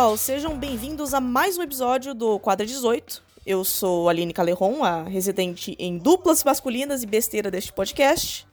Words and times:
pessoal, 0.00 0.16
sejam 0.16 0.58
bem-vindos 0.58 1.12
a 1.12 1.20
mais 1.20 1.58
um 1.58 1.62
episódio 1.62 2.14
do 2.14 2.38
Quadra 2.38 2.64
18. 2.64 3.22
Eu 3.44 3.62
sou 3.62 4.08
Aline 4.08 4.32
Caleron, 4.32 4.82
a 4.82 5.02
residente 5.02 5.76
em 5.78 5.98
duplas 5.98 6.42
masculinas 6.42 7.02
e 7.02 7.06
besteira 7.06 7.50
deste 7.50 7.70
podcast. 7.70 8.48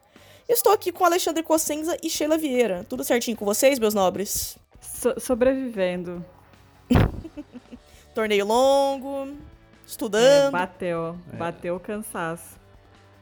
Estou 0.50 0.74
aqui 0.74 0.92
com 0.92 1.06
Alexandre 1.06 1.42
Cossenza 1.42 1.98
e 2.04 2.10
Sheila 2.10 2.38
Vieira. 2.38 2.86
Tudo 2.90 3.02
certinho 3.02 3.38
com 3.38 3.46
vocês, 3.46 3.80
meus 3.80 3.94
nobres? 3.94 4.58
So 4.82 5.18
sobrevivendo. 5.22 6.26
Torneio 8.14 8.46
longo, 8.46 9.34
estudando. 9.86 10.50
É, 10.50 10.52
bateu, 10.52 11.18
bateu 11.32 11.78
o 11.78 11.80
cansaço. 11.80 12.60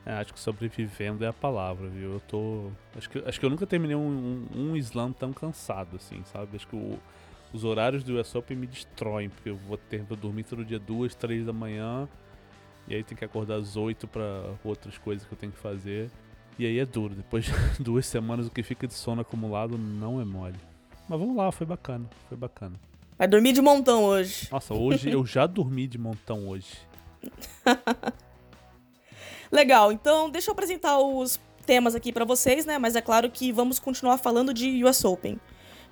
É, 0.04 0.14
acho 0.14 0.34
que 0.34 0.40
sobrevivendo 0.40 1.24
é 1.24 1.28
a 1.28 1.34
palavra, 1.34 1.88
viu? 1.90 2.14
Eu 2.14 2.22
tô. 2.22 2.72
Acho 2.98 3.08
que, 3.08 3.24
acho 3.24 3.40
que 3.40 3.46
eu 3.46 3.52
nunca 3.52 3.68
terminei 3.68 3.96
um, 3.96 4.48
um, 4.52 4.72
um 4.72 4.78
slam 4.78 5.14
tão 5.14 5.32
cansado, 5.32 5.98
assim, 5.98 6.24
sabe? 6.32 6.56
Acho 6.56 6.68
que 6.68 6.76
o, 6.76 7.00
os 7.56 7.64
horários 7.64 8.04
do 8.04 8.20
US 8.20 8.36
Open 8.36 8.58
me 8.58 8.68
destroem, 8.68 9.30
porque 9.30 9.50
eu 9.50 9.56
vou 9.56 9.78
ter 9.78 10.04
vou 10.04 10.18
dormir 10.18 10.44
todo 10.44 10.66
dia 10.66 10.78
duas, 10.78 11.16
três 11.16 11.46
da 11.46 11.54
manhã. 11.54 12.08
E 12.88 12.94
aí 12.94 13.04
tem 13.04 13.18
que 13.18 13.26
acordar 13.26 13.56
às 13.56 13.76
oito 13.76 14.08
para 14.08 14.54
outras 14.64 14.98
coisas 14.98 15.26
que 15.26 15.34
eu 15.34 15.38
tenho 15.38 15.52
que 15.52 15.58
fazer. 15.58 16.12
E 16.60 16.66
aí 16.66 16.78
é 16.78 16.86
duro. 16.86 17.16
Depois 17.16 17.46
de 17.78 17.84
duas 17.84 18.06
semanas 18.06 18.48
o 18.48 18.52
que 18.52 18.62
fica 18.62 18.86
de 18.86 18.94
sono 18.94 19.22
acumulado 19.22 19.78
não 19.78 20.22
é 20.22 20.26
mole. 20.26 20.60
Mas 21.08 21.20
vamos 21.20 21.36
lá, 21.36 21.52
foi 21.52 21.66
bacana. 21.66 22.06
Foi 22.28 22.38
bacana. 22.38 22.76
Vai 23.18 23.28
dormir 23.28 23.54
de 23.54 23.62
montão 23.62 24.04
hoje. 24.04 24.50
Nossa, 24.52 24.74
hoje 24.74 25.10
eu 25.10 25.26
já 25.26 25.48
dormi 25.48 25.88
de 25.88 25.98
montão 25.98 26.50
hoje. 26.50 26.78
Legal, 29.50 29.92
então 29.92 30.30
deixa 30.30 30.50
eu 30.50 30.54
apresentar 30.54 31.00
os 31.00 31.40
temas 31.66 31.96
aqui 31.96 32.12
para 32.12 32.26
vocês, 32.26 32.66
né? 32.66 32.78
Mas 32.78 32.96
é 32.96 33.02
claro 33.02 33.30
que 33.32 33.52
vamos 33.54 33.80
continuar 33.80 34.18
falando 34.18 34.54
de 34.54 34.84
US 34.84 35.06
Open. 35.06 35.40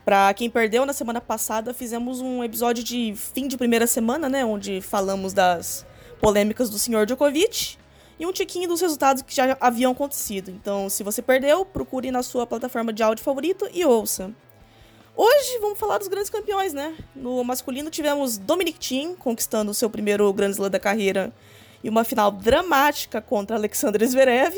Para 0.05 0.33
quem 0.33 0.49
perdeu 0.49 0.85
na 0.85 0.91
semana 0.91 1.21
passada, 1.21 1.73
fizemos 1.73 2.19
um 2.19 2.43
episódio 2.43 2.83
de 2.83 3.13
fim 3.15 3.47
de 3.47 3.55
primeira 3.55 3.87
semana, 3.87 4.27
né, 4.27 4.43
onde 4.43 4.81
falamos 4.81 5.31
das 5.31 5.85
polêmicas 6.19 6.69
do 6.69 6.77
senhor 6.77 7.05
Djokovic 7.05 7.77
e 8.19 8.25
um 8.25 8.31
tiquinho 8.33 8.67
dos 8.67 8.81
resultados 8.81 9.23
que 9.23 9.33
já 9.33 9.57
haviam 9.61 9.93
acontecido. 9.93 10.51
Então, 10.51 10.89
se 10.89 11.03
você 11.03 11.21
perdeu, 11.21 11.65
procure 11.65 12.11
na 12.11 12.21
sua 12.21 12.45
plataforma 12.45 12.91
de 12.91 13.01
áudio 13.01 13.23
favorito 13.23 13.67
e 13.73 13.85
ouça. 13.85 14.31
Hoje 15.15 15.59
vamos 15.61 15.79
falar 15.79 15.99
dos 15.99 16.07
grandes 16.09 16.29
campeões, 16.29 16.73
né? 16.73 16.95
No 17.15 17.41
masculino 17.43 17.89
tivemos 17.89 18.37
Dominic 18.37 18.79
Thiem 18.79 19.15
conquistando 19.15 19.71
o 19.71 19.73
seu 19.73 19.89
primeiro 19.89 20.31
Grand 20.33 20.49
Slam 20.49 20.69
da 20.69 20.79
carreira 20.79 21.31
e 21.83 21.87
uma 21.87 22.03
final 22.03 22.31
dramática 22.31 23.21
contra 23.21 23.55
Alexander 23.55 24.05
Zverev. 24.05 24.53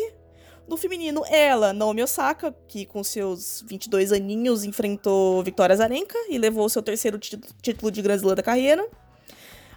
No 0.67 0.77
feminino, 0.77 1.23
ela, 1.29 1.73
Naomi 1.73 2.01
Osaka, 2.01 2.55
que 2.67 2.85
com 2.87 3.03
seus 3.03 3.63
22 3.67 4.11
aninhos 4.11 4.63
enfrentou 4.63 5.43
Victoria 5.43 5.75
Azarenka 5.75 6.17
e 6.27 6.39
levou 6.39 6.67
seu 6.69 6.81
terceiro 6.81 7.19
título 7.19 7.91
de 7.91 8.01
Grand 8.01 8.15
Slam 8.15 8.35
da 8.35 8.41
carreira. 8.41 8.87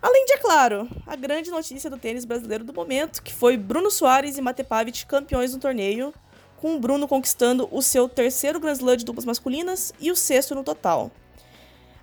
Além 0.00 0.24
de, 0.24 0.32
é 0.32 0.38
claro, 0.38 0.88
a 1.06 1.14
grande 1.14 1.50
notícia 1.50 1.90
do 1.90 1.98
tênis 1.98 2.24
brasileiro 2.24 2.64
do 2.64 2.72
momento, 2.72 3.22
que 3.22 3.34
foi 3.34 3.56
Bruno 3.56 3.90
Soares 3.90 4.38
e 4.38 4.40
Mate 4.40 4.64
Pavic 4.64 5.04
campeões 5.04 5.52
do 5.52 5.58
torneio, 5.58 6.14
com 6.56 6.76
o 6.76 6.80
Bruno 6.80 7.06
conquistando 7.06 7.68
o 7.70 7.82
seu 7.82 8.08
terceiro 8.08 8.58
Grand 8.58 8.72
Slam 8.72 8.96
de 8.96 9.04
duplas 9.04 9.26
masculinas 9.26 9.92
e 10.00 10.10
o 10.10 10.16
sexto 10.16 10.54
no 10.54 10.64
total. 10.64 11.10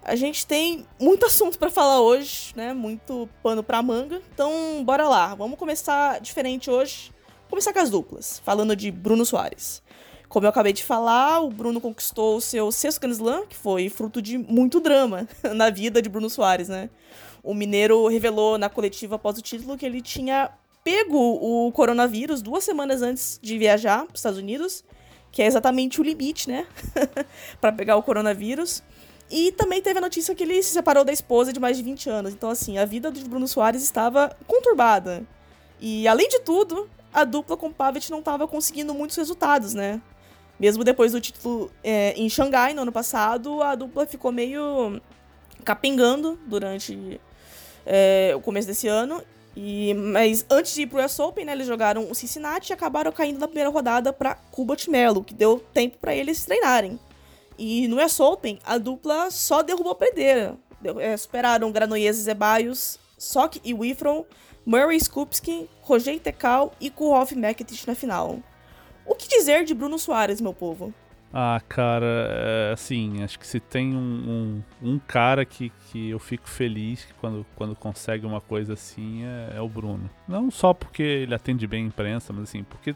A 0.04 0.16
gente 0.16 0.46
tem 0.46 0.86
muito 1.00 1.26
assunto 1.26 1.58
para 1.58 1.72
falar 1.72 2.02
hoje, 2.02 2.54
né? 2.56 2.72
Muito 2.72 3.28
pano 3.42 3.64
para 3.64 3.82
manga. 3.82 4.22
Então, 4.32 4.84
bora 4.84 5.10
lá. 5.10 5.34
Vamos 5.34 5.58
começar 5.58 6.22
diferente 6.22 6.70
hoje. 6.70 7.15
Começar 7.50 7.72
com 7.72 7.80
as 7.80 7.90
duplas, 7.90 8.42
falando 8.44 8.76
de 8.76 8.90
Bruno 8.92 9.26
Soares. 9.26 9.82
Como 10.28 10.46
eu 10.46 10.50
acabei 10.50 10.74
de 10.74 10.84
falar, 10.84 11.40
o 11.42 11.50
Bruno 11.50 11.80
conquistou 11.80 12.38
o 12.38 12.42
seu 12.42 12.72
sexto 12.72 13.00
Grand 13.00 13.12
Slam, 13.12 13.46
que 13.46 13.56
foi 13.56 13.88
fruto 13.88 14.22
de 14.22 14.38
muito 14.38 14.80
drama 14.80 15.28
na 15.56 15.70
vida 15.70 16.02
de 16.02 16.10
Bruno 16.10 16.30
Soares, 16.30 16.68
né? 16.68 16.90
O 17.44 17.54
mineiro 17.54 18.08
revelou 18.08 18.58
na 18.58 18.68
coletiva 18.68 19.16
após 19.16 19.38
o 19.38 19.42
título 19.42 19.78
que 19.78 19.86
ele 19.86 20.02
tinha 20.02 20.52
pego 20.84 21.18
o 21.18 21.72
coronavírus 21.72 22.42
duas 22.42 22.64
semanas 22.64 23.02
antes 23.02 23.40
de 23.42 23.58
viajar 23.58 24.06
para 24.06 24.14
os 24.14 24.20
Estados 24.20 24.40
Unidos, 24.40 24.84
que 25.32 25.42
é 25.42 25.46
exatamente 25.46 26.02
o 26.02 26.04
limite, 26.04 26.50
né? 26.50 26.66
para 27.62 27.72
pegar 27.72 27.96
o 27.96 28.04
coronavírus. 28.04 28.84
E 29.30 29.52
também 29.52 29.82
teve 29.82 30.00
a 30.00 30.02
notícia 30.02 30.36
que 30.36 30.44
ele 30.44 30.62
se 30.62 30.72
separou 30.72 31.04
da 31.04 31.12
esposa 31.14 31.54
de 31.54 31.60
mais 31.60 31.78
de 31.78 31.84
20 31.84 32.10
anos. 32.10 32.34
Então, 32.34 32.50
assim, 32.50 32.78
a 32.78 32.86
vida 32.86 33.12
de 33.12 33.24
Bruno 33.24 33.48
Soares 33.48 33.84
estava 33.84 34.36
conturbada. 34.48 35.24
E, 35.80 36.08
além 36.08 36.28
de 36.28 36.40
tudo, 36.40 36.88
a 37.16 37.24
dupla 37.24 37.56
com 37.56 37.72
Pavic 37.72 38.12
não 38.12 38.20
estava 38.20 38.46
conseguindo 38.46 38.94
muitos 38.94 39.16
resultados, 39.16 39.74
né? 39.74 40.02
Mesmo 40.60 40.84
depois 40.84 41.14
do 41.14 41.22
título 41.22 41.72
é, 41.82 42.14
em 42.18 42.30
Xangai, 42.30 42.74
no 42.74 42.82
ano 42.82 42.92
passado, 42.92 43.62
a 43.62 43.74
dupla 43.74 44.06
ficou 44.06 44.34
meio 44.34 45.02
capengando 45.64 46.38
durante 46.46 47.20
é, 47.86 48.34
o 48.36 48.42
começo 48.42 48.68
desse 48.68 48.90
ano. 48.90 49.24
E, 49.56 49.94
mas 49.94 50.46
antes 50.50 50.76
de 50.76 50.82
ir 50.82 50.88
pro 50.88 51.04
US 51.04 51.18
Open, 51.18 51.46
né, 51.46 51.54
eles 51.54 51.66
jogaram 51.66 52.12
o 52.12 52.14
Cincinnati 52.14 52.72
e 52.72 52.74
acabaram 52.74 53.12
caindo 53.14 53.40
na 53.40 53.48
primeira 53.48 53.70
rodada 53.70 54.12
para 54.12 54.36
Cuba 54.52 54.76
Melo, 54.90 55.24
que 55.24 55.34
deu 55.34 55.64
tempo 55.74 55.98
para 55.98 56.14
eles 56.14 56.44
treinarem. 56.44 57.00
E 57.58 57.88
no 57.88 58.04
US 58.04 58.20
Open, 58.20 58.60
a 58.66 58.78
dupla 58.78 59.32
só 59.32 59.64
derrubou 59.64 59.94
a 59.94 59.96
pedreira. 59.96 60.58
É, 61.00 61.16
superaram 61.16 61.72
Granollers 61.72 62.18
e 62.18 62.22
Zebaios, 62.22 63.00
Sok 63.18 63.62
e 63.64 63.74
Wifron, 63.74 64.26
Murray 64.66 65.00
Skupski, 65.00 65.70
Roger 65.82 66.20
Tekal 66.20 66.74
e 66.82 66.90
Kurov 66.90 67.32
Meketich 67.36 67.88
na 67.88 67.96
final. 67.96 68.40
O 69.06 69.14
que 69.14 69.28
dizer 69.28 69.64
de 69.64 69.74
Bruno 69.74 70.00
Soares, 70.00 70.42
meu 70.42 70.54
povo? 70.54 70.94
Ah, 71.38 71.62
cara, 71.68 72.06
é, 72.06 72.72
assim, 72.74 73.22
acho 73.22 73.38
que 73.38 73.46
se 73.46 73.60
tem 73.60 73.94
um, 73.94 74.64
um, 74.82 74.92
um, 74.94 75.00
cara 75.00 75.44
que, 75.44 75.70
que 75.92 76.10
eu 76.10 76.18
fico 76.18 76.48
feliz 76.50 77.06
quando, 77.20 77.46
quando 77.58 77.76
consegue 77.76 78.26
uma 78.26 78.40
coisa 78.40 78.72
assim 78.72 79.26
é, 79.26 79.58
é, 79.58 79.62
o 79.62 79.68
Bruno. 79.68 80.10
Não 80.28 80.50
só 80.50 80.74
porque 80.74 81.04
ele 81.04 81.36
atende 81.36 81.68
bem 81.68 81.84
a 81.84 81.88
imprensa, 81.88 82.32
mas 82.32 82.44
assim, 82.44 82.64
porque 82.64 82.96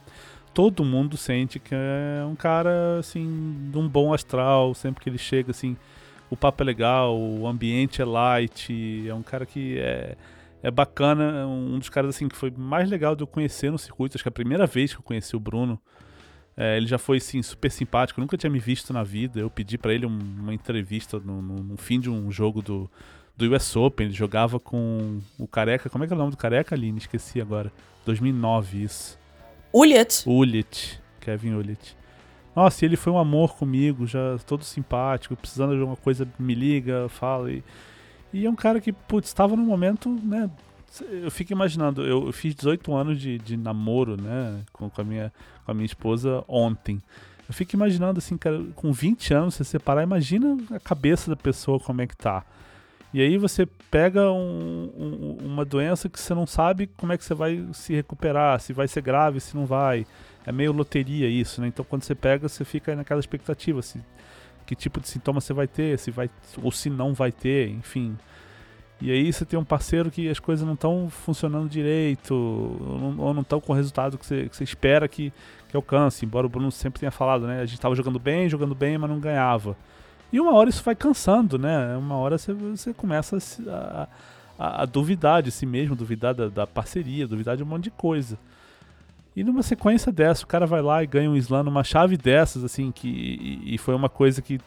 todo 0.54 0.86
mundo 0.86 1.18
sente 1.18 1.60
que 1.60 1.76
é 1.76 2.26
um 2.26 2.36
cara, 2.36 3.00
assim, 3.00 3.70
de 3.70 3.78
um 3.78 3.90
bom 3.90 4.14
astral, 4.14 4.74
sempre 4.74 5.04
que 5.04 5.10
ele 5.10 5.18
chega, 5.18 5.52
assim, 5.52 5.76
o 6.30 6.38
papo 6.38 6.64
é 6.64 6.66
legal, 6.66 7.20
o 7.20 7.46
ambiente 7.46 8.02
é 8.02 8.06
light, 8.06 9.06
é 9.06 9.14
um 9.14 9.22
cara 9.24 9.46
que 9.46 9.78
é, 9.80 10.16
é 10.62 10.70
bacana, 10.70 11.48
um 11.48 11.80
dos 11.80 11.90
caras, 11.90 12.16
assim, 12.16 12.28
que 12.28 12.36
foi 12.36 12.52
mais 12.52 12.90
legal 12.90 13.16
de 13.16 13.24
eu 13.24 13.28
conhecer 13.28 13.72
no 13.72 13.78
circuito, 13.78 14.18
acho 14.18 14.24
que 14.24 14.28
é 14.28 14.32
a 14.32 14.34
primeira 14.34 14.66
vez 14.66 14.94
que 14.94 15.00
eu 15.00 15.04
conheci 15.04 15.36
o 15.36 15.40
Bruno, 15.40 15.80
é, 16.62 16.76
ele 16.76 16.88
já 16.88 16.98
foi, 16.98 17.18
assim, 17.18 17.42
super 17.42 17.72
simpático. 17.72 18.20
Nunca 18.20 18.36
tinha 18.36 18.50
me 18.50 18.60
visto 18.60 18.92
na 18.92 19.02
vida. 19.02 19.40
Eu 19.40 19.50
pedi 19.50 19.78
para 19.78 19.94
ele 19.94 20.06
um, 20.06 20.20
uma 20.40 20.54
entrevista 20.54 21.18
no, 21.18 21.42
no, 21.42 21.56
no, 21.64 21.78
fim 21.78 22.02
de 22.02 22.10
um 22.10 22.30
jogo 22.30 22.62
do, 22.62 22.92
do 23.38 23.56
US 23.56 23.78
Open. 23.78 24.08
Ele 24.08 24.14
jogava 24.14 24.60
com 24.60 25.22
o 25.38 25.48
Careca. 25.48 25.90
Como 25.90 26.04
é 26.04 26.08
que 26.08 26.12
é 26.12 26.16
o 26.18 26.20
nome 26.20 26.32
do 26.32 26.38
Careca, 26.38 26.76
Aline? 26.76 26.98
Esqueci 26.98 27.40
agora. 27.40 27.72
2009, 28.06 28.84
isso. 28.84 29.18
Ulliott. 29.74 30.28
Ulliott. 30.28 31.02
Kevin 31.22 31.54
Ulliott. 31.54 31.96
Nossa, 32.54 32.84
ele 32.84 32.98
foi 32.98 33.14
um 33.14 33.18
amor 33.18 33.56
comigo, 33.56 34.06
já 34.06 34.38
todo 34.46 34.66
simpático. 34.66 35.38
Precisando 35.38 35.74
de 35.76 35.80
alguma 35.80 35.96
coisa, 35.96 36.28
me 36.38 36.56
liga, 36.56 37.08
fala. 37.08 37.50
E, 37.50 37.64
e 38.34 38.46
é 38.46 38.50
um 38.50 38.56
cara 38.56 38.80
que, 38.80 38.92
putz, 38.92 39.28
estava 39.28 39.56
num 39.56 39.66
momento, 39.66 40.10
né, 40.24 40.50
eu 41.10 41.30
fico 41.30 41.52
imaginando, 41.52 42.06
eu, 42.06 42.32
fiz 42.32 42.56
18 42.56 42.94
anos 42.94 43.22
de, 43.22 43.38
de 43.38 43.56
namoro, 43.56 44.20
né, 44.20 44.62
com, 44.72 44.90
com, 44.90 45.02
a 45.02 45.04
minha, 45.04 45.34
com 45.66 45.72
a 45.72 45.74
minha 45.74 45.86
esposa 45.86 46.44
ontem. 46.48 47.02
Eu 47.48 47.54
fico 47.54 47.76
imaginando, 47.76 48.20
assim, 48.20 48.38
cara, 48.38 48.64
com 48.76 48.92
20 48.92 49.34
anos 49.34 49.56
você 49.56 49.64
separar, 49.64 50.04
imagina 50.04 50.58
a 50.72 50.80
cabeça 50.80 51.30
da 51.30 51.36
pessoa 51.36 51.80
como 51.80 52.02
é 52.02 52.08
que 52.08 52.16
tá. 52.16 52.44
E 53.12 53.22
aí 53.22 53.38
você 53.38 53.66
pega 53.90 54.32
um, 54.32 54.92
um, 54.96 55.38
uma 55.46 55.66
doença 55.66 56.08
que 56.08 56.20
você 56.20 56.34
não 56.36 56.46
sabe 56.46 56.88
como 56.96 57.12
é 57.12 57.18
que 57.18 57.24
você 57.24 57.34
vai 57.34 57.68
se 57.74 57.94
recuperar, 57.96 58.60
se 58.60 58.72
vai 58.72 58.88
ser 58.88 59.02
grave, 59.02 59.40
se 59.40 59.56
não 59.56 59.66
vai. 59.66 60.06
É 60.46 60.52
meio 60.52 60.72
loteria 60.72 61.28
isso, 61.28 61.60
né? 61.60 61.68
Então 61.68 61.84
quando 61.84 62.04
você 62.04 62.14
pega, 62.14 62.48
você 62.48 62.64
fica 62.64 62.96
naquela 62.96 63.20
expectativa, 63.20 63.82
se, 63.82 64.00
que 64.70 64.76
tipo 64.76 65.00
de 65.00 65.08
sintoma 65.08 65.42
você 65.42 65.52
vai 65.52 65.68
ter, 65.68 65.98
se 65.98 66.12
vai 66.12 66.30
ou 66.62 66.72
se 66.72 66.92
não 66.92 67.12
vai 67.12 67.32
ter, 67.32 67.70
enfim. 67.70 68.16
E 69.02 69.10
aí 69.10 69.34
você 69.34 69.44
tem 69.44 69.58
um 69.58 69.64
parceiro 69.64 70.12
que 70.12 70.30
as 70.30 70.40
coisas 70.40 70.64
não 70.64 70.76
estão 70.76 71.10
funcionando 71.10 71.68
direito, 71.68 72.36
ou 72.36 73.34
não 73.34 73.42
estão 73.42 73.60
com 73.60 73.74
o 73.74 73.76
resultado 73.76 74.16
que 74.16 74.24
você, 74.24 74.48
que 74.48 74.56
você 74.56 74.64
espera 74.64 75.08
que, 75.08 75.34
que 75.70 75.76
alcance. 75.76 76.24
Embora 76.24 76.46
o 76.46 76.50
Bruno 76.50 76.72
sempre 76.72 77.00
tenha 77.00 77.12
falado, 77.12 77.48
né? 77.48 77.62
A 77.62 77.66
gente 77.66 77.80
estava 77.80 77.96
jogando 77.96 78.20
bem, 78.20 78.48
jogando 78.48 78.76
bem, 78.76 78.96
mas 78.96 79.10
não 79.10 79.20
ganhava. 79.20 79.76
E 80.32 80.40
uma 80.40 80.54
hora 80.54 80.70
isso 80.70 80.84
vai 80.84 80.96
cansando, 80.96 81.58
né? 81.58 81.98
Uma 81.98 82.18
hora 82.18 82.38
você, 82.38 82.54
você 82.54 82.94
começa 82.94 83.40
a, 83.68 84.08
a, 84.60 84.84
a 84.84 84.86
duvidar 84.86 85.42
de 85.42 85.50
si 85.50 85.66
mesmo, 85.66 85.96
duvidar 85.96 86.36
da, 86.36 86.48
da, 86.48 86.68
parceria, 86.68 87.26
duvidar 87.26 87.58
de 87.58 87.64
um 87.64 87.66
monte 87.66 87.86
de 87.86 87.92
coisa. 87.92 88.38
E 89.36 89.44
numa 89.44 89.64
sequência 89.64 90.12
dessa, 90.12 90.44
o 90.44 90.48
cara 90.48 90.66
vai 90.66 90.82
lá 90.82 91.04
e 91.04 91.08
ganha 91.08 91.30
um 91.30 91.36
slam 91.36 91.64
numa 91.64 91.84
chave 91.84 92.18
dessas, 92.18 92.64
assim, 92.64 92.92
que, 92.92 93.08
e, 93.08 93.76
e 93.76 93.78
foi 93.78 93.96
uma 93.96 94.10
coisa 94.10 94.42
que 94.42 94.60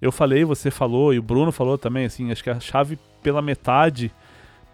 eu 0.00 0.12
falei, 0.12 0.44
você 0.44 0.70
falou, 0.70 1.14
e 1.14 1.18
o 1.18 1.22
Bruno 1.22 1.50
falou 1.50 1.78
também, 1.78 2.04
assim, 2.04 2.30
acho 2.30 2.42
que 2.42 2.50
a 2.50 2.60
chave 2.60 2.98
pela 3.22 3.40
metade 3.40 4.12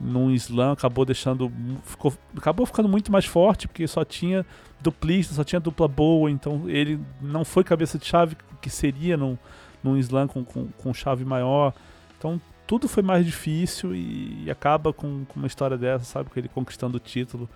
num 0.00 0.30
slam 0.32 0.72
acabou 0.72 1.04
deixando. 1.04 1.52
Ficou, 1.84 2.12
acabou 2.36 2.64
ficando 2.64 2.88
muito 2.88 3.12
mais 3.12 3.26
forte, 3.26 3.68
porque 3.68 3.86
só 3.86 4.04
tinha 4.04 4.44
duplista, 4.80 5.34
só 5.34 5.44
tinha 5.44 5.60
dupla 5.60 5.86
boa, 5.86 6.30
então 6.30 6.68
ele 6.68 6.98
não 7.20 7.44
foi 7.44 7.62
cabeça 7.62 7.98
de 7.98 8.06
chave 8.06 8.36
que 8.62 8.70
seria 8.70 9.16
num, 9.16 9.36
num 9.84 9.96
slam 9.98 10.26
com, 10.26 10.42
com, 10.42 10.68
com 10.68 10.94
chave 10.94 11.24
maior. 11.24 11.74
Então 12.18 12.40
tudo 12.66 12.88
foi 12.88 13.02
mais 13.02 13.26
difícil 13.26 13.94
e, 13.94 14.44
e 14.44 14.50
acaba 14.50 14.92
com, 14.92 15.24
com, 15.26 15.40
uma 15.40 15.46
história 15.46 15.76
dessa, 15.76 16.04
sabe? 16.04 16.30
Com 16.30 16.38
ele 16.38 16.48
conquistando 16.48 16.96
o 16.96 17.00
título. 17.00 17.48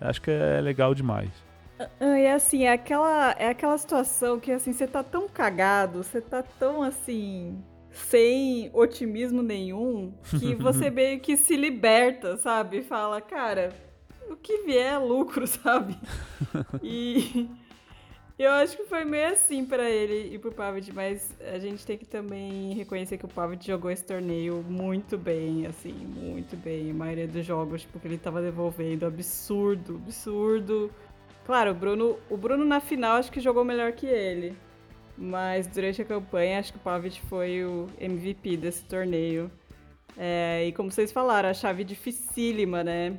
Acho 0.00 0.20
que 0.22 0.30
é 0.30 0.60
legal 0.60 0.94
demais. 0.94 1.30
Ah, 1.78 2.18
e 2.18 2.26
assim, 2.26 2.64
é 2.64 2.72
aquela, 2.72 3.34
é 3.38 3.48
aquela 3.48 3.76
situação 3.76 4.40
que 4.40 4.50
assim, 4.50 4.72
você 4.72 4.86
tá 4.86 5.02
tão 5.02 5.28
cagado, 5.28 6.02
você 6.02 6.20
tá 6.20 6.42
tão 6.42 6.82
assim, 6.82 7.62
sem 7.90 8.70
otimismo 8.72 9.42
nenhum, 9.42 10.12
que 10.38 10.54
você 10.54 10.88
meio 10.90 11.20
que 11.20 11.36
se 11.36 11.56
liberta, 11.56 12.36
sabe? 12.38 12.82
Fala, 12.82 13.20
cara, 13.20 13.72
o 14.30 14.36
que 14.36 14.62
vier 14.62 14.94
é 14.94 14.98
lucro, 14.98 15.46
sabe? 15.48 15.96
E 16.82 17.48
eu 18.38 18.50
acho 18.52 18.76
que 18.76 18.84
foi 18.84 19.04
meio 19.04 19.28
assim 19.28 19.64
para 19.64 19.88
ele 19.88 20.34
e 20.34 20.38
pro 20.38 20.52
Pavic, 20.52 20.92
mas 20.92 21.34
a 21.40 21.58
gente 21.58 21.86
tem 21.86 21.96
que 21.96 22.04
também 22.04 22.74
reconhecer 22.74 23.16
que 23.16 23.24
o 23.24 23.28
Pavic 23.28 23.66
jogou 23.66 23.90
esse 23.90 24.04
torneio 24.04 24.62
muito 24.68 25.16
bem, 25.16 25.66
assim, 25.66 25.92
muito 25.92 26.54
bem. 26.56 26.90
A 26.90 26.94
maioria 26.94 27.26
dos 27.26 27.46
jogos, 27.46 27.82
tipo, 27.82 27.98
que 27.98 28.06
ele 28.06 28.18
tava 28.18 28.42
devolvendo, 28.42 29.06
absurdo, 29.06 29.96
absurdo. 30.04 30.90
Claro, 31.46 31.70
o 31.70 31.74
Bruno, 31.74 32.18
o 32.28 32.36
Bruno 32.36 32.64
na 32.64 32.80
final 32.80 33.16
acho 33.16 33.32
que 33.32 33.40
jogou 33.40 33.64
melhor 33.64 33.92
que 33.92 34.06
ele. 34.06 34.54
Mas 35.16 35.66
durante 35.66 36.02
a 36.02 36.04
campanha, 36.04 36.58
acho 36.58 36.72
que 36.72 36.78
o 36.78 36.82
Pavic 36.82 37.20
foi 37.22 37.64
o 37.64 37.86
MVP 37.98 38.58
desse 38.58 38.84
torneio. 38.84 39.50
É, 40.16 40.66
e 40.66 40.72
como 40.72 40.90
vocês 40.90 41.10
falaram, 41.10 41.48
a 41.48 41.54
chave 41.54 41.84
dificílima, 41.84 42.84
né? 42.84 43.18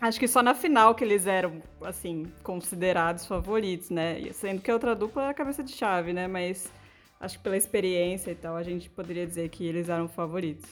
Acho 0.00 0.18
que 0.18 0.26
só 0.26 0.42
na 0.42 0.54
final 0.54 0.94
que 0.94 1.04
eles 1.04 1.26
eram, 1.26 1.62
assim, 1.82 2.32
considerados 2.42 3.26
favoritos, 3.26 3.90
né? 3.90 4.32
Sendo 4.32 4.62
que 4.62 4.70
a 4.70 4.74
outra 4.74 4.94
dupla 4.94 5.26
é 5.26 5.28
a 5.28 5.34
cabeça 5.34 5.62
de 5.62 5.72
chave, 5.72 6.12
né? 6.14 6.26
Mas 6.26 6.72
acho 7.20 7.36
que 7.36 7.44
pela 7.44 7.56
experiência 7.56 8.30
e 8.30 8.34
tal, 8.34 8.56
a 8.56 8.62
gente 8.62 8.88
poderia 8.88 9.26
dizer 9.26 9.50
que 9.50 9.66
eles 9.66 9.90
eram 9.90 10.08
favoritos. 10.08 10.70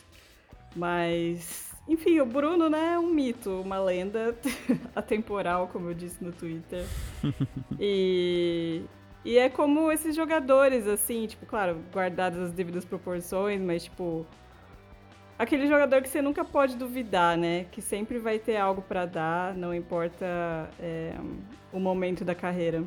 Mas, 0.75 1.75
enfim, 1.87 2.21
o 2.21 2.27
Bruno, 2.27 2.71
né, 2.71 2.95
é 2.95 2.99
um 2.99 3.09
mito, 3.09 3.51
uma 3.61 3.79
lenda 3.79 4.35
atemporal, 4.97 5.69
como 5.69 5.91
eu 5.91 5.95
disse 5.95 6.23
no 6.25 6.33
Twitter. 6.33 6.85
e, 7.79 8.83
e 9.25 9.37
é 9.37 9.51
como 9.51 9.93
esses 9.93 10.17
jogadores, 10.17 10.87
assim, 10.87 11.27
tipo, 11.27 11.45
claro, 11.45 11.83
guardadas 11.93 12.39
as 12.39 12.53
devidas 12.53 12.85
proporções, 12.85 13.61
mas, 13.61 13.85
tipo, 13.85 14.27
aquele 15.39 15.69
jogador 15.69 16.03
que 16.03 16.09
você 16.09 16.21
nunca 16.21 16.45
pode 16.45 16.77
duvidar, 16.77 17.37
né? 17.37 17.67
Que 17.71 17.81
sempre 17.81 18.19
vai 18.19 18.39
ter 18.39 18.57
algo 18.57 18.83
para 18.83 19.07
dar, 19.07 19.55
não 19.55 19.73
importa 19.73 20.27
é, 20.81 21.15
o 21.73 21.79
momento 21.79 22.25
da 22.25 22.35
carreira. 22.35 22.83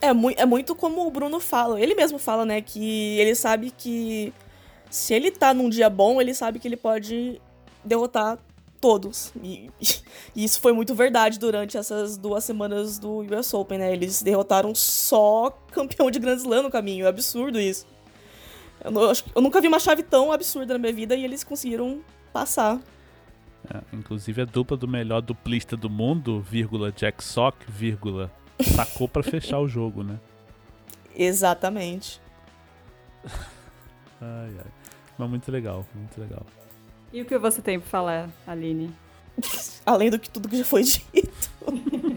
É, 0.00 0.12
mu 0.12 0.30
é 0.30 0.44
muito 0.44 0.74
como 0.74 1.06
o 1.06 1.10
Bruno 1.10 1.38
fala. 1.38 1.80
Ele 1.80 1.94
mesmo 1.94 2.18
fala, 2.18 2.44
né? 2.44 2.60
Que 2.60 3.18
ele 3.18 3.34
sabe 3.34 3.70
que 3.70 4.32
se 4.90 5.14
ele 5.14 5.30
tá 5.30 5.54
num 5.54 5.68
dia 5.68 5.88
bom, 5.88 6.20
ele 6.20 6.34
sabe 6.34 6.58
que 6.58 6.66
ele 6.68 6.76
pode 6.76 7.40
derrotar 7.84 8.38
todos. 8.80 9.32
E, 9.42 9.70
e, 10.36 10.44
isso 10.44 10.60
foi 10.60 10.72
muito 10.72 10.94
verdade 10.94 11.38
durante 11.38 11.78
essas 11.78 12.18
duas 12.18 12.44
semanas 12.44 12.98
do 12.98 13.20
US 13.20 13.54
Open, 13.54 13.78
né? 13.78 13.92
Eles 13.92 14.22
derrotaram 14.22 14.74
só 14.74 15.50
campeão 15.72 16.10
de 16.10 16.18
Grand 16.18 16.36
Slam 16.36 16.64
no 16.64 16.70
caminho. 16.70 17.06
É 17.06 17.08
absurdo 17.08 17.58
isso. 17.58 17.86
Eu, 18.82 18.90
não, 18.90 19.12
eu 19.34 19.42
nunca 19.42 19.60
vi 19.60 19.68
uma 19.68 19.78
chave 19.78 20.02
tão 20.02 20.32
absurda 20.32 20.74
na 20.74 20.78
minha 20.78 20.92
vida 20.92 21.14
e 21.14 21.24
eles 21.24 21.44
conseguiram 21.44 22.00
passar. 22.32 22.80
É, 23.72 23.80
inclusive 23.92 24.42
a 24.42 24.44
dupla 24.44 24.76
do 24.76 24.86
melhor 24.86 25.22
duplista 25.22 25.76
do 25.76 25.88
mundo, 25.88 26.40
vírgula, 26.40 26.92
Jack 26.92 27.24
Sock, 27.24 27.56
vírgula, 27.68 28.30
sacou 28.60 29.08
para 29.08 29.22
fechar 29.22 29.58
o 29.58 29.68
jogo, 29.68 30.02
né? 30.02 30.18
Exatamente. 31.16 32.20
ai, 34.20 34.54
ai. 34.58 34.72
Mas 35.16 35.30
muito 35.30 35.50
legal, 35.50 35.86
muito 35.94 36.20
legal. 36.20 36.44
E 37.12 37.22
o 37.22 37.24
que 37.24 37.38
você 37.38 37.62
tem 37.62 37.78
pra 37.78 37.88
falar, 37.88 38.28
Aline? 38.46 38.92
Além 39.86 40.10
do 40.10 40.18
que 40.18 40.28
tudo 40.28 40.48
que 40.48 40.58
já 40.58 40.64
foi 40.64 40.82
dito. 40.82 41.50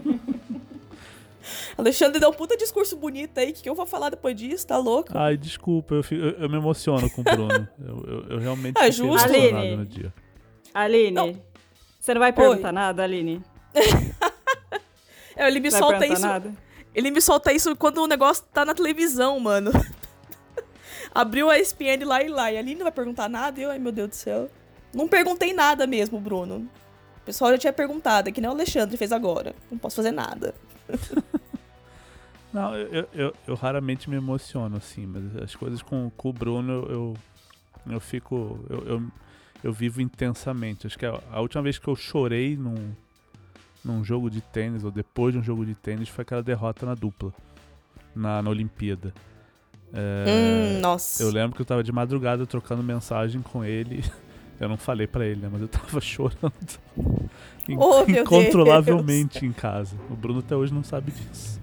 Alexandre 1.76 2.20
deu 2.20 2.30
um 2.30 2.32
puta 2.32 2.56
discurso 2.56 2.96
bonito 2.96 3.38
aí. 3.38 3.50
O 3.50 3.54
que, 3.54 3.68
eu 3.68 3.74
vou 3.74 3.86
falar 3.86 4.10
depois 4.10 4.34
disso? 4.36 4.66
Tá 4.66 4.76
louco? 4.78 5.16
Ai, 5.16 5.36
desculpa, 5.36 5.94
eu, 5.94 6.02
fico, 6.02 6.22
eu, 6.22 6.30
eu, 6.32 6.48
me 6.48 6.56
emociono 6.56 7.08
com 7.10 7.20
o 7.20 7.24
Bruno. 7.24 7.68
eu, 7.80 8.04
eu, 8.06 8.24
eu 8.30 8.38
realmente 8.38 8.78
é, 8.78 8.90
fiquei 8.90 8.92
justo. 8.92 9.28
Aline, 9.28 9.76
no 9.76 9.86
dia. 9.86 10.12
Aline, 10.74 11.10
não. 11.10 11.42
você 11.98 12.14
não 12.14 12.20
vai 12.20 12.32
perguntar 12.32 12.68
Oi. 12.68 12.74
nada, 12.74 13.02
Aline? 13.02 13.42
é, 15.36 15.48
ele 15.48 15.60
me 15.60 15.70
vai 15.70 15.80
solta 15.80 16.06
isso. 16.06 16.22
Nada? 16.22 16.52
Ele 16.94 17.10
me 17.10 17.20
solta 17.20 17.52
isso 17.52 17.74
quando 17.76 17.98
o 17.98 18.06
negócio 18.06 18.44
tá 18.52 18.64
na 18.64 18.74
televisão, 18.74 19.38
mano. 19.38 19.70
Abriu 21.14 21.48
a 21.50 21.58
ESPN 21.58 22.04
lá 22.04 22.22
e 22.22 22.28
lá. 22.28 22.52
E 22.52 22.56
a 22.56 22.60
Aline 22.60 22.76
não 22.76 22.84
vai 22.84 22.92
perguntar 22.92 23.28
nada. 23.28 23.60
E 23.60 23.62
eu, 23.62 23.70
ai 23.70 23.78
meu 23.78 23.92
Deus 23.92 24.08
do 24.08 24.14
céu. 24.14 24.50
Não 24.92 25.06
perguntei 25.06 25.52
nada 25.52 25.86
mesmo, 25.86 26.18
Bruno. 26.18 26.68
O 27.16 27.20
pessoal 27.24 27.50
já 27.52 27.58
tinha 27.58 27.72
perguntado, 27.72 28.28
é 28.28 28.32
que 28.32 28.40
nem 28.40 28.48
o 28.48 28.52
Alexandre 28.54 28.96
fez 28.96 29.12
agora. 29.12 29.54
Não 29.70 29.78
posso 29.78 29.96
fazer 29.96 30.12
nada. 30.12 30.54
Não, 32.52 32.74
eu, 32.74 33.08
eu, 33.12 33.34
eu, 33.46 33.54
raramente 33.54 34.08
me 34.08 34.16
emociono, 34.16 34.76
assim, 34.76 35.06
mas 35.06 35.36
as 35.36 35.54
coisas 35.54 35.82
com, 35.82 36.10
com 36.16 36.30
o 36.30 36.32
Bruno 36.32 36.72
eu, 36.88 37.16
eu, 37.90 38.00
fico. 38.00 38.58
Eu, 38.70 38.86
eu, 38.86 39.02
eu, 39.62 39.72
vivo 39.72 40.00
intensamente. 40.00 40.86
Acho 40.86 40.98
que 40.98 41.04
a, 41.04 41.20
a, 41.30 41.40
última 41.40 41.62
vez 41.62 41.78
que 41.78 41.86
eu 41.86 41.94
chorei 41.94 42.56
num, 42.56 42.92
num 43.84 44.02
jogo 44.02 44.30
de 44.30 44.40
tênis, 44.40 44.82
ou 44.82 44.90
depois 44.90 45.34
de 45.34 45.40
um 45.40 45.42
jogo 45.42 45.64
de 45.66 45.74
tênis, 45.74 46.08
foi 46.08 46.22
aquela 46.22 46.42
derrota 46.42 46.86
na 46.86 46.94
dupla, 46.94 47.34
na, 48.16 48.40
na 48.40 48.48
Olimpíada. 48.48 49.12
É, 49.92 50.24
hum, 50.28 50.80
nossa. 50.80 51.22
Eu 51.22 51.30
lembro 51.30 51.54
que 51.54 51.62
eu 51.62 51.66
tava 51.66 51.84
de 51.84 51.92
madrugada 51.92 52.46
trocando 52.46 52.82
mensagem 52.82 53.42
com 53.42 53.62
ele. 53.62 54.02
Eu 54.60 54.68
não 54.68 54.76
falei 54.76 55.06
para 55.06 55.24
ele, 55.24 55.40
né? 55.40 55.48
Mas 55.50 55.62
eu 55.62 55.68
tava 55.68 56.00
chorando. 56.02 56.52
Oh, 57.76 58.02
incontrolavelmente 58.08 59.44
em 59.44 59.52
casa. 59.52 59.96
O 60.10 60.16
Bruno 60.16 60.40
até 60.40 60.56
hoje 60.56 60.72
não 60.74 60.82
sabe 60.82 61.12
disso. 61.12 61.60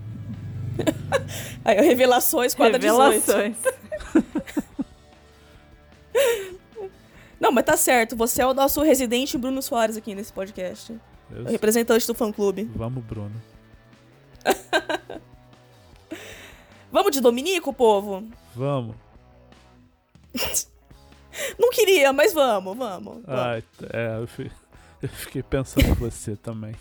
Aí, 1.64 1.80
revelações, 1.82 2.54
quadra 2.54 2.78
Revelações. 2.78 3.58
Não, 7.40 7.52
mas 7.52 7.66
tá 7.66 7.76
certo. 7.76 8.16
Você 8.16 8.42
é 8.42 8.46
o 8.46 8.54
nosso 8.54 8.82
residente 8.82 9.38
Bruno 9.38 9.62
Soares 9.62 9.98
aqui 9.98 10.16
nesse 10.16 10.32
podcast. 10.32 10.98
O 11.30 11.50
representante 11.50 12.08
do 12.08 12.14
fã-clube. 12.14 12.70
Vamos, 12.76 13.04
Bruno. 13.04 13.32
Vamos 16.92 17.12
de 17.12 17.20
Dominico, 17.20 17.74
povo? 17.74 18.24
Vamos. 18.56 18.96
Não 21.76 21.86
queria, 21.86 22.14
mas 22.14 22.32
vamos, 22.34 22.78
vamos. 22.78 23.18
Ah, 23.28 23.62
é, 23.92 24.18
eu 25.02 25.10
fiquei 25.10 25.44
pensando 25.44 25.88
em 25.88 25.94
você 25.94 26.38
também. 26.38 26.74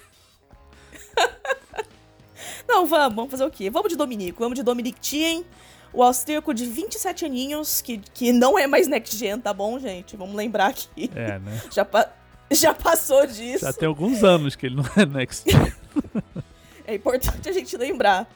Não, 2.69 2.87
vamos, 2.87 3.17
vamos 3.17 3.31
fazer 3.31 3.45
o 3.45 3.51
quê? 3.51 3.69
Vamos 3.71 3.89
de 3.89 3.97
Dominico, 3.97 4.39
vamos 4.39 4.57
de 4.57 4.63
Dominic 4.63 5.01
Thiem, 5.01 5.45
o 5.93 6.03
austríaco 6.03 6.55
de 6.55 6.67
27 6.67 7.25
aninhos, 7.25 7.83
que, 7.83 7.99
que 7.99 8.33
não 8.33 8.59
é 8.59 8.67
mais 8.67 8.87
next 8.87 9.17
gen, 9.17 9.39
tá 9.39 9.53
bom, 9.53 9.79
gente? 9.79 10.17
Vamos 10.17 10.35
lembrar 10.35 10.69
aqui. 10.69 11.11
É, 11.15 11.39
né? 11.39 11.63
Já, 11.71 11.85
pa 11.85 12.11
já 12.53 12.75
passou 12.75 13.27
disso. 13.27 13.65
Já 13.65 13.73
tem 13.73 13.89
alguns 13.89 14.23
anos 14.23 14.55
que 14.55 14.67
ele 14.67 14.77
não 14.77 14.85
é 14.97 15.05
next 15.05 15.51
gen. 15.51 15.73
é 16.87 16.95
importante 16.95 17.49
a 17.49 17.53
gente 17.53 17.77
lembrar. 17.77 18.29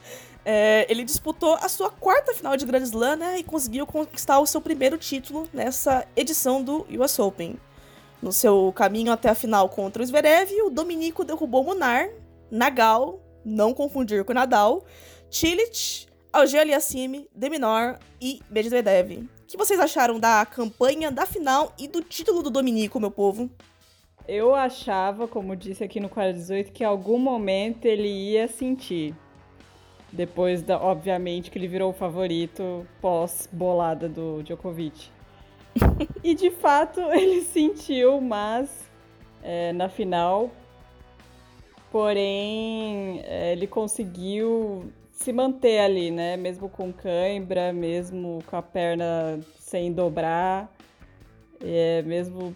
É, 0.51 0.87
ele 0.89 1.03
disputou 1.03 1.53
a 1.61 1.69
sua 1.69 1.91
quarta 1.91 2.33
final 2.33 2.57
de 2.57 2.65
Grand 2.65 2.81
Slam, 2.81 3.17
né? 3.17 3.37
E 3.37 3.43
conseguiu 3.43 3.85
conquistar 3.85 4.39
o 4.39 4.47
seu 4.47 4.59
primeiro 4.59 4.97
título 4.97 5.47
nessa 5.53 6.07
edição 6.15 6.63
do 6.63 6.87
US 6.89 7.19
Open. 7.19 7.55
No 8.19 8.33
seu 8.33 8.73
caminho 8.75 9.11
até 9.11 9.29
a 9.29 9.35
final 9.35 9.69
contra 9.69 10.01
o 10.01 10.05
Zverev, 10.07 10.51
o 10.63 10.71
Dominico 10.71 11.23
derrubou 11.23 11.63
Munar, 11.63 12.09
Nagal, 12.49 13.21
não 13.45 13.75
confundir 13.75 14.25
com 14.25 14.33
Nadal, 14.33 14.83
Chilich, 15.29 16.07
Alger 16.33 16.61
Aliassime, 16.61 17.29
Deminor 17.35 17.99
e 18.19 18.41
Medvedev. 18.49 19.29
O 19.43 19.45
que 19.45 19.55
vocês 19.55 19.79
acharam 19.79 20.19
da 20.19 20.43
campanha, 20.47 21.11
da 21.11 21.27
final 21.27 21.71
e 21.77 21.87
do 21.87 22.01
título 22.01 22.41
do 22.41 22.49
Dominico, 22.49 22.99
meu 22.99 23.11
povo? 23.11 23.51
Eu 24.27 24.55
achava, 24.55 25.27
como 25.27 25.55
disse 25.55 25.83
aqui 25.83 25.99
no 25.99 26.09
418, 26.09 26.71
que 26.71 26.83
em 26.83 26.87
algum 26.87 27.19
momento 27.19 27.85
ele 27.85 28.07
ia 28.07 28.47
sentir. 28.47 29.13
Depois, 30.11 30.63
da, 30.63 30.81
obviamente, 30.81 31.51
que 31.51 31.57
ele 31.57 31.67
virou 31.67 31.91
o 31.91 31.93
favorito 31.93 32.85
pós-bolada 33.01 34.09
do 34.09 34.41
Djokovic. 34.43 35.09
e 36.23 36.33
de 36.33 36.49
fato 36.49 36.99
ele 37.13 37.41
sentiu, 37.41 38.19
mas 38.19 38.89
é, 39.43 39.71
na 39.73 39.87
final 39.87 40.49
Porém, 41.91 43.21
é, 43.23 43.51
ele 43.53 43.65
conseguiu 43.65 44.91
se 45.11 45.33
manter 45.33 45.79
ali, 45.79 46.11
né? 46.11 46.37
Mesmo 46.37 46.69
com 46.69 46.93
cãibra, 46.93 47.73
mesmo 47.73 48.39
com 48.45 48.55
a 48.55 48.61
perna 48.61 49.39
sem 49.59 49.91
dobrar, 49.91 50.71
é, 51.61 52.01
mesmo 52.03 52.55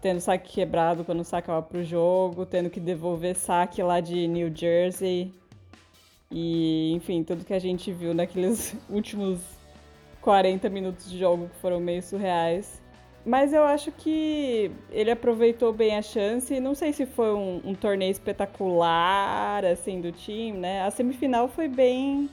tendo 0.00 0.20
saque 0.20 0.52
quebrado 0.52 1.04
quando 1.04 1.22
sacava 1.22 1.62
pro 1.62 1.84
jogo, 1.84 2.44
tendo 2.44 2.68
que 2.68 2.80
devolver 2.80 3.36
saque 3.36 3.80
lá 3.82 4.00
de 4.00 4.26
New 4.26 4.52
Jersey. 4.54 5.32
E, 6.32 6.92
enfim, 6.94 7.22
tudo 7.22 7.44
que 7.44 7.52
a 7.52 7.58
gente 7.58 7.92
viu 7.92 8.14
naqueles 8.14 8.74
últimos 8.88 9.40
40 10.22 10.70
minutos 10.70 11.10
de 11.10 11.18
jogo 11.18 11.48
que 11.48 11.56
foram 11.56 11.78
meio 11.78 12.02
surreais. 12.02 12.80
Mas 13.24 13.52
eu 13.52 13.62
acho 13.62 13.92
que 13.92 14.70
ele 14.90 15.10
aproveitou 15.10 15.72
bem 15.72 15.96
a 15.96 16.02
chance. 16.02 16.58
Não 16.58 16.74
sei 16.74 16.92
se 16.92 17.06
foi 17.06 17.32
um, 17.32 17.60
um, 17.64 17.74
torneio 17.74 18.10
espetacular, 18.10 19.64
assim, 19.64 20.00
do 20.00 20.10
time, 20.10 20.58
né? 20.58 20.82
A 20.82 20.90
semifinal 20.90 21.48
foi 21.48 21.68
bem 21.68 22.28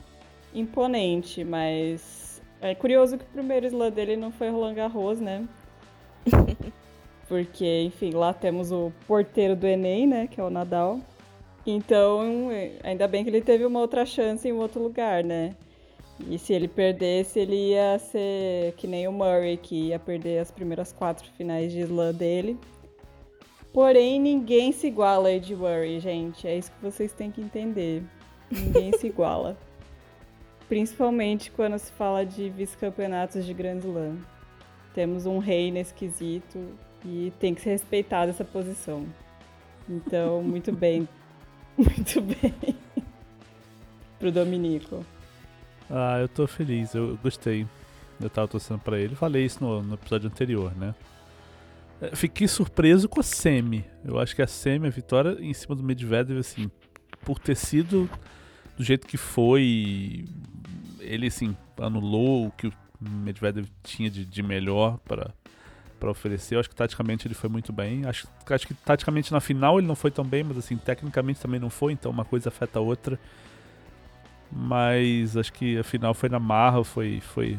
imponente, 0.52 1.44
mas 1.44 2.42
é 2.60 2.74
curioso 2.74 3.18
que 3.18 3.24
o 3.24 3.28
primeiro 3.28 3.66
slam 3.66 3.90
dele 3.90 4.16
não 4.16 4.32
foi 4.32 4.48
Roland 4.48 4.74
Garros, 4.74 5.20
né? 5.20 5.46
Porque, 7.28 7.82
enfim, 7.82 8.10
lá 8.10 8.32
temos 8.32 8.72
o 8.72 8.92
porteiro 9.06 9.54
do 9.54 9.66
Enem, 9.66 10.06
né? 10.06 10.26
Que 10.26 10.40
é 10.40 10.44
o 10.44 10.50
Nadal. 10.50 10.98
Então, 11.76 12.48
ainda 12.82 13.06
bem 13.06 13.22
que 13.22 13.30
ele 13.30 13.40
teve 13.40 13.64
uma 13.64 13.80
outra 13.80 14.04
chance 14.04 14.48
em 14.48 14.52
outro 14.52 14.82
lugar, 14.82 15.22
né? 15.22 15.54
E 16.28 16.38
se 16.38 16.52
ele 16.52 16.68
perdesse, 16.68 17.38
ele 17.38 17.70
ia 17.70 17.98
ser 17.98 18.74
que 18.76 18.86
nem 18.86 19.08
o 19.08 19.12
Murray, 19.12 19.56
que 19.56 19.88
ia 19.88 19.98
perder 19.98 20.38
as 20.40 20.50
primeiras 20.50 20.92
quatro 20.92 21.28
finais 21.36 21.72
de 21.72 21.80
slam 21.80 22.12
dele. 22.12 22.58
Porém, 23.72 24.20
ninguém 24.20 24.72
se 24.72 24.88
iguala 24.88 25.28
a 25.28 25.32
Ed 25.32 25.54
Murray, 25.54 26.00
gente. 26.00 26.46
É 26.46 26.58
isso 26.58 26.72
que 26.72 26.82
vocês 26.82 27.12
têm 27.12 27.30
que 27.30 27.40
entender. 27.40 28.02
Ninguém 28.50 28.92
se 28.98 29.06
iguala. 29.06 29.56
Principalmente 30.68 31.50
quando 31.50 31.78
se 31.78 31.90
fala 31.92 32.24
de 32.26 32.50
vice-campeonatos 32.50 33.46
de 33.46 33.54
Grand 33.54 33.78
Slam. 33.78 34.18
Temos 34.92 35.24
um 35.24 35.38
rei 35.38 35.70
nesse 35.70 35.94
quesito 35.94 36.58
e 37.04 37.32
tem 37.38 37.54
que 37.54 37.60
ser 37.60 37.70
respeitada 37.70 38.30
essa 38.30 38.44
posição. 38.44 39.06
Então, 39.88 40.42
muito 40.42 40.72
bem. 40.72 41.08
Muito 41.80 42.20
bem. 42.20 42.76
Pro 44.18 44.30
Dominico. 44.30 45.04
Ah, 45.88 46.18
eu 46.20 46.28
tô 46.28 46.46
feliz, 46.46 46.94
eu 46.94 47.18
gostei. 47.22 47.66
Eu 48.20 48.28
tava 48.28 48.46
torcendo 48.46 48.80
pra 48.80 48.98
ele. 48.98 49.14
Falei 49.14 49.44
isso 49.44 49.62
no, 49.64 49.82
no 49.82 49.94
episódio 49.94 50.28
anterior, 50.28 50.76
né? 50.76 50.94
É, 52.00 52.14
fiquei 52.14 52.46
surpreso 52.46 53.08
com 53.08 53.20
a 53.20 53.22
Semi. 53.22 53.84
Eu 54.04 54.18
acho 54.18 54.36
que 54.36 54.42
a 54.42 54.46
Semi, 54.46 54.86
a 54.86 54.90
vitória 54.90 55.36
em 55.40 55.54
cima 55.54 55.74
do 55.74 55.82
Medvedev, 55.82 56.38
assim, 56.38 56.70
por 57.24 57.38
ter 57.38 57.56
sido 57.56 58.08
do 58.76 58.84
jeito 58.84 59.06
que 59.06 59.16
foi, 59.16 60.24
ele, 61.00 61.26
assim, 61.26 61.56
anulou 61.78 62.46
o 62.46 62.50
que 62.50 62.66
o 62.68 62.72
Medvedev 63.00 63.66
tinha 63.82 64.10
de, 64.10 64.24
de 64.24 64.42
melhor 64.42 64.98
para 64.98 65.34
para 66.00 66.10
oferecer. 66.10 66.56
Eu 66.56 66.60
acho 66.60 66.68
que 66.68 66.74
taticamente 66.74 67.28
ele 67.28 67.34
foi 67.34 67.50
muito 67.50 67.72
bem. 67.72 68.06
Acho, 68.06 68.26
acho 68.48 68.66
que 68.66 68.74
taticamente 68.74 69.30
na 69.30 69.40
final 69.40 69.78
ele 69.78 69.86
não 69.86 69.94
foi 69.94 70.10
tão 70.10 70.24
bem, 70.24 70.42
mas 70.42 70.56
assim, 70.56 70.76
tecnicamente 70.76 71.40
também 71.40 71.60
não 71.60 71.70
foi, 71.70 71.92
então 71.92 72.10
uma 72.10 72.24
coisa 72.24 72.48
afeta 72.48 72.78
a 72.78 72.82
outra. 72.82 73.20
Mas 74.50 75.36
acho 75.36 75.52
que 75.52 75.78
a 75.78 75.84
final 75.84 76.14
foi 76.14 76.28
na 76.28 76.40
marra, 76.40 76.82
foi, 76.82 77.20
foi, 77.20 77.58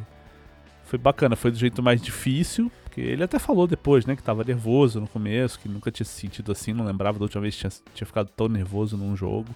foi 0.84 1.00
bacana. 1.00 1.36
Foi 1.36 1.52
do 1.52 1.58
jeito 1.58 1.82
mais 1.82 2.02
difícil, 2.02 2.70
porque 2.84 3.00
ele 3.00 3.24
até 3.24 3.40
falou 3.40 3.66
depois, 3.68 4.06
né, 4.06 4.16
que 4.16 4.24
tava 4.24 4.44
nervoso 4.44 5.00
no 5.00 5.08
começo, 5.08 5.60
que 5.60 5.70
nunca 5.70 5.90
tinha 5.92 6.06
se 6.06 6.20
sentido 6.20 6.52
assim, 6.52 6.74
não 6.74 6.84
lembrava 6.84 7.18
da 7.18 7.24
última 7.24 7.42
vez 7.42 7.56
que 7.56 7.62
tinha, 7.62 7.72
tinha 7.94 8.06
ficado 8.06 8.30
tão 8.36 8.50
nervoso 8.50 8.98
num 8.98 9.16
jogo. 9.16 9.56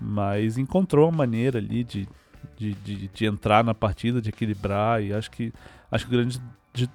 Mas 0.00 0.58
encontrou 0.58 1.08
uma 1.08 1.18
maneira 1.18 1.58
ali 1.58 1.84
de, 1.84 2.08
de, 2.56 2.74
de, 2.74 3.08
de 3.08 3.26
entrar 3.26 3.62
na 3.62 3.74
partida, 3.74 4.20
de 4.20 4.30
equilibrar, 4.30 5.02
e 5.02 5.12
acho 5.12 5.30
que, 5.30 5.52
acho 5.90 6.06
que 6.06 6.14
o 6.14 6.18
grande 6.18 6.40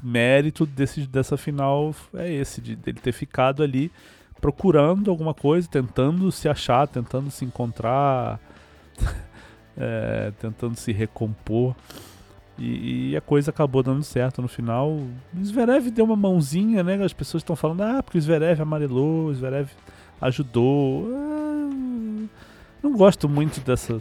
mérito 0.02 0.66
desse, 0.66 1.08
dessa 1.08 1.38
final 1.38 1.94
é 2.14 2.32
esse, 2.32 2.62
de 2.62 2.78
ele 2.86 3.00
ter 3.00 3.12
ficado 3.12 3.64
ali 3.64 3.92
procurando 4.40 5.10
alguma 5.10 5.34
coisa, 5.34 5.68
tentando 5.70 6.32
se 6.32 6.50
achar, 6.50 6.88
tentando 6.88 7.32
se 7.32 7.46
encontrar 7.46 8.40
é, 9.78 10.32
tentando 10.40 10.76
se 10.76 10.92
recompor. 10.92 11.76
E, 12.58 13.12
e, 13.12 13.18
a 13.18 13.22
coisa 13.22 13.50
acabou 13.50 13.82
dando 13.82 14.04
certo 14.04 14.42
no 14.42 14.48
final. 14.48 14.92
O 14.92 15.44
Zverev 15.44 15.90
deu 15.90 16.06
uma 16.06 16.16
mãozinha, 16.16 16.84
né? 16.84 17.04
As 17.04 17.14
pessoas 17.14 17.42
estão 17.42 17.56
falando, 17.56 17.82
ah, 17.82 18.04
porque 18.04 18.18
o 18.18 18.22
Zverev 18.22 18.62
amarelou, 18.62 19.26
o 19.26 19.34
Zverev 19.34 19.70
ajudou. 20.22 21.08
Ah, 21.12 22.28
não 22.84 22.96
gosto 22.96 23.28
muito 23.28 23.60
dessa, 23.62 24.00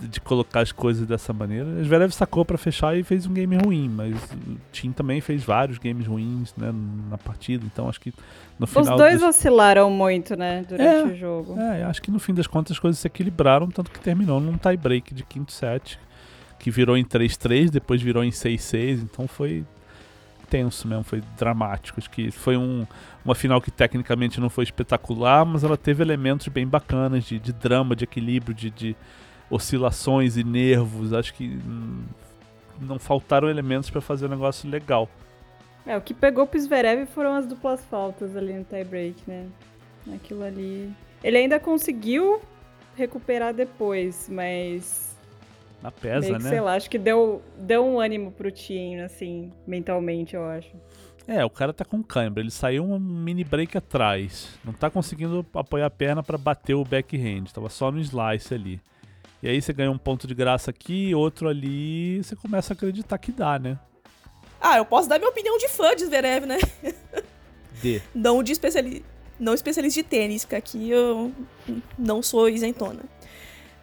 de 0.00 0.20
colocar 0.20 0.60
as 0.60 0.72
coisas 0.72 1.06
dessa 1.06 1.32
maneira. 1.32 1.82
Zverev 1.82 2.12
sacou 2.12 2.44
para 2.44 2.58
fechar 2.58 2.96
e 2.96 3.02
fez 3.02 3.26
um 3.26 3.32
game 3.32 3.56
ruim, 3.56 3.88
mas 3.88 4.14
o 4.14 4.56
Tim 4.72 4.92
também 4.92 5.20
fez 5.20 5.42
vários 5.42 5.78
games 5.78 6.06
ruins 6.06 6.54
né, 6.56 6.72
na 7.10 7.18
partida, 7.18 7.64
então 7.64 7.88
acho 7.88 8.00
que 8.00 8.12
no 8.58 8.66
final... 8.66 8.94
Os 8.94 9.00
dois 9.00 9.22
oscilaram 9.22 9.90
muito, 9.90 10.36
né, 10.36 10.64
durante 10.68 10.88
é, 10.88 11.04
o 11.04 11.16
jogo. 11.16 11.58
É, 11.58 11.84
acho 11.84 12.00
que 12.02 12.10
no 12.10 12.18
fim 12.18 12.34
das 12.34 12.46
contas 12.46 12.72
as 12.72 12.78
coisas 12.78 12.98
se 12.98 13.06
equilibraram, 13.06 13.68
tanto 13.68 13.90
que 13.90 14.00
terminou 14.00 14.40
num 14.40 14.56
tie 14.56 14.76
break 14.76 15.14
de 15.14 15.24
quinto 15.24 15.52
set, 15.52 15.98
que 16.58 16.70
virou 16.70 16.96
em 16.96 17.04
3-3, 17.04 17.70
depois 17.70 18.00
virou 18.00 18.22
em 18.24 18.30
6-6, 18.30 19.02
então 19.02 19.26
foi 19.26 19.64
tenso 20.48 20.86
mesmo, 20.86 21.04
foi 21.04 21.22
dramático. 21.36 21.98
Acho 21.98 22.10
que 22.10 22.30
foi 22.30 22.56
um, 22.56 22.86
uma 23.24 23.34
final 23.34 23.60
que 23.60 23.70
tecnicamente 23.70 24.40
não 24.40 24.48
foi 24.48 24.64
espetacular, 24.64 25.44
mas 25.44 25.64
ela 25.64 25.76
teve 25.76 26.02
elementos 26.02 26.48
bem 26.48 26.66
bacanas 26.66 27.24
de, 27.24 27.38
de 27.38 27.52
drama, 27.52 27.96
de 27.96 28.04
equilíbrio, 28.04 28.54
de, 28.54 28.70
de 28.70 28.96
oscilações 29.50 30.36
e 30.36 30.44
nervos. 30.44 31.12
Acho 31.12 31.34
que 31.34 31.44
hum, 31.44 32.04
não 32.80 32.98
faltaram 32.98 33.48
elementos 33.48 33.90
para 33.90 34.00
fazer 34.00 34.26
um 34.26 34.30
negócio 34.30 34.68
legal. 34.68 35.08
É, 35.86 35.96
o 35.96 36.00
que 36.00 36.12
pegou 36.12 36.46
pro 36.46 36.58
Zverev 36.58 37.06
foram 37.06 37.34
as 37.34 37.46
duplas 37.46 37.84
faltas 37.84 38.36
ali 38.36 38.52
no 38.52 38.64
tie-break, 38.64 39.22
né? 39.26 39.46
Aquilo 40.14 40.42
ali. 40.42 40.92
Ele 41.22 41.38
ainda 41.38 41.60
conseguiu 41.60 42.40
recuperar 42.96 43.54
depois, 43.54 44.28
mas. 44.28 45.16
Na 45.82 45.92
pesa, 45.92 46.26
que, 46.26 46.32
né? 46.32 46.48
Sei 46.48 46.60
lá, 46.60 46.74
acho 46.74 46.90
que 46.90 46.98
deu, 46.98 47.42
deu 47.56 47.84
um 47.84 48.00
ânimo 48.00 48.32
pro 48.32 48.50
time, 48.50 49.00
assim, 49.02 49.52
mentalmente, 49.66 50.34
eu 50.34 50.44
acho. 50.44 50.72
É, 51.28 51.44
o 51.44 51.50
cara 51.50 51.72
tá 51.72 51.84
com 51.84 52.02
cãibra. 52.02 52.40
Ele 52.40 52.50
saiu 52.50 52.84
um 52.84 52.98
mini 52.98 53.44
break 53.44 53.76
atrás. 53.76 54.56
Não 54.64 54.72
tá 54.72 54.88
conseguindo 54.88 55.44
apoiar 55.54 55.86
a 55.86 55.90
perna 55.90 56.22
para 56.22 56.38
bater 56.38 56.74
o 56.74 56.84
backhand. 56.84 57.46
Tava 57.52 57.68
só 57.68 57.90
no 57.90 57.98
slice 57.98 58.54
ali. 58.54 58.80
E 59.46 59.48
aí 59.48 59.62
você 59.62 59.72
ganha 59.72 59.92
um 59.92 59.96
ponto 59.96 60.26
de 60.26 60.34
graça 60.34 60.72
aqui, 60.72 61.14
outro 61.14 61.48
ali, 61.48 62.20
você 62.20 62.34
começa 62.34 62.72
a 62.72 62.74
acreditar 62.74 63.16
que 63.16 63.30
dá, 63.30 63.60
né? 63.60 63.78
Ah, 64.60 64.76
eu 64.76 64.84
posso 64.84 65.08
dar 65.08 65.20
minha 65.20 65.30
opinião 65.30 65.56
de 65.56 65.68
fã 65.68 65.94
de 65.94 66.04
Zverev, 66.04 66.46
né? 66.46 66.58
De. 67.80 68.02
Não 68.12 68.42
de 68.42 68.50
especialista, 68.50 69.06
não 69.38 69.54
especialista 69.54 70.02
de 70.02 70.08
tênis, 70.08 70.44
porque 70.44 70.56
aqui 70.56 70.90
eu 70.90 71.30
não 71.96 72.24
sou 72.24 72.48
isentona. 72.48 73.04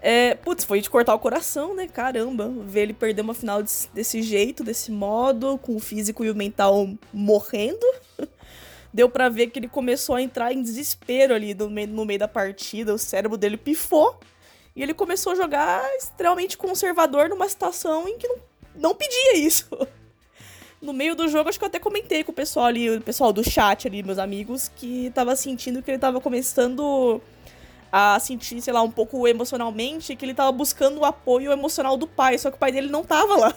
É, 0.02 0.36
putz, 0.36 0.66
foi 0.66 0.82
de 0.82 0.90
cortar 0.90 1.16
o 1.16 1.20
coração, 1.20 1.74
né? 1.74 1.88
Caramba, 1.88 2.52
ver 2.66 2.82
ele 2.82 2.94
perder 2.94 3.22
uma 3.22 3.34
final 3.34 3.64
desse, 3.64 3.88
desse 3.94 4.22
jeito, 4.22 4.66
desse 4.66 4.92
modo, 4.92 5.58
com 5.60 5.78
o 5.78 5.80
físico 5.80 6.26
e 6.26 6.30
o 6.30 6.36
mental 6.36 6.90
morrendo. 7.14 7.86
Deu 8.94 9.08
para 9.08 9.30
ver 9.30 9.48
que 9.48 9.60
ele 9.60 9.70
começou 9.70 10.16
a 10.16 10.22
entrar 10.22 10.52
em 10.52 10.62
desespero 10.62 11.34
ali 11.34 11.54
no 11.54 11.70
meio, 11.70 11.88
no 11.88 12.04
meio 12.04 12.20
da 12.20 12.28
partida, 12.28 12.94
o 12.94 12.98
cérebro 12.98 13.38
dele 13.38 13.56
pifou. 13.56 14.20
E 14.76 14.82
ele 14.82 14.94
começou 14.94 15.34
a 15.34 15.36
jogar 15.36 15.84
extremamente 15.96 16.58
conservador 16.58 17.30
numa 17.30 17.48
situação 17.48 18.08
em 18.08 18.18
que 18.18 18.28
não, 18.28 18.38
não 18.76 18.96
pedia 18.96 19.38
isso. 19.38 19.68
No 20.82 20.92
meio 20.92 21.16
do 21.16 21.30
jogo, 21.30 21.48
acho 21.48 21.58
que 21.58 21.64
eu 21.64 21.70
até 21.70 21.80
comentei 21.80 22.26
com 22.26 22.34
o 22.34 22.36
pessoal 22.36 22.66
ali, 22.66 22.90
o 22.90 23.00
pessoal 23.00 23.32
do 23.32 23.42
chat 23.42 23.88
ali, 23.88 24.04
meus 24.04 24.18
amigos, 24.18 24.70
que 24.76 25.12
tava 25.12 25.34
sentindo 25.36 25.82
que 25.82 25.90
ele 25.90 25.98
tava 25.98 26.20
começando 26.20 27.22
a 27.90 28.20
sentir, 28.20 28.60
sei 28.60 28.74
lá, 28.74 28.82
um 28.82 28.92
pouco 28.92 29.26
emocionalmente, 29.28 30.16
que 30.16 30.26
ele 30.26 30.34
tava 30.34 30.52
buscando 30.52 31.00
o 31.00 31.06
apoio 31.06 31.52
emocional 31.52 31.96
do 31.96 32.08
pai, 32.08 32.38
só 32.38 32.50
que 32.50 32.58
o 32.58 32.60
pai 32.60 32.72
dele 32.72 32.90
não 32.90 33.04
tava 33.04 33.36
lá. 33.36 33.56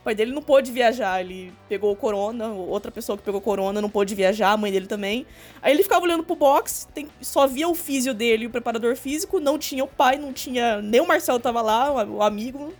O 0.00 0.02
pai 0.02 0.14
dele 0.14 0.32
não 0.32 0.40
pôde 0.40 0.72
viajar, 0.72 1.20
ele 1.20 1.52
pegou 1.68 1.94
corona, 1.94 2.48
outra 2.48 2.90
pessoa 2.90 3.18
que 3.18 3.22
pegou 3.22 3.38
corona 3.38 3.82
não 3.82 3.90
pôde 3.90 4.14
viajar, 4.14 4.52
a 4.52 4.56
mãe 4.56 4.72
dele 4.72 4.86
também. 4.86 5.26
Aí 5.60 5.74
ele 5.74 5.82
ficava 5.82 6.02
olhando 6.02 6.24
pro 6.24 6.34
box, 6.34 6.88
tem, 6.94 7.06
só 7.20 7.46
via 7.46 7.68
o 7.68 7.74
físio 7.74 8.14
dele 8.14 8.46
o 8.46 8.50
preparador 8.50 8.96
físico, 8.96 9.38
não 9.38 9.58
tinha 9.58 9.84
o 9.84 9.86
pai, 9.86 10.16
não 10.16 10.32
tinha. 10.32 10.80
Nem 10.80 11.02
o 11.02 11.06
Marcelo 11.06 11.38
tava 11.38 11.60
lá, 11.60 11.92
o 12.04 12.22
amigo. 12.22 12.72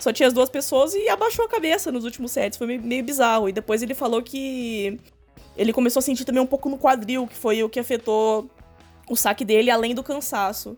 Só 0.00 0.12
tinha 0.12 0.26
as 0.26 0.32
duas 0.32 0.48
pessoas 0.48 0.92
e 0.94 1.08
abaixou 1.08 1.44
a 1.44 1.48
cabeça 1.48 1.92
nos 1.92 2.04
últimos 2.04 2.32
sets. 2.32 2.58
Foi 2.58 2.66
meio, 2.66 2.82
meio 2.82 3.04
bizarro. 3.04 3.48
E 3.48 3.52
depois 3.52 3.80
ele 3.80 3.94
falou 3.94 4.20
que 4.20 4.98
ele 5.56 5.72
começou 5.72 6.00
a 6.00 6.02
sentir 6.02 6.24
também 6.24 6.42
um 6.42 6.46
pouco 6.46 6.68
no 6.68 6.78
quadril, 6.78 7.28
que 7.28 7.36
foi 7.36 7.62
o 7.62 7.68
que 7.68 7.78
afetou 7.78 8.50
o 9.08 9.14
saque 9.14 9.44
dele, 9.44 9.70
além 9.70 9.94
do 9.94 10.02
cansaço. 10.02 10.76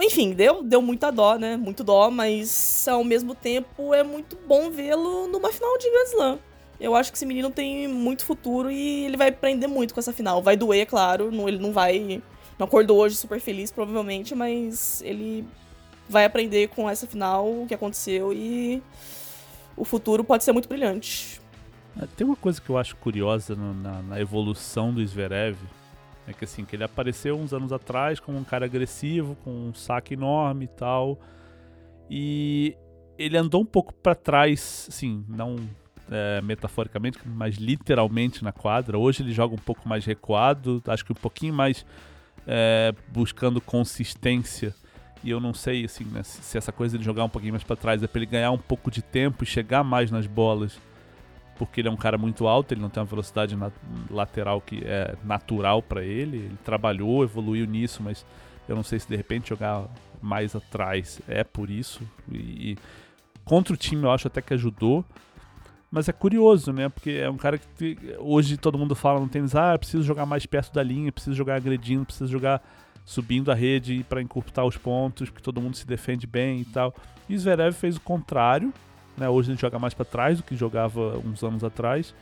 Enfim, 0.00 0.32
deu, 0.32 0.62
deu 0.62 0.82
muita 0.82 1.10
dó, 1.10 1.36
né? 1.36 1.56
Muito 1.56 1.84
dó, 1.84 2.10
mas 2.10 2.86
ao 2.88 3.04
mesmo 3.04 3.34
tempo 3.34 3.94
é 3.94 4.02
muito 4.02 4.36
bom 4.46 4.70
vê-lo 4.70 5.28
numa 5.28 5.52
final 5.52 5.78
de 5.78 5.90
Grand 5.90 6.04
Slam. 6.06 6.38
Eu 6.80 6.94
acho 6.94 7.12
que 7.12 7.16
esse 7.16 7.26
menino 7.26 7.50
tem 7.50 7.86
muito 7.86 8.24
futuro 8.24 8.70
e 8.70 9.04
ele 9.04 9.16
vai 9.16 9.28
aprender 9.28 9.68
muito 9.68 9.94
com 9.94 10.00
essa 10.00 10.12
final. 10.12 10.42
Vai 10.42 10.56
doer, 10.56 10.86
claro, 10.86 11.30
não, 11.30 11.48
ele 11.48 11.58
não 11.58 11.72
vai. 11.72 12.20
Não 12.58 12.66
acordou 12.66 12.98
hoje 12.98 13.16
super 13.16 13.40
feliz, 13.40 13.70
provavelmente, 13.70 14.34
mas 14.34 15.00
ele 15.02 15.46
vai 16.08 16.24
aprender 16.24 16.68
com 16.68 16.88
essa 16.88 17.06
final 17.06 17.48
o 17.48 17.66
que 17.66 17.74
aconteceu 17.74 18.32
e 18.32 18.82
o 19.76 19.84
futuro 19.84 20.22
pode 20.22 20.44
ser 20.44 20.52
muito 20.52 20.68
brilhante. 20.68 21.40
É, 22.00 22.06
tem 22.16 22.26
uma 22.26 22.36
coisa 22.36 22.60
que 22.60 22.68
eu 22.68 22.76
acho 22.76 22.96
curiosa 22.96 23.54
na, 23.54 24.02
na 24.02 24.20
evolução 24.20 24.92
do 24.92 25.04
Zverev, 25.04 25.56
é 26.26 26.32
que 26.32 26.44
assim, 26.44 26.64
que 26.64 26.76
ele 26.76 26.84
apareceu 26.84 27.38
uns 27.38 27.52
anos 27.52 27.72
atrás 27.72 28.18
como 28.18 28.38
um 28.38 28.44
cara 28.44 28.64
agressivo, 28.64 29.36
com 29.44 29.50
um 29.50 29.74
saque 29.74 30.14
enorme 30.14 30.64
e 30.64 30.68
tal. 30.68 31.18
E 32.10 32.76
ele 33.18 33.36
andou 33.36 33.62
um 33.62 33.66
pouco 33.66 33.92
para 33.94 34.14
trás, 34.14 34.86
assim, 34.88 35.24
não 35.28 35.56
é, 36.10 36.40
metaforicamente, 36.42 37.18
mas 37.24 37.56
literalmente 37.56 38.42
na 38.42 38.52
quadra. 38.52 38.98
Hoje 38.98 39.22
ele 39.22 39.32
joga 39.32 39.54
um 39.54 39.58
pouco 39.58 39.88
mais 39.88 40.04
recuado, 40.04 40.82
acho 40.86 41.04
que 41.04 41.12
um 41.12 41.16
pouquinho 41.16 41.54
mais 41.54 41.84
é, 42.46 42.94
buscando 43.08 43.60
consistência. 43.60 44.74
E 45.22 45.30
eu 45.30 45.40
não 45.40 45.54
sei 45.54 45.84
assim, 45.84 46.04
né, 46.04 46.22
se 46.22 46.58
essa 46.58 46.70
coisa 46.70 46.98
de 46.98 47.04
jogar 47.04 47.24
um 47.24 47.28
pouquinho 47.30 47.54
mais 47.54 47.64
para 47.64 47.76
trás 47.76 48.02
é 48.02 48.06
para 48.06 48.18
ele 48.18 48.26
ganhar 48.26 48.50
um 48.50 48.58
pouco 48.58 48.90
de 48.90 49.00
tempo 49.00 49.42
e 49.42 49.46
chegar 49.46 49.82
mais 49.82 50.10
nas 50.10 50.26
bolas, 50.26 50.78
porque 51.58 51.80
ele 51.80 51.88
é 51.88 51.90
um 51.90 51.96
cara 51.96 52.18
muito 52.18 52.46
alto, 52.46 52.72
ele 52.72 52.80
não 52.80 52.90
tem 52.90 53.00
uma 53.02 53.08
velocidade 53.08 53.56
lateral 54.10 54.60
que 54.60 54.82
é 54.84 55.14
natural 55.24 55.82
para 55.82 56.02
ele. 56.02 56.38
Ele 56.38 56.58
trabalhou, 56.64 57.22
evoluiu 57.22 57.66
nisso, 57.66 58.02
mas 58.02 58.24
eu 58.68 58.74
não 58.74 58.82
sei 58.82 58.98
se 58.98 59.08
de 59.08 59.16
repente 59.16 59.50
jogar 59.50 59.84
mais 60.20 60.56
atrás 60.56 61.20
é 61.28 61.44
por 61.44 61.70
isso. 61.70 62.02
E, 62.30 62.72
e 62.72 62.78
contra 63.44 63.74
o 63.74 63.76
time 63.76 64.02
eu 64.02 64.10
acho 64.10 64.26
até 64.26 64.40
que 64.40 64.54
ajudou. 64.54 65.04
Mas 65.90 66.08
é 66.08 66.12
curioso, 66.12 66.72
né? 66.72 66.88
Porque 66.88 67.10
é 67.10 67.30
um 67.30 67.36
cara 67.36 67.56
que 67.56 67.96
hoje 68.18 68.56
todo 68.56 68.76
mundo 68.76 68.96
fala 68.96 69.20
no 69.20 69.28
tênis, 69.28 69.54
ah, 69.54 69.78
preciso 69.78 70.02
jogar 70.02 70.26
mais 70.26 70.44
perto 70.44 70.72
da 70.74 70.82
linha, 70.82 71.12
preciso 71.12 71.36
jogar 71.36 71.54
agredindo, 71.54 72.04
preciso 72.04 72.32
jogar 72.32 72.60
subindo 73.04 73.52
a 73.52 73.54
rede 73.54 74.04
para 74.08 74.20
encurtar 74.20 74.64
os 74.64 74.76
pontos, 74.76 75.30
porque 75.30 75.42
todo 75.42 75.60
mundo 75.60 75.76
se 75.76 75.86
defende 75.86 76.26
bem 76.26 76.62
e 76.62 76.64
tal. 76.64 76.92
E 77.28 77.38
Zverev 77.38 77.74
fez 77.74 77.96
o 77.96 78.00
contrário, 78.00 78.72
né? 79.16 79.28
Hoje 79.28 79.52
ele 79.52 79.58
joga 79.58 79.78
mais 79.78 79.94
para 79.94 80.04
trás 80.04 80.38
do 80.38 80.42
que 80.42 80.56
jogava 80.56 81.18
uns 81.18 81.42
anos 81.42 81.62
atrás. 81.64 82.14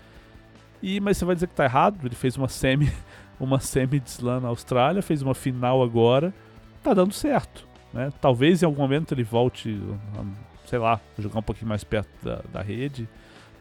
E 0.82 1.00
mas 1.00 1.16
você 1.16 1.24
vai 1.24 1.34
dizer 1.34 1.46
que 1.46 1.54
tá 1.54 1.64
errado? 1.64 1.98
Ele 2.04 2.14
fez 2.14 2.36
uma 2.36 2.48
semi, 2.48 2.92
uma 3.38 3.60
semi 3.60 4.00
de 4.00 4.10
slam 4.10 4.40
na 4.40 4.48
Austrália, 4.48 5.02
fez 5.02 5.22
uma 5.22 5.34
final 5.34 5.82
agora, 5.82 6.34
tá 6.82 6.92
dando 6.92 7.12
certo, 7.12 7.66
né? 7.92 8.12
Talvez 8.20 8.62
em 8.62 8.66
algum 8.66 8.82
momento 8.82 9.12
ele 9.12 9.22
volte, 9.22 9.80
sei 10.66 10.78
lá, 10.78 11.00
jogar 11.18 11.38
um 11.38 11.42
pouquinho 11.42 11.68
mais 11.68 11.84
perto 11.84 12.10
da, 12.22 12.42
da 12.52 12.62
rede. 12.62 13.08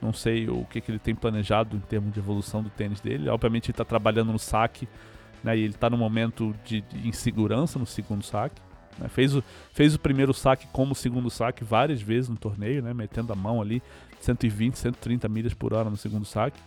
Não 0.01 0.11
sei 0.11 0.50
o 0.50 0.65
que, 0.65 0.81
que 0.81 0.89
ele 0.89 0.97
tem 0.97 1.13
planejado 1.13 1.77
em 1.77 1.79
termos 1.81 2.11
de 2.11 2.19
evolução 2.19 2.63
do 2.63 2.71
tênis 2.71 3.00
dele. 3.00 3.29
Obviamente 3.29 3.67
ele 3.67 3.73
está 3.73 3.85
trabalhando 3.85 4.31
no 4.31 4.39
saque, 4.39 4.88
né, 5.43 5.55
e 5.55 5.61
ele 5.61 5.75
está 5.75 5.91
no 5.91 5.97
momento 5.97 6.55
de, 6.65 6.81
de, 6.81 7.07
insegurança 7.07 7.77
no 7.77 7.85
segundo 7.85 8.23
saque. 8.23 8.59
Né, 9.00 9.07
fez, 9.07 9.36
o, 9.36 9.43
fez 9.74 9.95
o 9.95 10.00
primeiro 10.00 10.33
saque 10.33 10.67
como 10.71 10.93
segundo 10.95 11.29
saque 11.29 11.63
várias 11.63 12.01
vezes 12.01 12.29
no 12.29 12.36
torneio, 12.36 12.81
né, 12.81 12.93
metendo 12.93 13.33
a 13.33 13.36
mão 13.36 13.62
ali 13.62 13.81
120, 14.19 14.77
130 14.77 15.27
milhas 15.29 15.53
por 15.53 15.74
hora 15.74 15.89
no 15.89 15.98
segundo 15.98 16.25
saque. 16.25 16.60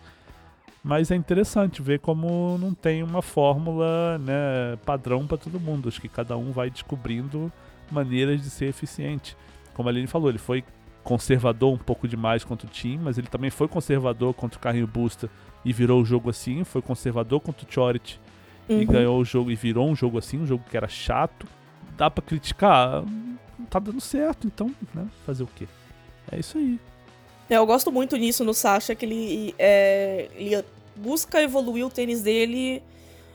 Mas 0.83 1.09
é 1.09 1.15
interessante 1.15 1.81
ver 1.81 1.99
como 1.99 2.59
não 2.59 2.73
tem 2.73 3.01
uma 3.01 3.21
fórmula 3.21 4.19
né, 4.19 4.77
padrão 4.85 5.25
para 5.25 5.35
todo 5.35 5.59
mundo. 5.59 5.89
Acho 5.89 5.99
que 5.99 6.07
cada 6.07 6.37
um 6.37 6.51
vai 6.51 6.69
descobrindo 6.69 7.51
maneiras 7.89 8.39
de 8.41 8.51
ser 8.51 8.65
eficiente. 8.65 9.35
Como 9.73 9.89
a 9.89 9.91
Aline 9.91 10.05
falou, 10.05 10.29
ele 10.29 10.37
foi 10.37 10.63
conservador 11.03 11.73
um 11.73 11.77
pouco 11.77 12.07
demais 12.07 12.43
contra 12.43 12.67
o 12.67 12.69
time, 12.69 12.99
mas 13.03 13.17
ele 13.17 13.27
também 13.27 13.49
foi 13.49 13.67
conservador 13.67 14.33
contra 14.33 14.57
o 14.57 14.61
carrinho 14.61 14.87
Busta 14.87 15.29
e 15.63 15.73
virou 15.73 16.01
o 16.01 16.05
jogo 16.05 16.29
assim, 16.29 16.63
foi 16.63 16.81
conservador 16.81 17.39
contra 17.39 17.67
o 17.67 17.71
Chorit 17.71 18.19
uhum. 18.69 18.81
e 18.81 18.85
ganhou 18.85 19.19
o 19.19 19.25
jogo 19.25 19.51
e 19.51 19.55
virou 19.55 19.89
um 19.89 19.95
jogo 19.95 20.17
assim, 20.17 20.39
um 20.39 20.45
jogo 20.45 20.63
que 20.69 20.77
era 20.77 20.87
chato. 20.87 21.47
Dá 21.97 22.09
para 22.09 22.23
criticar, 22.23 23.03
não 23.03 23.65
tá 23.69 23.79
dando 23.79 24.01
certo, 24.01 24.47
então, 24.47 24.73
né, 24.93 25.07
fazer 25.25 25.43
o 25.43 25.49
quê? 25.55 25.67
É 26.31 26.39
isso 26.39 26.57
aí. 26.57 26.79
É, 27.49 27.57
eu 27.57 27.65
gosto 27.65 27.91
muito 27.91 28.17
nisso 28.17 28.43
no 28.43 28.53
Sasha, 28.53 28.95
que 28.95 29.05
ele, 29.05 29.55
é, 29.57 30.29
ele 30.35 30.63
busca 30.95 31.41
evoluir 31.41 31.85
o 31.85 31.89
tênis 31.89 32.21
dele 32.21 32.81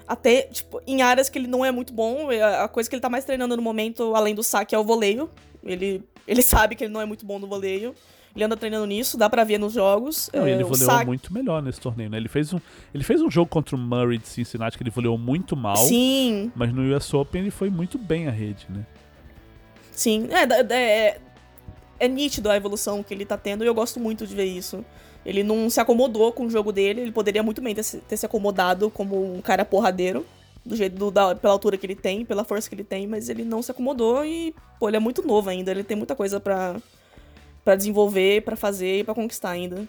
até, 0.07 0.43
tipo, 0.43 0.83
em 0.87 1.03
áreas 1.03 1.29
que 1.29 1.39
ele 1.39 1.47
não 1.47 1.65
é 1.65 1.71
muito 1.71 1.93
bom. 1.93 2.33
É, 2.33 2.43
a 2.43 2.67
coisa 2.67 2.91
que 2.91 2.97
ele 2.97 3.01
tá 3.01 3.09
mais 3.09 3.25
treinando 3.25 3.57
no 3.57 3.63
momento, 3.63 4.15
além 4.17 4.35
do 4.35 4.43
saque, 4.43 4.75
é 4.75 4.79
o 4.79 4.85
voleio. 4.85 5.31
Ele 5.63 6.03
ele 6.31 6.43
sabe 6.43 6.77
que 6.77 6.85
ele 6.85 6.93
não 6.93 7.01
é 7.01 7.05
muito 7.05 7.27
bom 7.27 7.39
no 7.39 7.47
voleio. 7.47 7.95
Ele 8.35 8.45
anda 8.45 8.57
treinando 8.57 8.87
nisso, 8.87 9.19
dá 9.19 9.29
pra 9.29 9.43
ver 9.43 9.59
nos 9.59 9.73
jogos. 9.73 10.31
Não, 10.33 10.47
é, 10.47 10.53
ele 10.53 10.63
voleou 10.63 10.91
sac... 10.91 11.07
muito 11.07 11.33
melhor 11.33 11.61
nesse 11.63 11.81
torneio, 11.81 12.09
né? 12.09 12.17
Ele 12.17 12.29
fez, 12.29 12.53
um, 12.53 12.61
ele 12.95 13.03
fez 13.03 13.21
um 13.21 13.31
jogo 13.31 13.51
contra 13.51 13.75
o 13.75 13.79
Murray 13.79 14.19
de 14.19 14.29
Cincinnati 14.29 14.77
que 14.77 14.83
ele 14.83 14.91
voleou 14.91 15.19
muito 15.19 15.57
mal. 15.57 15.77
Sim. 15.77 16.53
Mas 16.55 16.73
no 16.73 16.97
US 16.97 17.13
Open 17.13 17.43
ele 17.43 17.51
foi 17.51 17.71
muito 17.71 17.99
bem 17.99 18.29
a 18.29 18.31
rede, 18.31 18.67
né? 18.69 18.87
Sim. 19.91 20.29
É, 20.31 20.75
é, 20.75 21.21
é 21.99 22.09
nítido 22.09 22.49
a 22.49 22.57
evolução 22.57 23.03
que 23.03 23.13
ele 23.13 23.25
tá 23.25 23.37
tendo 23.37 23.65
e 23.65 23.67
eu 23.67 23.75
gosto 23.75 23.99
muito 23.99 24.27
de 24.27 24.35
ver 24.35 24.45
isso. 24.45 24.85
Ele 25.27 25.43
não 25.43 25.69
se 25.69 25.81
acomodou 25.81 26.33
com 26.33 26.47
o 26.47 26.51
jogo 26.51 26.73
dele, 26.73 27.03
ele 27.03 27.13
poderia 27.13 27.43
muito 27.43 27.61
bem 27.61 27.75
ter 27.75 27.83
se, 27.83 27.99
ter 27.99 28.17
se 28.17 28.25
acomodado 28.25 28.91
como 28.91 29.35
um 29.35 29.41
cara 29.43 29.65
porradeiro 29.65 30.25
do 30.65 30.77
jeito 30.77 30.97
do, 30.97 31.11
da, 31.11 31.35
pela 31.35 31.53
altura 31.53 31.77
que 31.77 31.87
ele 31.87 31.95
tem, 31.95 32.25
pela 32.25 32.45
força 32.45 32.69
que 32.69 32.75
ele 32.75 32.85
tem, 32.85 33.07
mas 33.07 33.29
ele 33.29 33.45
não 33.45 33.63
se 33.63 33.71
acomodou 33.71 34.25
e, 34.25 34.55
pô, 34.79 34.89
ele 34.89 34.97
é 34.97 35.01
muito 35.01 35.27
novo 35.27 35.51
ainda, 35.51 35.71
ele 35.71 35.83
tem 35.83 35.97
muita 35.97 36.15
coisa 36.15 36.39
para 36.39 36.77
para 37.65 37.77
desenvolver, 37.77 38.43
para 38.43 38.57
fazer 38.57 39.01
e 39.01 39.05
para 39.05 39.15
conquistar 39.15 39.51
ainda. 39.51 39.87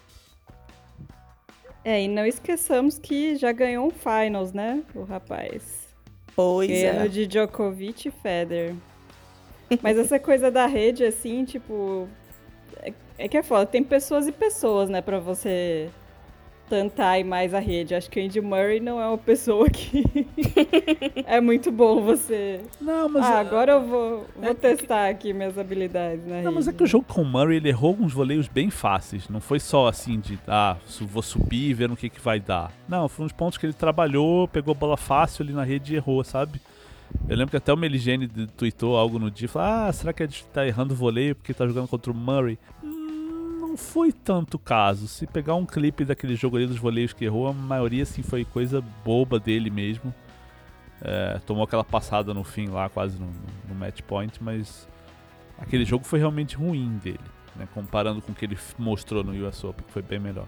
É, 1.84 2.02
e 2.02 2.08
não 2.08 2.24
esqueçamos 2.24 2.98
que 2.98 3.36
já 3.36 3.50
ganhou 3.50 3.86
um 3.86 3.90
finals, 3.90 4.52
né, 4.52 4.82
o 4.94 5.02
rapaz. 5.02 5.82
Pois 6.34 6.68
Ganhando 6.68 7.06
é. 7.06 7.08
de 7.08 7.26
Djokovic 7.26 8.08
e 8.08 8.10
Federer. 8.10 8.74
Mas 9.82 9.98
essa 9.98 10.18
coisa 10.20 10.50
da 10.50 10.66
rede, 10.66 11.04
assim, 11.04 11.44
tipo. 11.44 12.08
É, 12.76 12.92
é 13.18 13.28
que 13.28 13.36
é 13.36 13.42
foda. 13.42 13.66
Tem 13.66 13.82
pessoas 13.82 14.26
e 14.26 14.32
pessoas, 14.32 14.88
né, 14.88 15.02
pra 15.02 15.18
você 15.18 15.90
tentar 16.72 17.22
mais 17.22 17.52
a 17.52 17.58
rede. 17.58 17.94
Acho 17.94 18.08
que 18.08 18.18
o 18.18 18.24
Andy 18.24 18.40
Murray 18.40 18.80
não 18.80 18.98
é 18.98 19.06
uma 19.06 19.18
pessoa 19.18 19.68
que 19.68 20.02
é 21.26 21.38
muito 21.38 21.70
bom 21.70 22.00
você. 22.00 22.62
Não, 22.80 23.10
mas 23.10 23.26
ah, 23.26 23.34
é... 23.34 23.40
agora 23.40 23.72
eu 23.72 23.82
vou, 23.82 24.26
vou 24.34 24.50
é 24.50 24.54
testar 24.54 25.08
que... 25.08 25.10
aqui 25.10 25.32
minhas 25.34 25.58
habilidades 25.58 26.24
na 26.24 26.36
Não, 26.36 26.42
rede. 26.44 26.54
mas 26.54 26.68
é 26.68 26.72
que 26.72 26.82
o 26.82 26.86
jogo 26.86 27.04
com 27.06 27.20
o 27.20 27.26
Murray 27.26 27.58
ele 27.58 27.68
errou 27.68 27.94
uns 28.00 28.14
voleios 28.14 28.48
bem 28.48 28.70
fáceis. 28.70 29.28
Não 29.28 29.38
foi 29.38 29.60
só 29.60 29.86
assim 29.86 30.18
de 30.18 30.38
ah, 30.48 30.78
vou 31.02 31.22
subir 31.22 31.68
e 31.68 31.74
ver 31.74 31.90
no 31.90 31.96
que, 31.96 32.08
que 32.08 32.20
vai 32.20 32.40
dar. 32.40 32.72
Não, 32.88 33.06
foram 33.06 33.26
uns 33.26 33.32
pontos 33.32 33.58
que 33.58 33.66
ele 33.66 33.74
trabalhou, 33.74 34.48
pegou 34.48 34.72
a 34.72 34.74
bola 34.74 34.96
fácil 34.96 35.44
ali 35.44 35.52
na 35.52 35.64
rede 35.64 35.92
e 35.92 35.96
errou, 35.96 36.24
sabe? 36.24 36.58
Eu 37.28 37.36
lembro 37.36 37.50
que 37.50 37.56
até 37.58 37.70
o 37.70 37.76
Meligene 37.76 38.26
tweetou 38.56 38.96
algo 38.96 39.18
no 39.18 39.30
dia, 39.30 39.46
falou, 39.46 39.68
ah, 39.68 39.92
será 39.92 40.14
que 40.14 40.22
a 40.22 40.26
gente 40.26 40.46
tá 40.46 40.66
errando 40.66 40.94
o 40.94 40.96
voleio 40.96 41.34
porque 41.34 41.52
tá 41.52 41.66
jogando 41.66 41.86
contra 41.86 42.10
o 42.10 42.14
Murray? 42.14 42.58
Não 43.72 43.76
foi 43.76 44.12
tanto 44.12 44.58
caso. 44.58 45.08
Se 45.08 45.26
pegar 45.26 45.54
um 45.54 45.64
clipe 45.64 46.04
daquele 46.04 46.36
jogo 46.36 46.56
ali 46.56 46.66
dos 46.66 46.76
voleios 46.76 47.12
que 47.12 47.24
errou, 47.24 47.48
a 47.48 47.52
maioria 47.52 48.02
assim 48.02 48.22
foi 48.22 48.44
coisa 48.44 48.82
boba 49.04 49.40
dele 49.40 49.70
mesmo. 49.70 50.14
É, 51.00 51.40
tomou 51.46 51.64
aquela 51.64 51.82
passada 51.82 52.34
no 52.34 52.44
fim 52.44 52.68
lá, 52.68 52.88
quase 52.88 53.18
no, 53.18 53.26
no, 53.68 53.74
match 53.74 54.02
point, 54.02 54.40
mas 54.40 54.86
aquele 55.58 55.84
jogo 55.84 56.04
foi 56.04 56.18
realmente 56.18 56.54
ruim 56.54 57.00
dele, 57.02 57.18
né? 57.56 57.66
Comparando 57.74 58.22
com 58.22 58.30
o 58.30 58.34
que 58.34 58.44
ele 58.44 58.58
mostrou 58.78 59.24
no 59.24 59.32
US 59.48 59.64
Open, 59.64 59.84
que 59.84 59.92
foi 59.92 60.02
bem 60.02 60.20
melhor. 60.20 60.46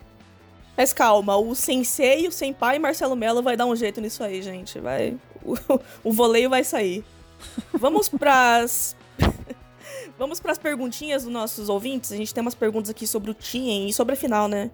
Mas 0.76 0.92
calma, 0.92 1.36
o 1.36 1.54
Sensei, 1.54 2.28
o 2.28 2.32
Senpai 2.32 2.76
e 2.76 2.78
Marcelo 2.78 3.16
Mello 3.16 3.42
vai 3.42 3.56
dar 3.56 3.66
um 3.66 3.74
jeito 3.74 4.00
nisso 4.00 4.22
aí, 4.22 4.42
gente. 4.42 4.78
Vai, 4.78 5.16
o, 5.42 5.56
o 6.04 6.12
voleio 6.12 6.50
vai 6.50 6.62
sair. 6.62 7.02
Vamos 7.72 8.08
pras 8.08 8.94
Vamos 10.18 10.38
para 10.38 10.52
as 10.52 10.58
perguntinhas 10.58 11.24
dos 11.24 11.32
nossos 11.32 11.68
ouvintes. 11.68 12.12
A 12.12 12.16
gente 12.16 12.32
tem 12.32 12.40
umas 12.40 12.54
perguntas 12.54 12.90
aqui 12.90 13.06
sobre 13.06 13.30
o 13.30 13.34
Tien 13.34 13.88
e 13.88 13.92
sobre 13.92 14.14
a 14.14 14.16
final, 14.16 14.48
né? 14.48 14.70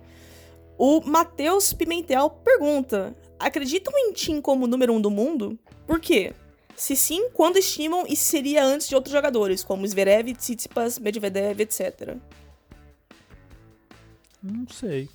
O 0.76 1.00
Matheus 1.00 1.72
Pimentel 1.72 2.30
pergunta: 2.30 3.14
Acreditam 3.38 3.92
em 3.96 4.12
Tim 4.12 4.40
como 4.40 4.66
número 4.66 4.92
um 4.92 5.00
do 5.00 5.10
mundo? 5.10 5.58
Por 5.86 5.98
quê? 5.98 6.34
Se 6.76 6.96
sim, 6.96 7.28
quando 7.30 7.58
estimam 7.58 8.04
e 8.08 8.16
se 8.16 8.24
seria 8.24 8.64
antes 8.64 8.88
de 8.88 8.94
outros 8.94 9.12
jogadores, 9.12 9.62
como 9.62 9.86
Zverev, 9.86 10.32
Tsitsipas, 10.34 10.98
Medvedev, 10.98 11.60
etc. 11.60 12.16
Não 14.42 14.66
sei. 14.68 15.08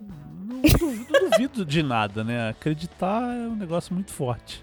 Não, 0.00 0.56
não 0.56 1.30
duvido 1.30 1.64
de 1.64 1.82
nada, 1.82 2.22
né? 2.22 2.50
Acreditar 2.50 3.34
é 3.34 3.48
um 3.48 3.56
negócio 3.56 3.94
muito 3.94 4.12
forte. 4.12 4.62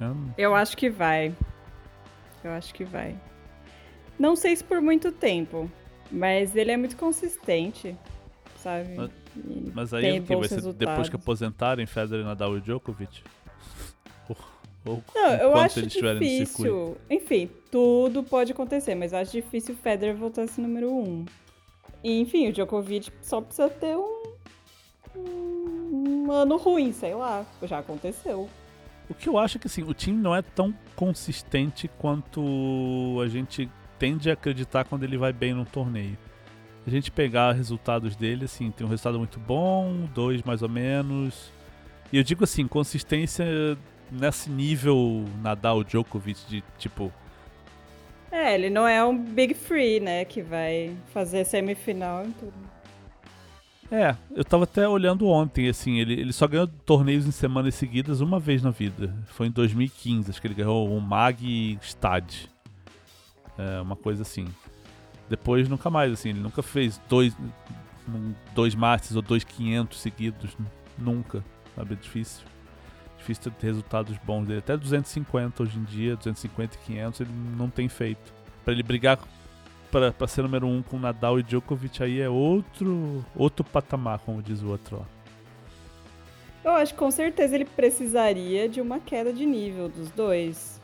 Eu, 0.00 0.16
Eu 0.38 0.54
acho 0.54 0.76
que 0.76 0.88
vai. 0.88 1.34
Eu 2.46 2.52
acho 2.52 2.72
que 2.72 2.84
vai. 2.84 3.14
Não 4.18 4.36
sei 4.36 4.56
se 4.56 4.64
por 4.64 4.80
muito 4.80 5.12
tempo, 5.12 5.70
mas 6.10 6.54
ele 6.56 6.70
é 6.70 6.76
muito 6.76 6.96
consistente, 6.96 7.96
sabe? 8.58 8.94
Mas, 8.94 9.10
mas 9.74 9.94
aí 9.94 10.20
o 10.20 10.22
que 10.22 10.36
vai 10.36 10.48
ser 10.48 10.54
resultados. 10.56 10.88
depois 10.88 11.08
que 11.08 11.16
aposentarem 11.16 11.86
Federer, 11.86 12.24
Nadal 12.24 12.56
e 12.56 12.60
Djokovic? 12.60 13.22
Ou, 14.28 14.36
ou 14.86 15.02
Não, 15.14 15.32
eu 15.32 15.56
acho 15.56 15.82
difícil. 15.82 16.96
Enfim, 17.10 17.50
tudo 17.72 18.22
pode 18.22 18.52
acontecer, 18.52 18.94
mas 18.94 19.12
eu 19.12 19.18
acho 19.18 19.32
difícil 19.32 19.74
o 19.74 19.78
Federer 19.78 20.14
voltar 20.14 20.42
a 20.42 20.46
ser 20.46 20.60
número 20.60 20.92
um. 20.92 21.24
E, 22.04 22.20
enfim, 22.20 22.48
o 22.48 22.52
Djokovic 22.52 23.10
só 23.20 23.40
precisa 23.40 23.68
ter 23.68 23.96
um, 23.96 24.22
um 25.16 26.30
ano 26.30 26.56
ruim, 26.56 26.92
sei 26.92 27.14
lá. 27.14 27.44
Já 27.64 27.80
aconteceu. 27.80 28.48
O 29.08 29.14
que 29.14 29.28
eu 29.28 29.38
acho 29.38 29.56
é 29.56 29.60
que 29.60 29.66
assim, 29.66 29.82
o 29.82 29.94
time 29.94 30.20
não 30.20 30.34
é 30.34 30.42
tão 30.42 30.74
consistente 30.94 31.88
quanto 31.98 33.20
a 33.22 33.28
gente 33.28 33.70
tende 33.98 34.28
a 34.30 34.32
acreditar 34.32 34.84
quando 34.84 35.04
ele 35.04 35.16
vai 35.16 35.32
bem 35.32 35.54
no 35.54 35.64
torneio. 35.64 36.18
A 36.86 36.90
gente 36.90 37.10
pegar 37.10 37.52
resultados 37.52 38.14
dele, 38.14 38.44
assim, 38.44 38.70
tem 38.70 38.86
um 38.86 38.90
resultado 38.90 39.18
muito 39.18 39.40
bom, 39.40 40.08
dois 40.14 40.42
mais 40.42 40.62
ou 40.62 40.68
menos. 40.68 41.50
E 42.12 42.16
eu 42.16 42.22
digo 42.22 42.44
assim, 42.44 42.66
consistência 42.66 43.44
nesse 44.10 44.48
nível 44.50 45.24
Nadal 45.42 45.82
Djokovic 45.82 46.46
de 46.48 46.62
tipo. 46.78 47.12
É, 48.30 48.54
ele 48.54 48.70
não 48.70 48.86
é 48.86 49.04
um 49.04 49.16
Big 49.16 49.54
Free, 49.54 49.98
né? 49.98 50.24
Que 50.24 50.42
vai 50.42 50.96
fazer 51.12 51.44
semifinal 51.44 52.24
e 52.24 52.32
tudo. 52.32 52.75
É, 53.90 54.16
eu 54.34 54.44
tava 54.44 54.64
até 54.64 54.88
olhando 54.88 55.28
ontem, 55.28 55.68
assim, 55.68 55.98
ele, 55.98 56.14
ele 56.14 56.32
só 56.32 56.46
ganhou 56.48 56.66
torneios 56.66 57.26
em 57.26 57.30
semanas 57.30 57.74
seguidas 57.74 58.20
uma 58.20 58.40
vez 58.40 58.62
na 58.62 58.70
vida. 58.70 59.14
Foi 59.26 59.46
em 59.46 59.50
2015, 59.50 60.30
acho 60.30 60.40
que 60.40 60.46
ele 60.46 60.54
ganhou 60.54 60.88
o 60.88 61.00
Mag 61.00 61.78
Stad. 61.82 62.48
É, 63.56 63.80
uma 63.80 63.96
coisa 63.96 64.22
assim. 64.22 64.48
Depois 65.28 65.68
nunca 65.68 65.88
mais, 65.88 66.12
assim, 66.12 66.30
ele 66.30 66.40
nunca 66.40 66.62
fez 66.62 67.00
dois, 67.08 67.36
dois 68.54 68.74
Masters 68.74 69.16
ou 69.16 69.22
dois 69.22 69.44
500 69.44 70.00
seguidos. 70.00 70.56
Nunca, 70.98 71.44
sabe? 71.74 71.94
É 71.94 71.96
difícil. 71.96 72.44
Difícil 73.18 73.52
ter 73.52 73.66
resultados 73.68 74.16
bons 74.24 74.46
dele. 74.46 74.58
Até 74.58 74.76
250 74.76 75.62
hoje 75.62 75.78
em 75.78 75.84
dia, 75.84 76.16
250 76.16 76.74
e 76.74 76.78
500 76.78 77.20
ele 77.20 77.30
não 77.56 77.70
tem 77.70 77.88
feito. 77.88 78.32
Para 78.64 78.72
ele 78.72 78.82
brigar 78.82 79.18
para 80.12 80.28
ser 80.28 80.42
número 80.42 80.66
um 80.66 80.82
com 80.82 80.98
Nadal 80.98 81.38
e 81.38 81.42
Djokovic 81.42 82.02
aí 82.02 82.20
é 82.20 82.28
outro 82.28 83.24
outro 83.34 83.64
patamar, 83.64 84.18
como 84.20 84.42
diz 84.42 84.62
o 84.62 84.68
outro 84.68 84.98
lá. 84.98 85.06
Eu 86.64 86.72
acho 86.72 86.94
que 86.94 86.98
com 86.98 87.10
certeza 87.10 87.54
ele 87.54 87.64
precisaria 87.64 88.68
de 88.68 88.80
uma 88.80 88.98
queda 88.98 89.32
de 89.32 89.46
nível 89.46 89.88
dos 89.88 90.10
dois. 90.10 90.80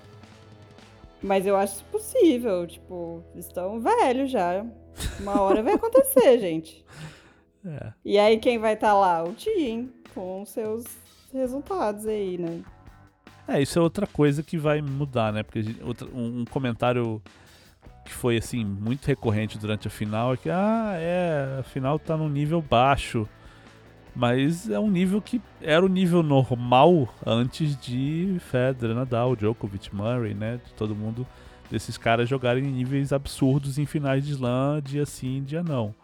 Mas 1.20 1.46
eu 1.46 1.56
acho 1.56 1.84
possível, 1.86 2.66
tipo, 2.66 3.22
estão 3.34 3.80
velhos 3.80 4.30
já. 4.30 4.64
Uma 5.20 5.40
hora 5.40 5.62
vai 5.62 5.74
acontecer, 5.74 6.38
gente. 6.40 6.84
É. 7.64 7.92
E 8.04 8.18
aí 8.18 8.38
quem 8.38 8.58
vai 8.58 8.74
estar 8.74 8.88
tá 8.88 8.94
lá? 8.94 9.24
O 9.24 9.32
Tim, 9.34 9.92
com 10.14 10.44
seus 10.44 10.84
resultados 11.32 12.06
aí, 12.06 12.38
né? 12.38 12.62
É, 13.46 13.60
isso 13.60 13.78
é 13.78 13.82
outra 13.82 14.06
coisa 14.06 14.42
que 14.42 14.56
vai 14.56 14.80
mudar, 14.80 15.32
né? 15.32 15.42
Porque 15.42 15.64
outra, 15.82 16.06
um 16.14 16.44
comentário 16.44 17.20
que 18.04 18.12
foi 18.12 18.36
assim 18.36 18.64
muito 18.64 19.06
recorrente 19.06 19.58
durante 19.58 19.86
a 19.86 19.90
final 19.90 20.34
é 20.34 20.36
que 20.36 20.50
ah, 20.50 20.94
é, 20.96 21.58
a 21.60 21.62
final 21.62 21.98
tá 21.98 22.16
num 22.16 22.28
nível 22.28 22.60
baixo. 22.60 23.28
Mas 24.14 24.68
é 24.68 24.78
um 24.78 24.90
nível 24.90 25.22
que 25.22 25.40
era 25.60 25.84
o 25.84 25.88
nível 25.88 26.22
normal 26.22 27.08
antes 27.24 27.74
de 27.80 28.36
Federer, 28.50 28.94
Nadal, 28.94 29.34
Djokovic, 29.34 29.94
Murray, 29.94 30.34
né? 30.34 30.60
De 30.62 30.72
todo 30.74 30.94
mundo 30.94 31.26
desses 31.70 31.96
caras 31.96 32.28
jogarem 32.28 32.62
em 32.62 32.72
níveis 32.72 33.10
absurdos 33.10 33.78
em 33.78 33.86
finais 33.86 34.26
de 34.26 34.32
slam, 34.32 34.82
dia 34.82 35.06
sim, 35.06 35.42
dia 35.42 35.62
não. 35.62 35.94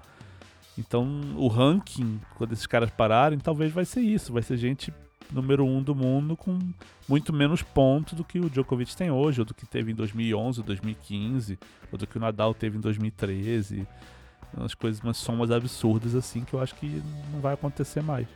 Então, 0.78 1.06
o 1.36 1.48
ranking, 1.48 2.18
quando 2.36 2.52
esses 2.52 2.66
caras 2.66 2.88
pararem, 2.88 3.38
talvez 3.38 3.72
vai 3.72 3.84
ser 3.84 4.00
isso, 4.00 4.32
vai 4.32 4.42
ser 4.42 4.56
gente 4.56 4.90
número 5.32 5.64
um 5.64 5.82
do 5.82 5.94
mundo 5.94 6.36
com 6.36 6.58
muito 7.08 7.32
menos 7.32 7.62
pontos 7.62 8.14
do 8.14 8.24
que 8.24 8.38
o 8.38 8.48
Djokovic 8.50 8.96
tem 8.96 9.10
hoje, 9.10 9.40
ou 9.40 9.44
do 9.44 9.54
que 9.54 9.66
teve 9.66 9.92
em 9.92 9.94
2011, 9.94 10.62
2015, 10.62 11.58
ou 11.92 11.98
do 11.98 12.06
que 12.06 12.16
o 12.16 12.20
Nadal 12.20 12.54
teve 12.54 12.78
em 12.78 12.80
2013. 12.80 13.86
Umas 14.56 14.74
coisas, 14.74 15.02
umas 15.02 15.16
somas 15.18 15.50
absurdas 15.50 16.14
assim 16.14 16.44
que 16.44 16.54
eu 16.54 16.60
acho 16.60 16.74
que 16.74 17.02
não 17.32 17.40
vai 17.40 17.54
acontecer 17.54 18.02
mais. 18.02 18.26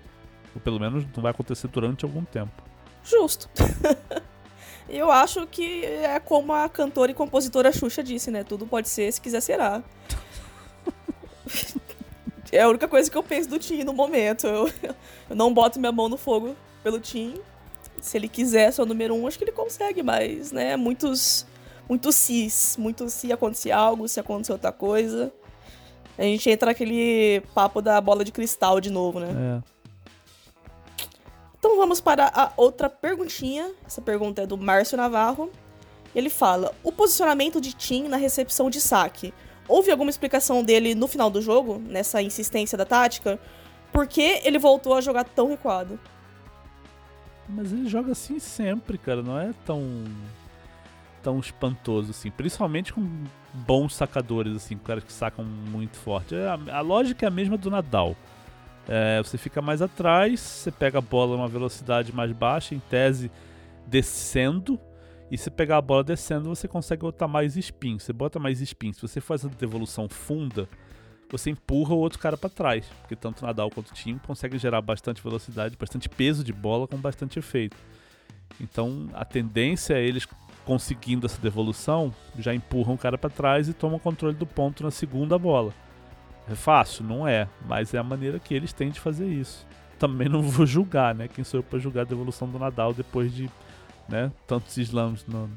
Ou 0.55 0.61
pelo 0.61 0.79
menos 0.79 1.05
não 1.15 1.23
vai 1.23 1.31
acontecer 1.31 1.69
durante 1.69 2.05
algum 2.05 2.25
tempo. 2.25 2.63
Justo. 3.03 3.49
eu 4.89 5.11
acho 5.11 5.47
que 5.47 5.85
é 5.85 6.21
como 6.21 6.53
a 6.53 6.69
cantora 6.69 7.11
e 7.11 7.15
compositora 7.15 7.73
Xuxa 7.73 8.03
disse, 8.03 8.31
né? 8.31 8.45
Tudo 8.45 8.67
pode 8.67 8.89
ser, 8.89 9.11
se 9.11 9.21
quiser 9.21 9.41
será. 9.41 9.83
é 12.53 12.63
a 12.63 12.69
única 12.69 12.87
coisa 12.87 13.11
que 13.11 13.17
eu 13.17 13.23
penso 13.23 13.49
do 13.49 13.59
Tim 13.59 13.83
no 13.83 13.95
momento. 13.95 14.47
Eu, 14.47 14.71
eu 15.31 15.37
não 15.37 15.53
boto 15.53 15.81
minha 15.81 15.93
mão 15.93 16.11
no 16.11 16.19
fogo 16.19 16.55
pelo 16.83 17.01
Tim. 17.01 17.35
Se 18.01 18.17
ele 18.17 18.29
quiser 18.29 18.73
ser 18.73 18.83
o 18.83 18.87
número 18.87 19.15
um, 19.15 19.27
acho 19.27 19.39
que 19.39 19.45
ele 19.45 19.53
consegue, 19.53 20.03
mas, 20.03 20.53
né, 20.53 20.77
muitos. 20.77 21.47
Muitos 21.89 22.15
cis. 22.15 22.77
Muito 22.79 23.09
se 23.11 23.33
acontecer 23.33 23.71
algo, 23.71 24.09
se 24.09 24.19
acontecer 24.19 24.53
outra 24.53 24.73
coisa. 24.73 25.33
A 26.17 26.23
gente 26.23 26.49
entra 26.49 26.67
naquele 26.67 27.43
papo 27.55 27.81
da 27.81 28.01
bola 28.01 28.25
de 28.25 28.33
cristal 28.33 28.81
de 28.81 28.91
novo, 28.91 29.19
né? 29.21 29.29
É. 29.59 29.73
Então 31.59 31.77
vamos 31.77 32.01
para 32.01 32.31
a 32.35 32.53
outra 32.57 32.91
perguntinha. 32.91 33.73
Essa 33.87 34.01
pergunta 34.01 34.43
é 34.43 34.47
do 34.47 34.57
Márcio 34.57 34.97
Navarro. 34.97 35.51
Ele 36.15 36.29
fala: 36.29 36.75
O 36.83 36.93
posicionamento 36.93 37.61
de 37.61 37.73
Tim 37.73 38.09
na 38.09 38.17
recepção 38.17 38.69
de 38.69 38.81
saque. 38.81 39.33
Houve 39.69 39.91
alguma 39.91 40.11
explicação 40.11 40.63
dele 40.63 40.95
no 40.95 41.07
final 41.07 41.31
do 41.31 41.41
jogo, 41.41 41.79
nessa 41.79 42.21
insistência 42.21 42.77
da 42.77 42.85
tática? 42.85 43.39
Por 43.93 44.07
que 44.07 44.41
ele 44.45 44.59
voltou 44.59 44.95
a 44.95 45.01
jogar 45.01 45.25
tão 45.25 45.49
recuado? 45.49 46.01
Mas 47.53 47.73
ele 47.73 47.89
joga 47.89 48.13
assim 48.13 48.39
sempre, 48.39 48.99
cara. 48.99 49.23
Não 49.23 49.39
é 49.39 49.53
tão. 49.65 49.83
tão 51.23 51.39
espantoso 51.39 52.11
assim. 52.11 52.31
Principalmente 52.31 52.93
com 52.93 53.25
bons 53.53 53.95
sacadores, 53.95 54.57
assim, 54.57 54.77
caras 54.79 55.05
que 55.05 55.13
sacam 55.13 55.45
muito 55.45 55.97
forte. 55.97 56.35
É, 56.35 56.49
a, 56.49 56.79
a 56.79 56.81
lógica 56.81 57.27
é 57.27 57.29
a 57.29 57.31
mesma 57.31 57.57
do 57.57 57.71
Nadal. 57.71 58.17
É, 58.89 59.23
você 59.23 59.39
fica 59.39 59.63
mais 59.63 59.81
atrás, 59.81 60.41
você 60.41 60.71
pega 60.71 60.99
a 60.99 61.03
bola 61.03 61.37
numa 61.37 61.49
velocidade 61.49 62.13
mais 62.13 62.33
baixa, 62.33 62.75
em 62.75 62.81
tese 62.81 63.31
descendo, 63.87 64.81
e 65.31 65.39
se 65.39 65.51
pegar 65.51 65.79
a 65.79 65.81
bola 65.81 66.05
descendo, 66.05 66.49
você 66.49 66.69
consegue 66.69 67.03
botar 67.03 67.27
mais 67.27 67.57
spin. 67.57 67.99
Você 67.99 68.13
bota 68.13 68.39
mais 68.39 68.61
spin. 68.61 68.93
Se 68.93 69.01
você 69.01 69.21
faz 69.21 69.45
a 69.45 69.49
devolução 69.49 70.09
funda, 70.09 70.69
você 71.33 71.51
empurra 71.51 71.95
o 71.95 71.99
outro 71.99 72.19
cara 72.19 72.37
para 72.37 72.51
trás. 72.51 72.87
Porque 73.01 73.17
tanto 73.17 73.45
Nadal 73.45 73.71
quanto 73.71 73.89
o 73.89 73.95
Tim 73.95 74.19
conseguem 74.19 74.59
gerar 74.59 74.83
bastante 74.83 75.23
velocidade, 75.23 75.77
bastante 75.77 76.09
peso 76.09 76.45
de 76.45 76.53
bola 76.53 76.87
com 76.87 76.99
bastante 76.99 77.39
efeito. 77.39 77.77
Então 78.61 79.09
a 79.15 79.25
tendência 79.25 79.95
é 79.95 80.05
eles 80.05 80.29
conseguindo 80.65 81.27
essa 81.27 81.41
devolução, 81.41 82.15
já 82.39 82.55
empurram 82.55 82.95
o 82.95 82.99
cara 82.99 83.19
para 83.19 83.31
trás 83.31 83.69
e 83.69 83.73
tomam 83.73 83.99
controle 83.99 84.37
do 84.37 84.47
ponto 84.47 84.85
na 84.85 84.91
segunda 84.91 85.39
bola. 85.39 85.73
É 86.49 86.55
fácil? 86.55 87.05
Não 87.05 87.27
é, 87.27 87.49
mas 87.67 87.95
é 87.95 87.99
a 87.99 88.03
maneira 88.03 88.39
que 88.39 88.55
eles 88.55 88.73
têm 88.73 88.91
de 88.91 89.01
fazer 89.01 89.27
isso. 89.27 89.67
Também 89.99 90.29
não 90.29 90.43
vou 90.43 90.67
julgar, 90.67 91.15
né? 91.15 91.29
Quem 91.29 91.43
sou 91.43 91.61
eu 91.61 91.65
para 91.65 91.79
julgar 91.79 92.03
a 92.03 92.05
devolução 92.05 92.49
do 92.49 92.59
Nadal 92.59 92.93
depois 92.93 93.35
de 93.35 93.51
né, 94.09 94.31
tantos 94.47 94.77
slams 94.77 95.25
no, 95.27 95.51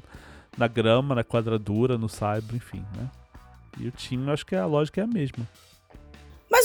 na 0.58 0.68
grama, 0.68 1.16
na 1.16 1.24
quadradura, 1.24 1.98
no 1.98 2.08
saibro, 2.08 2.56
enfim, 2.56 2.84
né? 2.96 3.10
E 3.78 3.88
o 3.88 3.92
time, 3.92 4.32
acho 4.32 4.46
que 4.46 4.56
a 4.56 4.66
lógica 4.66 5.02
é 5.02 5.04
a 5.04 5.08
mesma. 5.08 5.46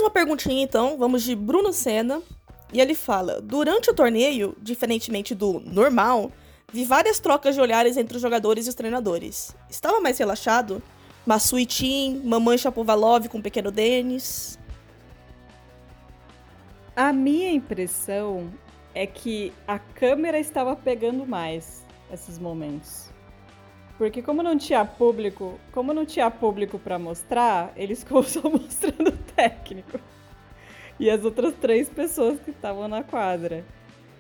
Mais 0.00 0.06
uma 0.06 0.10
perguntinha 0.14 0.62
então, 0.62 0.96
vamos 0.96 1.22
de 1.22 1.36
Bruno 1.36 1.74
Senna. 1.74 2.22
E 2.72 2.80
ele 2.80 2.94
fala: 2.94 3.38
Durante 3.38 3.90
o 3.90 3.94
torneio, 3.94 4.56
diferentemente 4.58 5.34
do 5.34 5.60
normal, 5.60 6.32
vi 6.72 6.86
várias 6.86 7.20
trocas 7.20 7.54
de 7.54 7.60
olhares 7.60 7.98
entre 7.98 8.16
os 8.16 8.22
jogadores 8.22 8.64
e 8.64 8.70
os 8.70 8.74
treinadores. 8.74 9.54
Estava 9.68 10.00
mais 10.00 10.16
relaxado? 10.16 10.82
Masui 11.26 11.66
Tim, 11.66 12.22
Mamãe 12.24 12.56
Chapovalov 12.56 13.28
com 13.28 13.36
o 13.36 13.42
pequeno 13.42 13.70
Denis. 13.70 14.58
A 16.96 17.12
minha 17.12 17.52
impressão 17.52 18.50
é 18.94 19.06
que 19.06 19.52
a 19.68 19.78
câmera 19.78 20.38
estava 20.38 20.74
pegando 20.74 21.26
mais 21.26 21.84
esses 22.10 22.38
momentos. 22.38 23.09
Porque 24.00 24.22
como 24.22 24.42
não 24.42 24.56
tinha 24.56 24.82
público, 24.82 25.60
como 25.72 25.92
não 25.92 26.06
tinha 26.06 26.30
público 26.30 26.78
para 26.78 26.98
mostrar, 26.98 27.70
eles 27.76 28.02
ficam 28.02 28.22
só 28.24 28.40
mostrando 28.48 29.08
o 29.08 29.18
técnico. 29.36 30.00
E 30.98 31.10
as 31.10 31.22
outras 31.22 31.52
três 31.60 31.90
pessoas 31.90 32.40
que 32.40 32.48
estavam 32.48 32.88
na 32.88 33.02
quadra. 33.04 33.62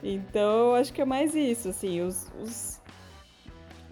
Então, 0.02 0.74
acho 0.74 0.92
que 0.92 1.00
é 1.00 1.04
mais 1.06 1.34
isso, 1.34 1.70
assim, 1.70 2.02
os, 2.02 2.30
os, 2.42 2.80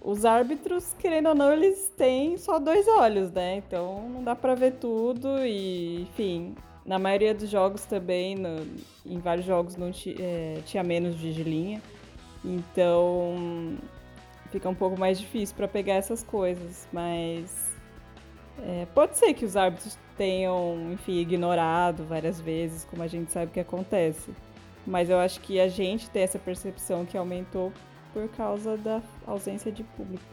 os 0.03 0.27
árbitros, 0.27 0.95
querendo 0.99 1.31
ou 1.31 1.35
não, 1.35 1.51
eles 1.55 1.91
têm 1.97 2.37
só 2.37 2.59
dois 2.59 2.87
olhos, 2.87 3.33
né? 3.33 3.57
Então, 3.57 4.11
não 4.11 4.23
dá 4.23 4.37
para 4.37 4.55
ver 4.55 4.73
tudo 4.73 5.39
e, 5.47 6.03
enfim, 6.03 6.55
na 6.85 6.99
maioria 6.99 7.33
dos 7.35 7.49
jogos 7.49 7.87
também, 7.87 8.35
no, 8.35 8.59
em 9.07 9.19
vários 9.21 9.47
jogos 9.47 9.75
não 9.75 9.91
é, 10.19 10.61
tinha 10.67 10.83
menos 10.83 11.17
vigilinha. 11.17 11.81
Então, 12.45 13.79
fica 14.51 14.69
um 14.69 14.75
pouco 14.75 14.99
mais 14.99 15.19
difícil 15.19 15.55
para 15.57 15.69
pegar 15.69 15.95
essas 15.95 16.23
coisas, 16.23 16.89
mas 16.93 17.73
é, 18.67 18.87
pode 18.95 19.17
ser 19.17 19.35
que 19.35 19.45
os 19.45 19.57
árbitros 19.57 19.99
tenham, 20.17 20.93
enfim, 20.93 21.19
ignorado 21.19 22.05
várias 22.05 22.41
vezes, 22.41 22.85
como 22.85 23.03
a 23.03 23.07
gente 23.07 23.31
sabe 23.33 23.53
que 23.53 23.61
acontece. 23.61 24.31
Mas 24.87 25.11
eu 25.11 25.19
acho 25.19 25.41
que 25.41 25.61
a 25.61 25.69
gente 25.69 26.09
tem 26.11 26.23
essa 26.23 26.39
percepção 26.39 27.05
que 27.05 27.17
aumentou 27.17 27.73
por 28.13 28.29
causa 28.31 28.77
da 28.77 29.03
ausência 29.27 29.71
de 29.71 29.85
público. 29.85 30.25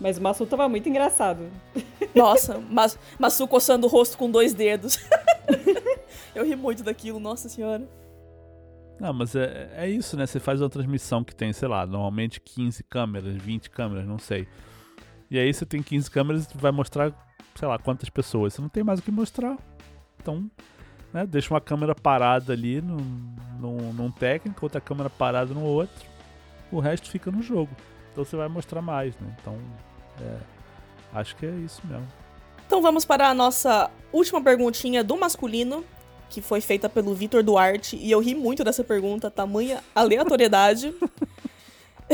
Mas 0.00 0.18
o 0.18 0.22
Massu 0.22 0.46
tava 0.46 0.68
muito 0.68 0.88
engraçado. 0.88 1.50
Nossa, 2.14 2.62
Mas, 2.70 2.98
Massu 3.18 3.48
coçando 3.48 3.86
o 3.86 3.90
rosto 3.90 4.16
com 4.16 4.30
dois 4.30 4.54
dedos. 4.54 4.98
eu 6.34 6.44
ri 6.44 6.54
muito 6.54 6.82
daquilo, 6.82 7.18
nossa 7.18 7.48
senhora. 7.48 7.86
Não, 8.98 9.12
mas 9.12 9.34
é, 9.34 9.70
é 9.76 9.88
isso, 9.88 10.16
né? 10.16 10.26
Você 10.26 10.40
faz 10.40 10.60
uma 10.60 10.70
transmissão 10.70 11.22
que 11.22 11.34
tem, 11.34 11.52
sei 11.52 11.68
lá, 11.68 11.86
normalmente 11.86 12.40
15 12.40 12.82
câmeras, 12.84 13.34
20 13.36 13.70
câmeras, 13.70 14.06
não 14.06 14.18
sei. 14.18 14.48
E 15.30 15.38
aí 15.38 15.52
você 15.52 15.66
tem 15.66 15.82
15 15.82 16.10
câmeras 16.10 16.46
e 16.46 16.56
vai 16.56 16.72
mostrar, 16.72 17.12
sei 17.54 17.68
lá, 17.68 17.78
quantas 17.78 18.08
pessoas. 18.08 18.54
Você 18.54 18.62
não 18.62 18.68
tem 18.68 18.82
mais 18.82 19.00
o 19.00 19.02
que 19.02 19.10
mostrar. 19.10 19.58
Então, 20.20 20.50
né, 21.12 21.26
deixa 21.26 21.52
uma 21.52 21.60
câmera 21.60 21.94
parada 21.94 22.52
ali 22.52 22.80
num, 22.80 23.34
num, 23.60 23.92
num 23.92 24.10
técnico, 24.10 24.64
outra 24.64 24.80
câmera 24.80 25.10
parada 25.10 25.52
no 25.52 25.62
outro. 25.62 26.06
O 26.72 26.80
resto 26.80 27.10
fica 27.10 27.30
no 27.30 27.42
jogo. 27.42 27.70
Então 28.12 28.24
você 28.24 28.36
vai 28.36 28.48
mostrar 28.48 28.80
mais, 28.80 29.14
né? 29.18 29.36
Então, 29.40 29.58
é, 30.20 30.38
acho 31.12 31.36
que 31.36 31.44
é 31.44 31.50
isso 31.50 31.82
mesmo. 31.86 32.06
Então 32.66 32.80
vamos 32.80 33.04
para 33.04 33.28
a 33.28 33.34
nossa 33.34 33.90
última 34.12 34.42
perguntinha 34.42 35.04
do 35.04 35.16
masculino, 35.16 35.84
que 36.28 36.40
foi 36.40 36.60
feita 36.60 36.88
pelo 36.88 37.14
Vitor 37.14 37.42
Duarte, 37.42 37.96
e 37.96 38.10
eu 38.10 38.20
ri 38.20 38.34
muito 38.34 38.64
dessa 38.64 38.82
pergunta, 38.84 39.30
tamanha 39.30 39.82
aleatoriedade. 39.94 40.94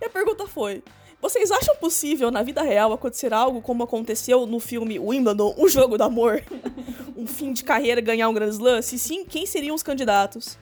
e 0.00 0.04
a 0.04 0.10
pergunta 0.10 0.46
foi: 0.46 0.82
Vocês 1.20 1.50
acham 1.50 1.76
possível 1.76 2.30
na 2.30 2.42
vida 2.42 2.62
real 2.62 2.92
acontecer 2.92 3.32
algo 3.32 3.60
como 3.60 3.82
aconteceu 3.82 4.46
no 4.46 4.60
filme 4.60 4.98
Wimbledon, 4.98 5.54
o 5.56 5.68
jogo 5.68 5.98
do 5.98 6.04
amor? 6.04 6.42
um 7.16 7.26
fim 7.26 7.52
de 7.52 7.64
carreira 7.64 8.00
ganhar 8.00 8.28
um 8.28 8.34
Grand 8.34 8.48
Slam? 8.48 8.82
Se 8.82 8.98
sim, 8.98 9.24
quem 9.24 9.46
seriam 9.46 9.74
os 9.74 9.82
candidatos? 9.82 10.58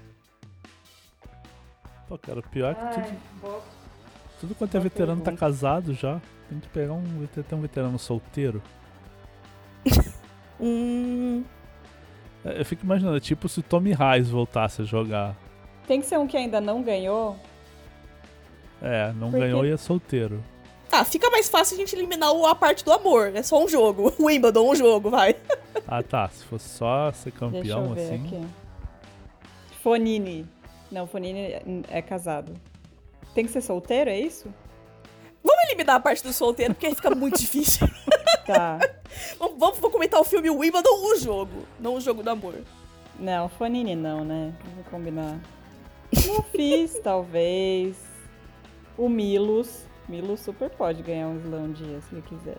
Pô, 2.08 2.18
cara, 2.18 2.40
o 2.40 2.42
pior 2.42 2.72
é 2.72 2.74
que 2.74 2.80
Ai, 2.84 2.94
tudo, 2.94 3.18
boa- 3.40 3.62
tudo 4.40 4.54
quanto 4.54 4.76
é 4.76 4.80
boa 4.80 4.88
veterano 4.88 5.22
tá 5.22 5.32
casado 5.32 5.94
já. 5.94 6.20
Tem 6.48 6.60
que 6.60 6.68
pegar 6.68 6.92
um, 6.92 7.26
ter 7.26 7.54
um 7.54 7.60
veterano 7.60 7.98
solteiro. 7.98 8.62
Hum. 10.60 11.42
É, 12.44 12.60
Eu 12.60 12.64
fico 12.64 12.84
imaginando, 12.84 13.18
tipo 13.20 13.48
se 13.48 13.60
o 13.60 13.62
Tommy 13.62 13.92
Reis 13.92 14.28
voltasse 14.28 14.82
a 14.82 14.84
jogar. 14.84 15.36
Tem 15.86 16.00
que 16.00 16.06
ser 16.06 16.18
um 16.18 16.26
que 16.26 16.36
ainda 16.36 16.60
não 16.60 16.82
ganhou. 16.82 17.36
É, 18.80 19.12
não 19.12 19.30
Porque- 19.30 19.44
ganhou 19.44 19.64
e 19.66 19.70
é 19.70 19.76
solteiro. 19.76 20.42
Ah, 20.90 21.04
fica 21.04 21.30
mais 21.30 21.48
fácil 21.48 21.74
a 21.76 21.78
gente 21.80 21.94
eliminar 21.96 22.32
o- 22.32 22.46
a 22.46 22.54
parte 22.54 22.84
do 22.84 22.92
amor. 22.92 23.32
É 23.34 23.42
só 23.42 23.62
um 23.62 23.68
jogo. 23.68 24.12
Wimbledon, 24.20 24.70
um 24.70 24.74
jogo, 24.74 25.08
vai. 25.10 25.34
Ah 25.88 26.02
tá, 26.02 26.28
se 26.28 26.44
fosse 26.44 26.68
só 26.68 27.10
ser 27.12 27.30
Deixa 27.30 27.44
eu 27.44 27.50
campeão 27.50 27.94
ver 27.94 28.00
assim. 28.02 28.26
aqui. 28.26 28.46
Fonini. 29.82 30.46
Não, 30.90 31.06
Fonini 31.06 31.84
é 31.88 32.02
casado. 32.02 32.52
Tem 33.34 33.44
que 33.46 33.50
ser 33.52 33.62
solteiro, 33.62 34.10
é 34.10 34.18
isso? 34.18 34.52
Vamos 35.42 35.64
eliminar 35.64 35.96
a 35.96 36.00
parte 36.00 36.22
do 36.22 36.32
solteiro, 36.32 36.74
porque 36.74 36.86
aí 36.86 36.94
fica 36.94 37.10
muito 37.14 37.38
difícil. 37.40 37.88
Tá. 38.46 38.78
vamos, 39.58 39.78
vou 39.78 39.90
comentar 39.90 40.20
o 40.20 40.24
filme 40.24 40.50
Wimbledon, 40.50 40.90
o 40.90 41.16
jogo. 41.18 41.66
Não 41.78 41.94
o 41.94 42.00
jogo 42.00 42.22
do 42.22 42.30
amor. 42.30 42.54
Não, 43.18 43.48
Fonini 43.48 43.94
não, 43.94 44.24
né? 44.24 44.52
Vamos 44.64 44.86
combinar. 44.88 45.38
Não 46.26 46.42
fiz, 46.42 46.98
talvez. 47.04 47.96
O 48.96 49.08
Milos. 49.08 49.84
Milos 50.08 50.40
super 50.40 50.68
pode 50.70 51.02
ganhar 51.02 51.28
um 51.28 51.38
slam 51.38 51.64
um 51.64 51.72
dia, 51.72 52.00
se 52.02 52.14
ele 52.14 52.22
quiser. 52.22 52.58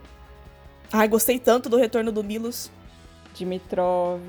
Ai, 0.91 1.07
gostei 1.07 1.37
tanto 1.39 1.69
do 1.69 1.77
retorno 1.77 2.11
do 2.11 2.23
Milos. 2.23 2.71
Dimitrov. 3.33 4.21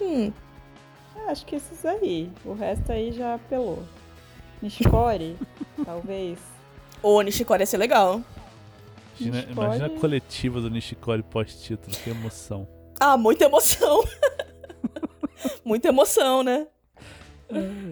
Hum, 0.00 0.32
Ah, 1.16 1.30
Acho 1.30 1.46
que 1.46 1.56
esses 1.56 1.84
aí. 1.84 2.30
O 2.44 2.52
resto 2.52 2.92
aí 2.92 3.10
já 3.12 3.34
apelou. 3.34 3.82
Nishikori, 4.62 5.36
talvez. 5.84 6.38
o 7.02 7.20
Nishikori 7.22 7.62
ia 7.62 7.66
ser 7.66 7.78
legal. 7.78 8.20
Imagina, 9.20 9.42
Nishikori- 9.42 9.52
imagina 9.52 9.86
a 9.86 9.90
coletiva 10.00 10.60
do 10.60 10.70
Nishikori 10.70 11.22
pós-título, 11.22 11.96
que 11.96 12.10
emoção. 12.10 12.68
Ah, 13.00 13.16
muita 13.16 13.44
emoção. 13.44 14.04
muita 15.64 15.88
emoção, 15.88 16.42
né? 16.42 16.66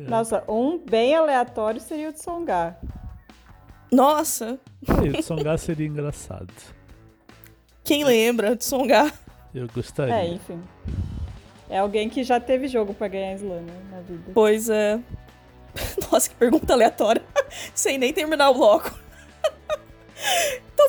Nossa, 0.08 0.42
um 0.48 0.78
bem 0.78 1.14
aleatório 1.14 1.80
seria 1.80 2.08
o 2.08 2.12
de 2.12 2.22
Songar. 2.22 2.80
Nossa, 3.90 4.58
Aí, 4.88 5.10
o 5.10 5.18
Tsonga 5.22 5.56
seria 5.58 5.86
engraçado. 5.86 6.52
quem 7.84 8.04
lembra 8.04 8.56
de 8.56 8.64
Songar? 8.64 9.12
Eu 9.54 9.68
gostaria. 9.68 10.14
É, 10.14 10.26
enfim. 10.26 10.60
É 11.68 11.78
alguém 11.78 12.08
que 12.08 12.24
já 12.24 12.40
teve 12.40 12.68
jogo 12.68 12.94
pra 12.94 13.06
ganhar 13.08 13.34
slam, 13.34 13.60
né, 13.60 13.82
na 13.90 14.00
vida. 14.00 14.30
Pois 14.32 14.70
é. 14.70 14.98
Nossa, 16.10 16.28
que 16.30 16.34
pergunta 16.36 16.72
aleatória. 16.72 17.22
Sem 17.74 17.98
nem 17.98 18.12
terminar 18.14 18.48
o 18.50 18.54
bloco. 18.54 18.98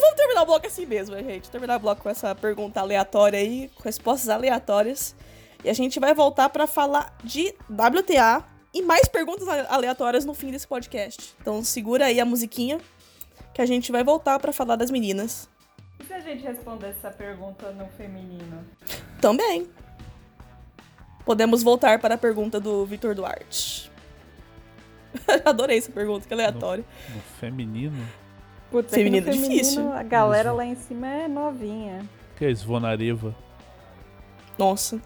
Vamos 0.03 0.15
terminar 0.17 0.41
o 0.43 0.45
bloco 0.45 0.67
assim 0.67 0.85
mesmo, 0.85 1.15
né, 1.15 1.23
gente? 1.23 1.49
Terminar 1.49 1.77
o 1.77 1.79
bloco 1.79 2.01
com 2.03 2.09
essa 2.09 2.33
pergunta 2.35 2.79
aleatória 2.79 3.39
aí, 3.39 3.69
com 3.75 3.83
respostas 3.83 4.29
aleatórias. 4.29 5.15
E 5.63 5.69
a 5.69 5.73
gente 5.73 5.99
vai 5.99 6.13
voltar 6.13 6.49
pra 6.49 6.67
falar 6.67 7.15
de 7.23 7.53
WTA 7.69 8.43
e 8.73 8.81
mais 8.81 9.07
perguntas 9.07 9.47
ale- 9.47 9.67
aleatórias 9.69 10.25
no 10.25 10.33
fim 10.33 10.51
desse 10.51 10.67
podcast. 10.67 11.33
Então 11.41 11.63
segura 11.63 12.05
aí 12.05 12.19
a 12.19 12.25
musiquinha 12.25 12.79
que 13.53 13.61
a 13.61 13.65
gente 13.65 13.91
vai 13.91 14.03
voltar 14.03 14.39
pra 14.39 14.51
falar 14.51 14.75
das 14.75 14.89
meninas. 14.91 15.47
E 15.99 16.05
se 16.05 16.13
a 16.13 16.19
gente 16.19 16.43
responder 16.43 16.87
essa 16.89 17.11
pergunta 17.11 17.71
no 17.71 17.87
feminino? 17.89 18.65
Também. 19.21 19.69
Podemos 21.23 21.63
voltar 21.63 21.99
para 21.99 22.15
a 22.15 22.17
pergunta 22.17 22.59
do 22.59 22.85
Vitor 22.85 23.15
Duarte. 23.15 23.89
Adorei 25.45 25.77
essa 25.77 25.91
pergunta, 25.91 26.27
que 26.27 26.33
aleatória. 26.33 26.83
No 27.13 27.21
feminino? 27.39 28.05
Putz, 28.73 28.89
Feminino 28.89 29.29
é 29.29 29.31
feminino, 29.31 29.53
difícil. 29.53 29.93
a 29.93 30.01
galera 30.01 30.49
Isso. 30.49 30.57
lá 30.57 30.65
em 30.65 30.75
cima 30.75 31.07
é 31.07 31.27
novinha. 31.27 32.01
Que 32.35 32.45
é 32.45 32.49
Svonareva? 32.55 33.35
Nossa. 34.57 34.99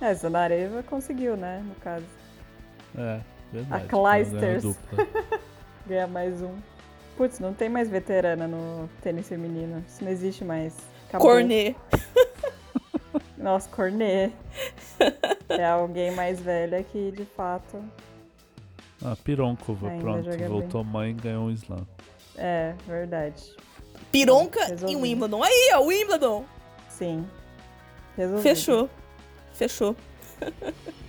É, 0.00 0.14
Zanareva 0.14 0.82
conseguiu, 0.82 1.36
né, 1.36 1.62
no 1.62 1.74
caso. 1.74 2.06
É, 2.96 3.20
verdade. 3.52 3.84
A 3.84 4.60
dupla. 4.60 5.40
Ganhar 5.86 6.06
mais 6.08 6.40
um. 6.40 6.54
Putz, 7.14 7.38
não 7.38 7.52
tem 7.52 7.68
mais 7.68 7.90
veterana 7.90 8.48
no 8.48 8.88
tênis 9.02 9.28
feminino. 9.28 9.84
Isso 9.86 10.02
não 10.02 10.10
existe 10.10 10.42
mais. 10.42 10.74
Acabou. 11.10 11.28
Cornet. 11.28 11.76
Nossa, 13.36 13.68
Cornet. 13.68 14.32
é 15.50 15.66
alguém 15.66 16.12
mais 16.12 16.40
velha 16.40 16.82
que, 16.82 17.10
de 17.12 17.26
fato, 17.26 17.84
Ah, 19.04 19.14
Pironkova, 19.22 19.90
Ainda 19.90 20.02
pronto. 20.02 20.48
Voltou 20.48 20.82
mãe 20.82 21.10
e 21.10 21.12
ganhou 21.12 21.44
um 21.44 21.50
slam. 21.50 21.86
É 22.36 22.74
verdade. 22.86 23.54
Pironca 24.10 24.64
Resolvi. 24.66 24.92
em 24.94 24.96
Wimbledon. 24.96 25.42
Aí, 25.42 25.70
ó, 25.74 25.80
Wimbledon. 25.82 26.44
Sim. 26.88 27.26
Resolvido. 28.16 28.42
Fechou. 28.42 28.90
Fechou. 29.54 29.96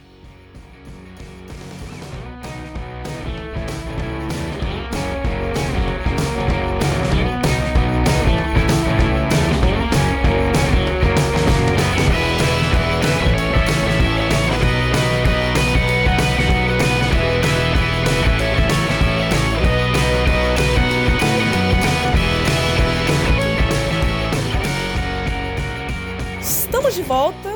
Estamos 26.83 26.95
de 26.97 27.03
volta 27.03 27.49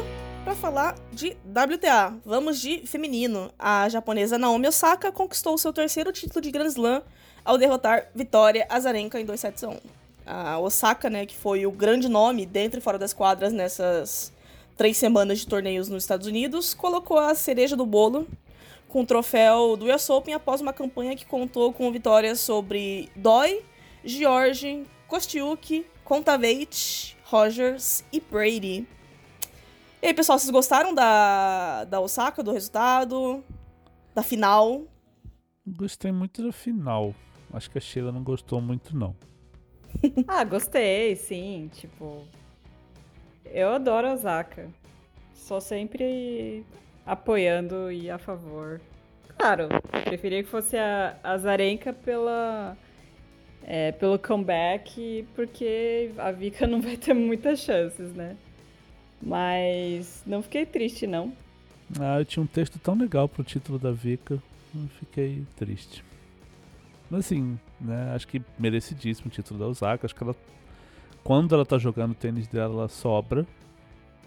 para 0.46 0.56
falar 0.56 0.96
de 1.12 1.36
WTA. 1.46 2.18
Vamos 2.26 2.62
de 2.62 2.88
feminino. 2.88 3.52
A 3.60 3.90
japonesa 3.90 4.38
Naomi 4.38 4.70
Osaka 4.70 5.12
conquistou 5.12 5.58
seu 5.58 5.74
terceiro 5.74 6.14
título 6.14 6.40
de 6.40 6.50
Grand 6.50 6.68
Slam 6.68 7.04
ao 7.44 7.58
derrotar 7.58 8.10
Vitória 8.16 8.66
Azarenka 8.70 9.20
em 9.20 9.26
2 9.26 9.38
sets 9.38 9.66
a 9.66 9.70
1. 9.70 9.78
A 10.26 10.60
Osaka, 10.60 11.10
né, 11.10 11.26
que 11.26 11.36
foi 11.36 11.66
o 11.66 11.72
grande 11.72 12.08
nome 12.08 12.46
dentro 12.46 12.80
e 12.80 12.82
fora 12.82 12.98
das 12.98 13.12
quadras 13.12 13.52
nessas 13.52 14.32
três 14.78 14.96
semanas 14.96 15.40
de 15.40 15.48
torneios 15.48 15.90
nos 15.90 16.04
Estados 16.04 16.26
Unidos, 16.26 16.74
colocou 16.74 17.20
a 17.20 17.36
cereja 17.36 17.76
do 17.76 17.86
bolo 17.86 18.26
com 18.88 19.02
o 19.02 19.06
troféu 19.06 19.76
do 19.76 19.94
US 19.94 20.10
Open 20.10 20.36
após 20.36 20.62
uma 20.62 20.72
campanha 20.72 21.18
que 21.18 21.26
contou 21.26 21.74
com 21.74 21.92
vitórias 21.92 22.40
sobre 22.40 23.12
Doi, 23.14 23.62
George, 24.06 24.86
Kostiuk, 25.06 25.86
Kontaveit, 26.06 27.18
Rogers 27.26 28.06
e 28.10 28.22
Brady. 28.22 28.88
E 30.08 30.10
aí, 30.10 30.14
pessoal, 30.14 30.40
vocês 30.40 30.50
gostaram 30.50 30.96
da, 30.96 31.84
da 31.84 32.00
Osaka, 32.00 32.42
do 32.42 32.54
resultado? 32.54 33.44
Da 34.16 34.24
final? 34.24 34.84
Gostei 35.68 36.14
muito 36.14 36.42
da 36.42 36.54
final. 36.54 37.14
Acho 37.52 37.70
que 37.70 37.78
a 37.78 37.82
Sheila 37.82 38.10
não 38.10 38.24
gostou 38.24 38.62
muito, 38.62 38.96
não. 38.96 39.14
Ah, 40.26 40.46
gostei, 40.46 41.14
sim. 41.18 41.70
Tipo, 41.74 42.26
eu 43.44 43.68
adoro 43.68 44.08
a 44.08 44.14
Osaka. 44.14 44.70
Só 45.34 45.60
sempre 45.60 46.66
apoiando 47.06 47.92
e 47.92 48.10
a 48.10 48.18
favor. 48.18 48.80
Claro, 49.38 49.68
preferia 50.06 50.42
que 50.42 50.50
fosse 50.50 50.78
a 50.78 51.18
a 51.22 51.32
Azarenka 51.32 51.92
pela, 51.92 52.78
é, 53.62 53.92
pelo 53.92 54.18
comeback, 54.18 55.28
porque 55.36 56.14
a 56.18 56.32
Vika 56.32 56.66
não 56.66 56.80
vai 56.80 56.96
ter 56.96 57.14
muitas 57.14 57.60
chances, 57.60 58.14
né? 58.14 58.38
Mas 59.22 60.24
não 60.26 60.42
fiquei 60.42 60.66
triste, 60.66 61.08
não. 61.08 61.34
Ah, 62.00 62.20
eu 62.20 62.26
tinha 62.26 62.44
um 62.44 62.48
texto 62.48 62.78
tão 62.80 62.96
legal 62.96 63.28
pro 63.28 63.44
título 63.44 63.80
da 63.80 63.92
Vika. 63.92 64.42
Eu 64.76 64.88
fiquei 65.00 65.44
triste. 65.56 66.04
Mas 67.10 67.22
assim, 67.26 67.58
né? 67.80 68.14
Acho 68.14 68.28
que 68.28 68.42
merecidíssimo 68.60 69.28
o 69.28 69.32
título 69.32 69.60
da 69.60 69.68
Osaka. 69.68 70.06
Acho 70.06 70.16
que 70.16 70.24
ela. 70.24 70.36
Quando 71.24 71.56
ela 71.56 71.66
tá 71.66 71.78
jogando 71.78 72.12
o 72.12 72.16
tênis 72.16 72.48
dela, 72.48 72.74
ela 72.74 72.88
sobra. 72.88 73.46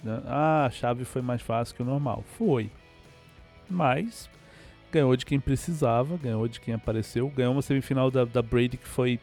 né? 0.03 0.23
Ah, 0.27 0.67
a 0.67 0.71
chave 0.71 1.05
foi 1.05 1.23
mais 1.23 1.43
fácil 1.43 1.75
que 1.75 1.83
o 1.83 1.85
normal. 1.85 2.25
Foi. 2.37 2.71
Mas 3.69 4.29
ganhou 4.91 5.15
de 5.17 5.25
quem 5.25 5.39
precisava, 5.39 6.17
ganhou 6.17 6.49
de 6.49 6.61
quem 6.61 6.75
apareceu. 6.75 7.29
Ganhou 7.29 7.53
uma 7.53 7.63
semifinal 7.63 8.11
da, 8.11 8.25
da 8.25 8.43
Brady 8.43 8.77
que 8.77 8.89
foi 8.89 9.21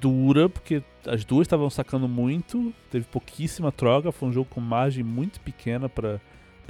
dura, 0.00 0.48
porque 0.48 0.82
as 1.06 1.24
duas 1.24 1.46
estavam 1.46 1.70
sacando 1.70 2.08
muito. 2.08 2.72
Teve 2.90 3.06
pouquíssima 3.06 3.72
troca. 3.72 4.12
Foi 4.12 4.28
um 4.28 4.32
jogo 4.32 4.48
com 4.50 4.60
margem 4.60 5.04
muito 5.04 5.40
pequena 5.40 5.88
para 5.88 6.20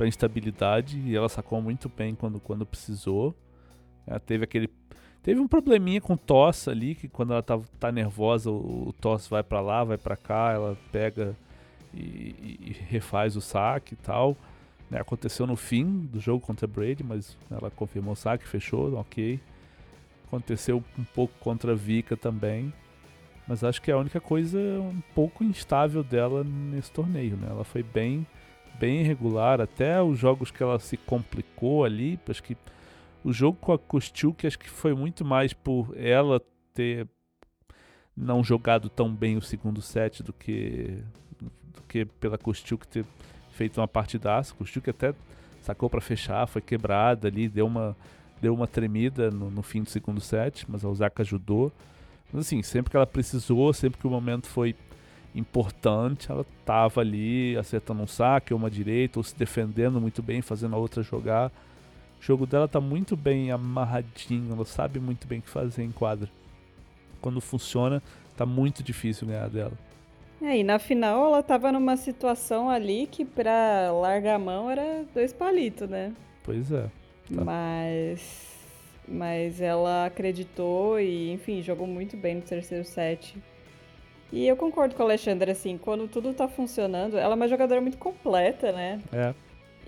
para 0.00 0.08
instabilidade 0.08 0.98
e 0.98 1.14
ela 1.14 1.28
sacou 1.28 1.60
muito 1.60 1.86
bem 1.86 2.14
quando, 2.14 2.40
quando 2.40 2.64
precisou. 2.64 3.34
Ela 4.06 4.18
teve 4.18 4.44
aquele 4.44 4.70
teve 5.22 5.38
um 5.38 5.46
probleminha 5.46 6.00
com 6.00 6.16
tosse 6.16 6.70
ali 6.70 6.94
que 6.94 7.06
quando 7.06 7.34
ela 7.34 7.42
tá, 7.42 7.60
tá 7.78 7.92
nervosa 7.92 8.50
o, 8.50 8.88
o 8.88 8.92
tosse 8.94 9.28
vai 9.28 9.42
para 9.42 9.60
lá, 9.60 9.84
vai 9.84 9.98
para 9.98 10.16
cá, 10.16 10.52
ela 10.54 10.74
pega 10.90 11.36
e, 11.92 12.00
e, 12.00 12.76
refaz 12.88 13.36
o 13.36 13.42
saque 13.42 13.92
e 13.92 13.96
tal. 13.98 14.38
Né, 14.88 14.98
aconteceu 14.98 15.46
no 15.46 15.54
fim 15.54 16.06
do 16.06 16.18
jogo 16.18 16.44
contra 16.46 16.66
Brady, 16.66 17.04
mas 17.04 17.36
ela 17.50 17.70
confirmou 17.70 18.14
o 18.14 18.16
saque, 18.16 18.48
fechou, 18.48 18.94
ok. 18.94 19.38
Aconteceu 20.26 20.82
um 20.98 21.04
pouco 21.04 21.34
contra 21.40 21.72
a 21.72 21.76
Vika 21.76 22.16
também. 22.16 22.72
Mas 23.50 23.64
acho 23.64 23.82
que 23.82 23.90
é 23.90 23.94
a 23.94 23.98
única 23.98 24.20
coisa 24.20 24.60
um 24.60 25.02
pouco 25.12 25.42
instável 25.42 26.04
dela 26.04 26.44
nesse 26.44 26.92
torneio, 26.92 27.36
né? 27.36 27.48
Ela 27.50 27.64
foi 27.64 27.82
bem 27.82 28.24
bem 28.78 29.00
irregular, 29.00 29.60
até 29.60 30.00
os 30.00 30.16
jogos 30.16 30.52
que 30.52 30.62
ela 30.62 30.78
se 30.78 30.96
complicou 30.96 31.84
ali, 31.84 32.18
acho 32.28 32.44
que 32.44 32.56
o 33.24 33.32
jogo 33.32 33.58
com 33.60 33.72
a 33.72 33.78
Kostilk 33.78 34.46
acho 34.46 34.56
que 34.56 34.70
foi 34.70 34.94
muito 34.94 35.24
mais 35.24 35.52
por 35.52 35.92
ela 35.96 36.40
ter 36.72 37.08
não 38.16 38.44
jogado 38.44 38.88
tão 38.88 39.12
bem 39.12 39.36
o 39.36 39.42
segundo 39.42 39.82
set 39.82 40.22
do 40.22 40.32
que 40.32 41.02
do 41.74 41.82
que 41.88 42.04
pela 42.04 42.38
Kostilk 42.38 42.86
ter 42.86 43.04
feito 43.50 43.80
uma 43.80 43.88
partidaça. 43.88 44.54
Kostilk 44.54 44.88
até 44.88 45.12
sacou 45.60 45.90
para 45.90 46.00
fechar, 46.00 46.46
foi 46.46 46.62
quebrada 46.62 47.26
ali, 47.26 47.48
deu 47.48 47.66
uma 47.66 47.96
deu 48.40 48.54
uma 48.54 48.68
tremida 48.68 49.28
no, 49.28 49.50
no 49.50 49.60
fim 49.60 49.82
do 49.82 49.90
segundo 49.90 50.20
set, 50.20 50.64
mas 50.68 50.84
a 50.84 50.88
Osaka 50.88 51.24
ajudou. 51.24 51.72
Mas 52.32 52.46
assim, 52.46 52.62
sempre 52.62 52.90
que 52.90 52.96
ela 52.96 53.06
precisou, 53.06 53.72
sempre 53.72 54.00
que 54.00 54.06
o 54.06 54.10
momento 54.10 54.46
foi 54.46 54.74
importante, 55.34 56.30
ela 56.30 56.44
estava 56.60 57.00
ali 57.00 57.56
acertando 57.56 58.02
um 58.02 58.06
saque, 58.06 58.52
uma 58.52 58.70
direita, 58.70 59.18
ou 59.18 59.22
se 59.22 59.36
defendendo 59.36 60.00
muito 60.00 60.22
bem, 60.22 60.42
fazendo 60.42 60.74
a 60.74 60.78
outra 60.78 61.02
jogar. 61.02 61.50
O 62.20 62.22
jogo 62.22 62.46
dela 62.46 62.66
está 62.66 62.80
muito 62.80 63.16
bem 63.16 63.50
amarradinho, 63.50 64.52
ela 64.52 64.64
sabe 64.64 65.00
muito 65.00 65.26
bem 65.26 65.38
o 65.38 65.42
que 65.42 65.48
fazer 65.48 65.82
em 65.82 65.92
quadra. 65.92 66.28
Quando 67.20 67.40
funciona, 67.40 68.02
tá 68.36 68.44
muito 68.44 68.82
difícil 68.82 69.26
ganhar 69.26 69.48
dela. 69.48 69.72
É, 70.42 70.58
e 70.58 70.64
na 70.64 70.78
final 70.78 71.26
ela 71.26 71.42
tava 71.42 71.70
numa 71.70 71.96
situação 71.96 72.70
ali 72.70 73.06
que 73.06 73.24
pra 73.24 73.92
largar 73.92 74.36
a 74.36 74.38
mão 74.38 74.70
era 74.70 75.04
dois 75.14 75.32
palitos, 75.32 75.88
né? 75.88 76.14
Pois 76.42 76.72
é. 76.72 76.90
Tá. 77.34 77.44
Mas 77.44 78.49
mas 79.06 79.60
ela 79.60 80.06
acreditou 80.06 81.00
e, 81.00 81.30
enfim, 81.32 81.62
jogou 81.62 81.86
muito 81.86 82.16
bem 82.16 82.36
no 82.36 82.42
terceiro 82.42 82.84
set. 82.84 83.36
E 84.32 84.46
eu 84.46 84.56
concordo 84.56 84.94
com 84.94 85.02
a 85.02 85.06
Alexandra, 85.06 85.52
assim, 85.52 85.76
quando 85.76 86.06
tudo 86.06 86.32
tá 86.32 86.46
funcionando, 86.46 87.18
ela 87.18 87.32
é 87.32 87.36
uma 87.36 87.48
jogadora 87.48 87.80
muito 87.80 87.98
completa, 87.98 88.70
né? 88.70 89.00
É. 89.12 89.34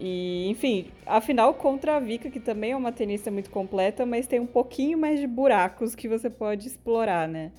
E, 0.00 0.48
enfim, 0.48 0.86
afinal, 1.06 1.54
contra 1.54 1.96
a 1.96 2.00
Vika, 2.00 2.28
que 2.28 2.40
também 2.40 2.72
é 2.72 2.76
uma 2.76 2.90
tenista 2.90 3.30
muito 3.30 3.50
completa, 3.50 4.04
mas 4.04 4.26
tem 4.26 4.40
um 4.40 4.46
pouquinho 4.46 4.98
mais 4.98 5.20
de 5.20 5.26
buracos 5.28 5.94
que 5.94 6.08
você 6.08 6.28
pode 6.28 6.66
explorar, 6.66 7.28
né? 7.28 7.52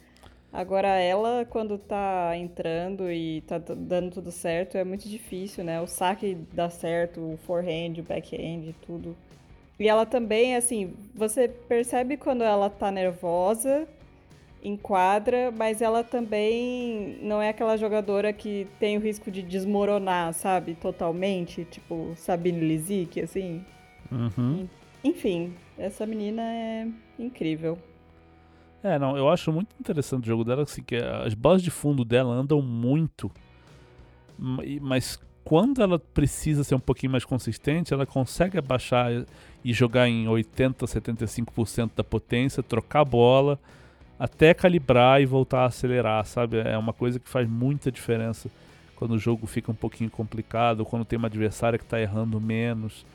Agora, 0.52 0.90
ela, 0.90 1.46
quando 1.46 1.80
tá 1.80 2.38
entrando 2.38 3.12
e 3.12 3.42
tá 3.42 3.58
dando 3.58 4.12
tudo 4.12 4.32
certo, 4.32 4.78
é 4.78 4.84
muito 4.84 5.10
difícil, 5.10 5.64
né? 5.64 5.82
O 5.82 5.88
saque 5.88 6.36
dá 6.54 6.70
certo, 6.70 7.22
o 7.22 7.38
forehand, 7.38 8.00
o 8.00 8.04
backhand, 8.04 8.72
tudo. 8.86 9.16
E 9.80 9.88
ela 9.88 10.06
também, 10.06 10.56
assim, 10.56 10.94
você 11.16 11.48
percebe 11.48 12.18
quando 12.18 12.44
ela 12.44 12.70
tá 12.70 12.92
nervosa, 12.92 13.88
enquadra, 14.64 15.52
mas 15.52 15.82
ela 15.82 16.04
também 16.04 17.18
não 17.22 17.42
é 17.42 17.50
aquela 17.50 17.76
jogadora 17.76 18.32
que 18.32 18.68
tem 18.80 18.98
o 18.98 19.02
risco 19.02 19.30
de 19.30 19.42
desmoronar, 19.42 20.34
sabe? 20.34 20.76
Totalmente, 20.76 21.66
tipo 21.66 22.14
Sabine 22.16 22.60
Lisicki, 22.60 23.22
assim. 23.22 23.66
Uhum. 24.12 24.68
Enfim, 25.04 25.54
essa 25.78 26.06
menina 26.06 26.42
é 26.42 26.88
incrível. 27.20 27.78
É, 28.84 29.00
não, 29.00 29.18
eu 29.18 29.30
acho 29.30 29.52
muito 29.52 29.76
interessante 29.80 30.24
o 30.24 30.28
jogo 30.28 30.44
dela, 30.44 30.64
assim, 30.64 30.84
que 30.84 30.96
as 30.96 31.34
bolas 31.34 31.62
de 31.62 31.72
fundo 31.72 32.06
dela 32.06 32.34
andam 32.34 32.62
muito, 32.62 33.32
mas 34.82 35.20
quando 35.44 35.82
ela 35.82 36.00
precisa 36.00 36.64
ser 36.64 36.76
um 36.76 36.80
pouquinho 36.80 37.12
mais 37.12 37.26
consistente, 37.26 37.94
ela 37.94 38.06
consegue 38.06 38.58
abaixar 38.58 39.26
e 39.64 39.74
jogar 39.74 40.08
em 40.08 40.28
80, 40.28 40.86
75% 40.86 41.92
da 41.96 42.04
potência, 42.04 42.62
trocar 42.62 43.02
a 43.02 43.06
bola, 43.06 43.60
até 44.20 44.54
calibrar 44.54 45.22
e 45.22 45.26
voltar 45.26 45.62
a 45.62 45.66
acelerar, 45.66 46.26
sabe? 46.26 46.58
É 46.60 46.78
uma 46.78 46.94
coisa 46.94 47.20
que 47.20 47.30
faz 47.30 47.48
muita 47.48 47.92
diferença 47.92 48.50
quando 48.96 49.16
o 49.16 49.20
jogo 49.20 49.46
fica 49.48 49.72
um 49.72 49.76
pouquinho 49.76 50.10
complicado, 50.10 50.86
quando 50.86 51.06
tem 51.06 51.18
uma 51.18 51.28
adversária 51.28 51.78
que 51.78 51.84
está 51.84 52.00
errando 52.00 52.40
menos. 52.40 53.06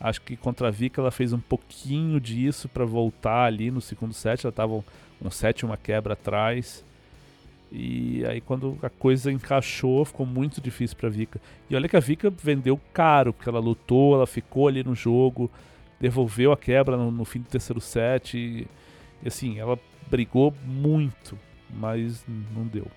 Acho 0.00 0.20
que 0.20 0.36
contra 0.36 0.68
a 0.68 0.70
Vika 0.70 1.00
ela 1.00 1.10
fez 1.10 1.32
um 1.32 1.38
pouquinho 1.38 2.20
disso 2.20 2.68
para 2.68 2.84
voltar 2.84 3.44
ali 3.44 3.70
no 3.70 3.80
segundo 3.80 4.12
set, 4.12 4.44
ela 4.44 4.50
estava 4.50 4.84
um 5.22 5.30
set 5.30 5.64
uma 5.64 5.76
quebra 5.76 6.14
atrás. 6.14 6.84
E 7.70 8.22
aí 8.26 8.40
quando 8.40 8.76
a 8.82 8.90
coisa 8.90 9.32
encaixou, 9.32 10.04
ficou 10.04 10.26
muito 10.26 10.60
difícil 10.60 10.96
para 10.96 11.08
Vika. 11.08 11.40
E 11.70 11.76
olha 11.76 11.88
que 11.88 11.96
a 11.96 12.00
Vika 12.00 12.28
vendeu 12.30 12.78
caro, 12.92 13.32
porque 13.32 13.48
ela 13.48 13.60
lutou, 13.60 14.14
ela 14.14 14.26
ficou 14.26 14.68
ali 14.68 14.82
no 14.82 14.94
jogo, 14.94 15.50
devolveu 16.02 16.50
a 16.50 16.56
quebra 16.56 16.96
no, 16.96 17.12
no 17.12 17.24
fim 17.24 17.38
do 17.38 17.48
terceiro 17.48 17.80
set 17.80 18.36
e, 18.36 18.66
e, 19.22 19.28
assim, 19.28 19.60
ela 19.60 19.78
brigou 20.10 20.52
muito, 20.64 21.38
mas 21.70 22.24
não 22.52 22.66
deu. 22.66 22.88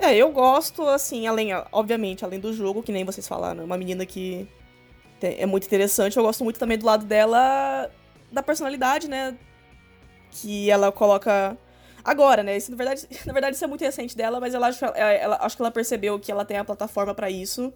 É, 0.00 0.16
eu 0.16 0.32
gosto 0.32 0.82
assim, 0.88 1.26
além, 1.26 1.50
obviamente, 1.70 2.24
além 2.24 2.40
do 2.40 2.54
jogo, 2.54 2.82
que 2.82 2.90
nem 2.90 3.04
vocês 3.04 3.28
falaram, 3.28 3.64
uma 3.64 3.76
menina 3.76 4.06
que 4.06 4.48
é 5.20 5.44
muito 5.44 5.66
interessante, 5.66 6.16
eu 6.16 6.22
gosto 6.22 6.42
muito 6.42 6.58
também 6.58 6.78
do 6.78 6.86
lado 6.86 7.04
dela 7.04 7.90
da 8.32 8.42
personalidade, 8.42 9.08
né? 9.08 9.36
Que 10.30 10.70
ela 10.70 10.90
coloca 10.90 11.56
agora, 12.02 12.42
né? 12.42 12.56
Isso, 12.56 12.70
na, 12.70 12.78
verdade, 12.78 13.06
na 13.26 13.32
verdade, 13.34 13.56
isso 13.56 13.64
é 13.64 13.68
muito 13.68 13.84
recente 13.84 14.16
dela, 14.16 14.40
mas 14.40 14.54
ela 14.54 14.68
acho, 14.68 14.82
ela, 14.86 15.12
ela, 15.12 15.38
acho 15.42 15.54
que 15.54 15.62
ela 15.62 15.70
percebeu 15.70 16.18
que 16.18 16.32
ela 16.32 16.46
tem 16.46 16.56
a 16.56 16.64
plataforma 16.64 17.14
para 17.14 17.30
isso. 17.30 17.72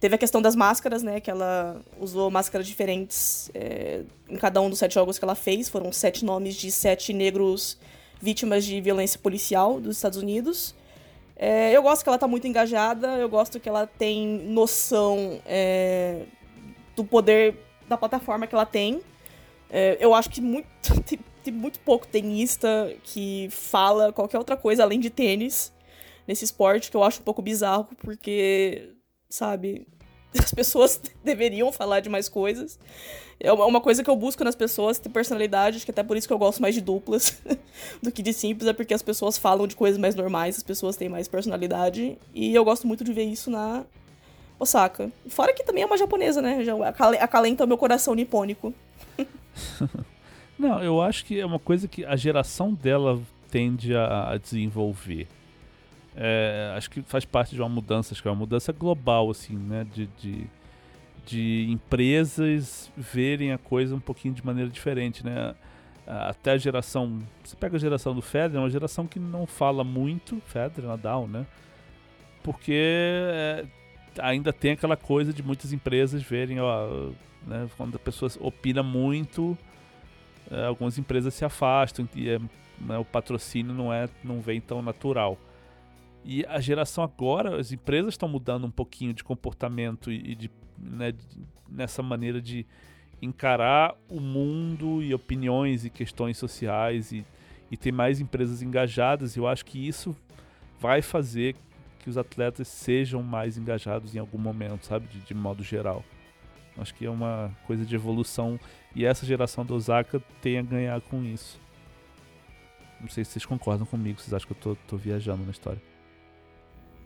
Teve 0.00 0.14
a 0.14 0.18
questão 0.18 0.40
das 0.40 0.56
máscaras, 0.56 1.02
né? 1.02 1.20
Que 1.20 1.30
ela 1.30 1.80
usou 2.00 2.30
máscaras 2.30 2.66
diferentes 2.66 3.50
é, 3.54 4.02
em 4.28 4.36
cada 4.36 4.60
um 4.60 4.70
dos 4.70 4.78
sete 4.78 4.94
jogos 4.94 5.18
que 5.18 5.24
ela 5.24 5.34
fez. 5.34 5.68
Foram 5.68 5.92
sete 5.92 6.24
nomes 6.24 6.54
de 6.54 6.72
sete 6.72 7.12
negros 7.12 7.78
vítimas 8.20 8.64
de 8.64 8.80
violência 8.80 9.18
policial 9.18 9.78
dos 9.78 9.96
Estados 9.96 10.18
Unidos. 10.18 10.74
É, 11.36 11.74
eu 11.74 11.82
gosto 11.82 12.02
que 12.02 12.08
ela 12.08 12.18
tá 12.18 12.28
muito 12.28 12.46
engajada, 12.46 13.16
eu 13.16 13.28
gosto 13.28 13.58
que 13.58 13.68
ela 13.68 13.86
tem 13.86 14.26
noção 14.26 15.40
é, 15.46 16.24
do 16.94 17.04
poder 17.04 17.56
da 17.88 17.96
plataforma 17.96 18.46
que 18.46 18.54
ela 18.54 18.66
tem. 18.66 19.00
É, 19.70 19.96
eu 20.00 20.12
acho 20.14 20.28
que 20.28 20.40
muito, 20.40 20.68
tem 21.42 21.52
muito 21.52 21.80
pouco 21.80 22.06
tenista 22.06 22.94
que 23.04 23.48
fala 23.50 24.12
qualquer 24.12 24.38
outra 24.38 24.56
coisa 24.56 24.82
além 24.82 25.00
de 25.00 25.08
tênis 25.08 25.72
nesse 26.26 26.44
esporte, 26.44 26.90
que 26.90 26.96
eu 26.96 27.02
acho 27.02 27.20
um 27.20 27.24
pouco 27.24 27.40
bizarro, 27.40 27.88
porque, 27.98 28.90
sabe, 29.30 29.86
as 30.38 30.52
pessoas 30.52 31.00
deveriam 31.24 31.72
falar 31.72 32.00
de 32.00 32.10
mais 32.10 32.28
coisas. 32.28 32.78
É 33.42 33.50
uma 33.50 33.80
coisa 33.80 34.04
que 34.04 34.10
eu 34.10 34.16
busco 34.16 34.44
nas 34.44 34.54
pessoas, 34.54 34.98
ter 34.98 35.08
personalidade, 35.08 35.78
acho 35.78 35.86
que 35.86 35.90
até 35.90 36.02
por 36.02 36.14
isso 36.14 36.26
que 36.26 36.32
eu 36.34 36.38
gosto 36.38 36.60
mais 36.60 36.74
de 36.74 36.82
duplas 36.82 37.40
do 38.02 38.12
que 38.12 38.22
de 38.22 38.34
simples, 38.34 38.68
é 38.68 38.74
porque 38.74 38.92
as 38.92 39.00
pessoas 39.00 39.38
falam 39.38 39.66
de 39.66 39.74
coisas 39.74 39.98
mais 39.98 40.14
normais, 40.14 40.58
as 40.58 40.62
pessoas 40.62 40.94
têm 40.94 41.08
mais 41.08 41.26
personalidade, 41.26 42.18
e 42.34 42.54
eu 42.54 42.62
gosto 42.62 42.86
muito 42.86 43.02
de 43.02 43.14
ver 43.14 43.24
isso 43.24 43.50
na 43.50 43.84
Osaka. 44.58 45.10
Fora 45.26 45.54
que 45.54 45.64
também 45.64 45.82
é 45.82 45.86
uma 45.86 45.96
japonesa, 45.96 46.42
né? 46.42 46.62
Já 46.62 46.74
acalenta 47.18 47.64
o 47.64 47.66
meu 47.66 47.78
coração 47.78 48.14
nipônico. 48.14 48.74
Não, 50.58 50.82
eu 50.82 51.00
acho 51.00 51.24
que 51.24 51.40
é 51.40 51.46
uma 51.46 51.58
coisa 51.58 51.88
que 51.88 52.04
a 52.04 52.14
geração 52.16 52.74
dela 52.74 53.18
tende 53.50 53.96
a, 53.96 54.32
a 54.32 54.36
desenvolver. 54.36 55.26
É, 56.16 56.74
acho 56.76 56.90
que 56.90 57.02
faz 57.02 57.24
parte 57.24 57.54
de 57.54 57.60
uma 57.60 57.68
mudança, 57.68 58.12
acho 58.12 58.22
que 58.22 58.28
é 58.28 58.30
uma 58.30 58.36
mudança 58.36 58.72
global, 58.72 59.30
assim, 59.30 59.56
né? 59.56 59.86
De, 59.92 60.06
de, 60.18 60.46
de 61.26 61.66
empresas 61.70 62.90
verem 62.96 63.52
a 63.52 63.58
coisa 63.58 63.94
um 63.94 64.00
pouquinho 64.00 64.34
de 64.34 64.44
maneira 64.44 64.70
diferente, 64.70 65.24
né? 65.24 65.54
Até 66.06 66.52
a 66.52 66.58
geração. 66.58 67.22
Você 67.44 67.54
pega 67.54 67.76
a 67.76 67.80
geração 67.80 68.14
do 68.14 68.22
Federer, 68.22 68.56
é 68.56 68.60
uma 68.60 68.70
geração 68.70 69.06
que 69.06 69.20
não 69.20 69.46
fala 69.46 69.84
muito, 69.84 70.40
Federer, 70.46 70.88
Nadal, 70.90 71.28
né? 71.28 71.46
Porque 72.42 72.72
é, 72.74 73.64
ainda 74.18 74.52
tem 74.52 74.72
aquela 74.72 74.96
coisa 74.96 75.32
de 75.32 75.42
muitas 75.42 75.72
empresas 75.72 76.22
verem, 76.22 76.60
ó, 76.60 77.10
né, 77.46 77.68
quando 77.76 77.96
a 77.96 77.98
pessoa 77.98 78.30
opina 78.40 78.82
muito, 78.82 79.56
é, 80.50 80.66
algumas 80.66 80.98
empresas 80.98 81.34
se 81.34 81.44
afastam 81.44 82.08
e 82.14 82.28
é, 82.28 82.38
né, 82.80 82.98
o 82.98 83.04
patrocínio 83.04 83.72
não 83.72 83.92
é 83.92 84.08
não 84.24 84.40
vem 84.40 84.60
tão 84.60 84.82
natural. 84.82 85.38
E 86.24 86.44
a 86.46 86.60
geração 86.60 87.02
agora, 87.02 87.58
as 87.58 87.72
empresas 87.72 88.14
estão 88.14 88.28
mudando 88.28 88.66
um 88.66 88.70
pouquinho 88.70 89.14
de 89.14 89.24
comportamento 89.24 90.12
e, 90.12 90.34
de, 90.34 90.50
né, 90.78 91.12
de, 91.12 91.24
nessa 91.68 92.02
maneira 92.02 92.40
de 92.40 92.66
encarar 93.22 93.94
o 94.08 94.20
mundo 94.20 95.02
e 95.02 95.14
opiniões 95.14 95.84
e 95.84 95.90
questões 95.90 96.38
sociais 96.38 97.12
e, 97.12 97.24
e 97.70 97.76
ter 97.76 97.92
mais 97.92 98.20
empresas 98.20 98.62
engajadas. 98.62 99.36
Eu 99.36 99.46
acho 99.46 99.64
que 99.64 99.86
isso 99.86 100.16
vai 100.78 101.02
fazer 101.02 101.56
que 101.98 102.08
os 102.08 102.16
atletas 102.16 102.68
sejam 102.68 103.22
mais 103.22 103.58
engajados 103.58 104.14
em 104.14 104.18
algum 104.18 104.38
momento, 104.38 104.86
sabe, 104.86 105.06
de, 105.06 105.20
de 105.20 105.34
modo 105.34 105.62
geral. 105.62 106.04
Acho 106.78 106.94
que 106.94 107.04
é 107.04 107.10
uma 107.10 107.50
coisa 107.66 107.84
de 107.84 107.94
evolução 107.94 108.58
e 108.94 109.04
essa 109.04 109.26
geração 109.26 109.64
do 109.64 109.74
Osaka 109.74 110.20
tem 110.40 110.58
a 110.58 110.62
ganhar 110.62 111.00
com 111.02 111.22
isso. 111.22 111.60
Não 113.00 113.08
sei 113.08 113.24
se 113.24 113.32
vocês 113.32 113.46
concordam 113.46 113.86
comigo, 113.86 114.20
vocês 114.20 114.32
acham 114.32 114.46
que 114.46 114.52
eu 114.52 114.74
tô, 114.74 114.82
tô 114.86 114.96
viajando 114.96 115.44
na 115.44 115.50
história. 115.50 115.80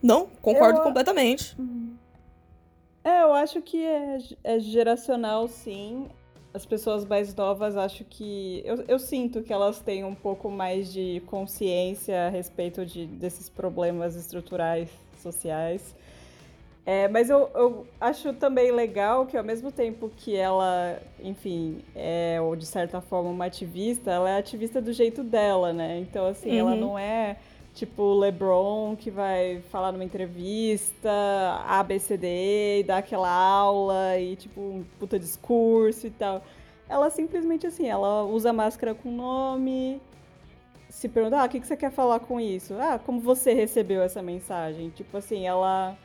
Não, 0.05 0.27
concordo 0.43 0.81
eu... 0.81 0.83
completamente. 0.83 1.59
Uhum. 1.59 1.97
É, 3.03 3.23
eu 3.23 3.33
acho 3.33 3.63
que 3.63 3.83
é, 3.83 4.19
é, 4.45 4.59
geracional, 4.59 5.49
sim. 5.49 6.07
As 6.53 6.67
pessoas 6.67 7.07
mais 7.07 7.35
novas, 7.35 7.75
acho 7.75 8.05
que. 8.05 8.63
Eu, 8.67 8.85
eu 8.87 8.99
sinto 8.99 9.43
que 9.43 9.53
elas 9.53 9.81
têm 9.81 10.05
um 10.05 10.15
pouco 10.15 10.51
mais 10.51 10.93
de 10.93 11.23
consciência 11.27 12.27
a 12.27 12.29
respeito 12.29 12.85
de, 12.85 13.07
desses 13.07 13.49
problemas 13.49 14.15
estruturais 14.15 14.91
sociais. 15.21 15.97
É, 16.87 17.09
mas 17.09 17.31
eu, 17.31 17.51
eu 17.55 17.87
acho 17.99 18.35
também 18.35 18.71
legal 18.71 19.25
que 19.25 19.39
ao 19.39 19.43
mesmo 19.43 19.73
tempo 19.73 20.11
que 20.15 20.37
ela, 20.37 20.99
enfim, 21.19 21.83
é 21.95 22.39
ou 22.43 22.55
de 22.55 22.67
certa 22.67 23.01
forma 23.01 23.31
uma 23.31 23.47
ativista, 23.47 24.11
ela 24.11 24.29
é 24.29 24.39
ativista 24.39 24.83
do 24.83 24.93
jeito 24.93 25.25
dela, 25.25 25.73
né? 25.73 25.99
Então, 25.99 26.27
assim, 26.27 26.51
uhum. 26.51 26.59
ela 26.59 26.77
não 26.77 26.99
é 26.99 27.39
tipo 27.75 28.15
LeBron 28.15 28.97
que 28.97 29.11
vai 29.11 29.61
falar 29.71 29.93
numa 29.93 30.05
entrevista, 30.05 31.11
ABCD, 31.67 32.81
e 32.81 32.85
dar 32.85 32.99
aquela 32.99 33.31
aula 33.31 34.19
e 34.19 34.37
tipo 34.37 34.61
um 34.61 34.85
puta 34.99 35.19
discurso 35.19 36.07
e 36.07 36.11
tal. 36.11 36.43
Ela 36.89 37.11
simplesmente 37.11 37.67
assim, 37.67 37.89
ela 37.89 38.25
usa 38.25 38.53
máscara 38.53 38.95
com 38.95 39.11
nome, 39.11 40.01
se 40.89 41.09
pergunta, 41.09 41.39
ah, 41.41 41.45
o 41.45 41.49
que, 41.49 41.61
que 41.61 41.67
você 41.67 41.77
quer 41.77 41.91
falar 41.91 42.21
com 42.21 42.41
isso? 42.41 42.75
Ah, 42.79 42.99
como 42.99 43.21
você 43.21 43.53
recebeu 43.53 44.03
essa 44.03 44.23
mensagem? 44.23 44.91
Tipo 44.91 45.17
assim, 45.17 45.47
ela 45.47 45.99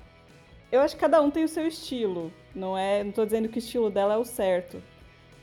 eu 0.71 0.81
acho 0.81 0.95
que 0.95 1.01
cada 1.01 1.21
um 1.21 1.31
tem 1.31 1.43
o 1.43 1.47
seu 1.47 1.67
estilo. 1.67 2.31
Não 2.53 2.77
é, 2.77 3.03
não 3.03 3.11
tô 3.11 3.25
dizendo 3.25 3.49
que 3.49 3.57
o 3.57 3.59
estilo 3.59 3.89
dela 3.89 4.15
é 4.15 4.17
o 4.17 4.25
certo, 4.25 4.81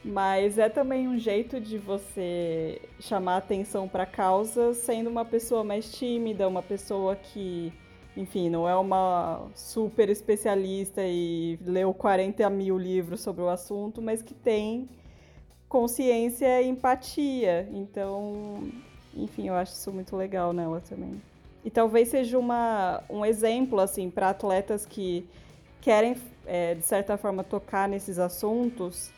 mas 0.06 0.56
é 0.56 0.68
também 0.68 1.08
um 1.08 1.18
jeito 1.18 1.60
de 1.60 1.78
você 1.78 2.80
chamar 3.00 3.38
atenção 3.38 3.88
para 3.88 4.04
a 4.04 4.06
causa, 4.06 4.72
sendo 4.72 5.10
uma 5.10 5.24
pessoa 5.24 5.64
mais 5.64 5.90
tímida, 5.90 6.46
uma 6.46 6.62
pessoa 6.62 7.16
que, 7.16 7.72
enfim, 8.16 8.48
não 8.48 8.68
é 8.68 8.76
uma 8.76 9.48
super 9.52 10.08
especialista 10.08 11.02
e 11.04 11.58
leu 11.60 11.92
40 11.92 12.48
mil 12.50 12.78
livros 12.78 13.20
sobre 13.20 13.42
o 13.42 13.48
assunto, 13.48 14.00
mas 14.00 14.22
que 14.22 14.32
tem 14.32 14.88
consciência 15.68 16.62
e 16.62 16.68
empatia. 16.68 17.68
Então, 17.72 18.62
enfim, 19.12 19.48
eu 19.48 19.54
acho 19.54 19.72
isso 19.72 19.90
muito 19.90 20.14
legal 20.14 20.52
nela 20.52 20.80
também. 20.80 21.20
E 21.64 21.70
talvez 21.70 22.08
seja 22.08 22.38
uma, 22.38 23.02
um 23.10 23.24
exemplo, 23.24 23.80
assim, 23.80 24.08
para 24.08 24.30
atletas 24.30 24.86
que 24.86 25.28
querem, 25.80 26.16
é, 26.46 26.76
de 26.76 26.86
certa 26.86 27.16
forma, 27.16 27.42
tocar 27.42 27.88
nesses 27.88 28.20
assuntos 28.20 29.15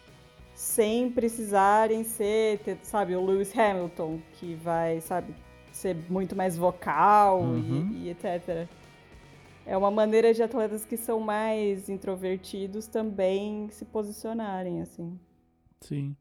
sem 0.58 1.08
precisarem 1.08 2.02
ser, 2.02 2.58
ter, 2.58 2.76
sabe, 2.82 3.14
o 3.14 3.24
Lewis 3.24 3.56
Hamilton, 3.56 4.18
que 4.32 4.56
vai, 4.56 5.00
sabe, 5.00 5.32
ser 5.70 5.94
muito 6.10 6.34
mais 6.34 6.58
vocal 6.58 7.42
uhum. 7.42 7.92
e, 7.94 8.06
e 8.06 8.10
etc. 8.10 8.66
É 9.64 9.76
uma 9.76 9.88
maneira 9.88 10.34
de 10.34 10.42
atletas 10.42 10.84
que 10.84 10.96
são 10.96 11.20
mais 11.20 11.88
introvertidos 11.88 12.88
também 12.88 13.68
se 13.70 13.84
posicionarem, 13.84 14.82
assim. 14.82 15.16
Sim. 15.80 16.16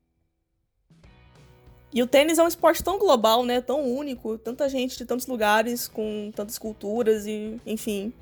E 1.92 2.04
o 2.04 2.06
tênis 2.06 2.38
é 2.38 2.44
um 2.44 2.48
esporte 2.48 2.84
tão 2.84 3.00
global, 3.00 3.44
né? 3.44 3.60
Tão 3.60 3.84
único, 3.92 4.38
tanta 4.38 4.70
gente 4.70 5.00
de 5.00 5.06
tantos 5.06 5.26
lugares, 5.26 5.88
com 5.88 6.32
tantas 6.36 6.60
culturas 6.60 7.26
e, 7.26 7.60
enfim. 7.66 8.14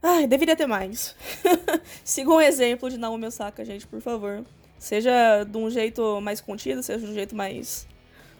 Ai, 0.00 0.28
deveria 0.28 0.54
ter 0.54 0.68
mais. 0.68 1.16
Siga 2.04 2.30
um 2.30 2.40
exemplo 2.40 2.88
de 2.88 2.96
Naomi 2.96 3.26
Osaka, 3.26 3.64
gente, 3.64 3.88
por 3.88 4.00
favor. 4.00 4.44
Seja 4.78 5.44
de 5.44 5.56
um 5.56 5.68
jeito 5.68 6.20
mais 6.20 6.40
contido, 6.40 6.82
seja 6.82 7.04
de 7.04 7.10
um 7.10 7.14
jeito 7.14 7.34
mais 7.34 7.86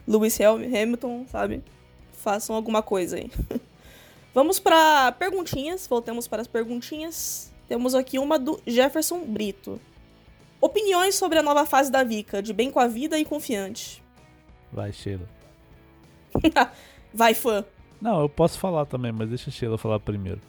Lewis 0.06 0.38
Hamilton, 0.40 1.26
sabe? 1.28 1.62
Façam 2.12 2.54
alguma 2.54 2.82
coisa 2.82 3.16
aí. 3.16 3.30
Vamos 4.34 4.60
para 4.60 5.12
perguntinhas, 5.12 5.86
voltemos 5.86 6.28
para 6.28 6.42
as 6.42 6.46
perguntinhas. 6.46 7.52
Temos 7.66 7.94
aqui 7.94 8.18
uma 8.18 8.38
do 8.38 8.60
Jefferson 8.66 9.24
Brito. 9.24 9.80
Opiniões 10.60 11.14
sobre 11.14 11.38
a 11.38 11.42
nova 11.42 11.66
fase 11.66 11.90
da 11.90 12.02
Vika, 12.02 12.42
de 12.42 12.52
bem 12.52 12.70
com 12.70 12.80
a 12.80 12.86
vida 12.86 13.18
e 13.18 13.24
confiante. 13.24 14.02
Vai, 14.72 14.92
Sheila. 14.92 15.28
Vai, 17.12 17.34
fã. 17.34 17.64
Não, 18.00 18.20
eu 18.20 18.28
posso 18.28 18.58
falar 18.58 18.86
também, 18.86 19.12
mas 19.12 19.28
deixa 19.28 19.50
a 19.50 19.52
Sheila 19.52 19.78
falar 19.78 19.98
primeiro. 20.00 20.40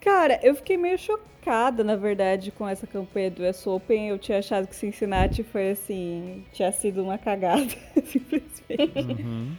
Cara, 0.00 0.38
eu 0.42 0.54
fiquei 0.54 0.76
meio 0.76 0.98
chocada, 0.98 1.82
na 1.82 1.96
verdade, 1.96 2.50
com 2.50 2.68
essa 2.68 2.86
campanha 2.86 3.30
do 3.30 3.42
US 3.42 3.66
Open. 3.66 4.08
Eu 4.08 4.18
tinha 4.18 4.38
achado 4.38 4.66
que 4.66 4.76
Cincinnati 4.76 5.42
foi 5.42 5.70
assim, 5.70 6.44
tinha 6.52 6.70
sido 6.72 7.02
uma 7.02 7.18
cagada, 7.18 7.66
simplesmente. 8.04 9.22
Uhum. 9.22 9.56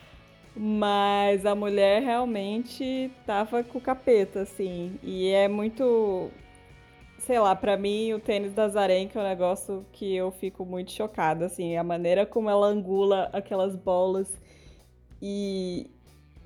Mas 0.59 1.45
a 1.45 1.53
mulher 1.53 2.01
realmente 2.01 3.11
tava 3.25 3.63
com 3.63 3.77
o 3.77 3.81
capeta, 3.81 4.41
assim. 4.41 4.99
E 5.03 5.29
é 5.29 5.47
muito. 5.47 6.31
Sei 7.19 7.38
lá, 7.39 7.55
para 7.55 7.77
mim 7.77 8.13
o 8.13 8.19
tênis 8.19 8.53
da 8.53 8.67
Zarenka 8.67 9.19
é 9.19 9.21
um 9.21 9.27
negócio 9.27 9.85
que 9.91 10.15
eu 10.15 10.31
fico 10.31 10.65
muito 10.65 10.91
chocada, 10.91 11.45
assim. 11.45 11.77
A 11.77 11.83
maneira 11.83 12.25
como 12.25 12.49
ela 12.49 12.67
angula 12.67 13.29
aquelas 13.33 13.75
bolas. 13.75 14.33
E, 15.21 15.89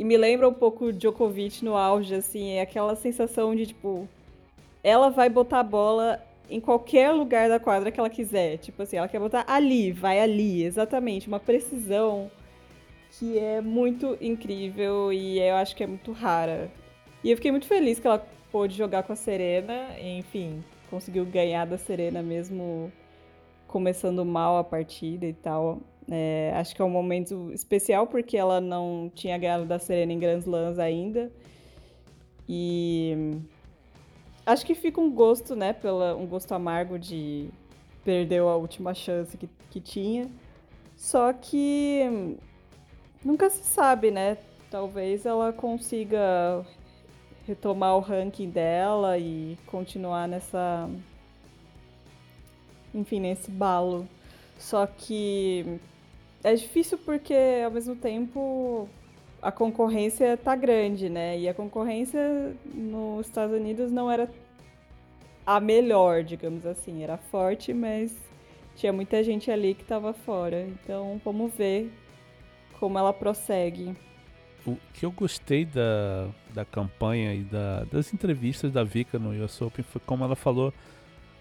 e 0.01 0.03
me 0.03 0.17
lembra 0.17 0.49
um 0.49 0.53
pouco 0.53 0.91
Djokovic 0.91 1.63
no 1.63 1.77
auge, 1.77 2.15
assim, 2.15 2.53
é 2.53 2.61
aquela 2.61 2.95
sensação 2.95 3.55
de, 3.55 3.67
tipo, 3.67 4.09
ela 4.83 5.09
vai 5.09 5.29
botar 5.29 5.59
a 5.59 5.63
bola 5.63 6.19
em 6.49 6.59
qualquer 6.59 7.11
lugar 7.11 7.47
da 7.47 7.59
quadra 7.59 7.91
que 7.91 7.99
ela 7.99 8.09
quiser. 8.09 8.57
Tipo 8.57 8.81
assim, 8.81 8.97
ela 8.97 9.07
quer 9.07 9.19
botar 9.19 9.45
ali, 9.47 9.91
vai 9.91 10.19
ali, 10.19 10.63
exatamente. 10.63 11.27
Uma 11.27 11.39
precisão 11.39 12.31
que 13.11 13.37
é 13.37 13.61
muito 13.61 14.17
incrível 14.19 15.13
e 15.13 15.39
eu 15.39 15.53
acho 15.53 15.75
que 15.75 15.83
é 15.83 15.87
muito 15.87 16.11
rara. 16.13 16.71
E 17.23 17.29
eu 17.29 17.35
fiquei 17.37 17.51
muito 17.51 17.67
feliz 17.67 17.99
que 17.99 18.07
ela 18.07 18.27
pôde 18.51 18.75
jogar 18.75 19.03
com 19.03 19.13
a 19.13 19.15
Serena, 19.15 19.89
enfim, 20.01 20.63
conseguiu 20.89 21.25
ganhar 21.25 21.65
da 21.67 21.77
Serena 21.77 22.23
mesmo 22.23 22.91
começando 23.67 24.25
mal 24.25 24.57
a 24.57 24.63
partida 24.63 25.27
e 25.27 25.33
tal. 25.33 25.79
É, 26.09 26.51
acho 26.55 26.75
que 26.75 26.81
é 26.81 26.85
um 26.85 26.89
momento 26.89 27.51
especial 27.53 28.07
porque 28.07 28.37
ela 28.37 28.59
não 28.59 29.11
tinha 29.13 29.37
ganhado 29.37 29.65
da 29.65 29.79
Serena 29.79 30.13
em 30.13 30.19
Grand 30.19 30.39
Slams 30.39 30.79
ainda. 30.79 31.31
E 32.47 33.37
acho 34.45 34.65
que 34.65 34.75
fica 34.75 34.99
um 34.99 35.11
gosto, 35.11 35.55
né? 35.55 35.73
Pela, 35.73 36.15
um 36.15 36.25
gosto 36.25 36.51
amargo 36.53 36.97
de 36.97 37.49
perdeu 38.03 38.49
a 38.49 38.55
última 38.55 38.93
chance 38.93 39.37
que, 39.37 39.47
que 39.69 39.79
tinha. 39.79 40.29
Só 40.97 41.31
que 41.33 42.37
nunca 43.23 43.49
se 43.49 43.63
sabe, 43.63 44.11
né? 44.11 44.37
Talvez 44.69 45.25
ela 45.25 45.51
consiga 45.51 46.65
retomar 47.47 47.95
o 47.95 47.99
ranking 47.99 48.49
dela 48.49 49.17
e 49.17 49.57
continuar 49.65 50.27
nessa. 50.27 50.89
Enfim, 52.93 53.19
nesse 53.19 53.49
balo. 53.49 54.07
Só 54.61 54.85
que 54.85 55.79
é 56.43 56.53
difícil 56.53 56.97
porque, 56.99 57.33
ao 57.65 57.71
mesmo 57.71 57.95
tempo, 57.95 58.87
a 59.41 59.51
concorrência 59.51 60.37
tá 60.37 60.55
grande, 60.55 61.09
né? 61.09 61.37
E 61.39 61.49
a 61.49 61.53
concorrência 61.53 62.55
nos 62.71 63.25
Estados 63.25 63.55
Unidos 63.59 63.91
não 63.91 64.09
era 64.09 64.29
a 65.45 65.59
melhor, 65.59 66.23
digamos 66.23 66.63
assim. 66.63 67.01
Era 67.01 67.17
forte, 67.17 67.73
mas 67.73 68.15
tinha 68.75 68.93
muita 68.93 69.23
gente 69.23 69.49
ali 69.49 69.73
que 69.73 69.81
estava 69.81 70.13
fora. 70.13 70.61
Então, 70.67 71.19
vamos 71.25 71.51
ver 71.55 71.91
como 72.79 72.99
ela 72.99 73.11
prossegue. 73.11 73.95
O 74.65 74.77
que 74.93 75.07
eu 75.07 75.11
gostei 75.11 75.65
da, 75.65 76.29
da 76.53 76.63
campanha 76.63 77.33
e 77.33 77.41
da, 77.41 77.83
das 77.85 78.13
entrevistas 78.13 78.71
da 78.71 78.83
Vika 78.83 79.17
no 79.17 79.43
US 79.43 79.59
Open 79.59 79.83
foi 79.83 79.99
como 80.05 80.23
ela 80.23 80.35
falou 80.35 80.71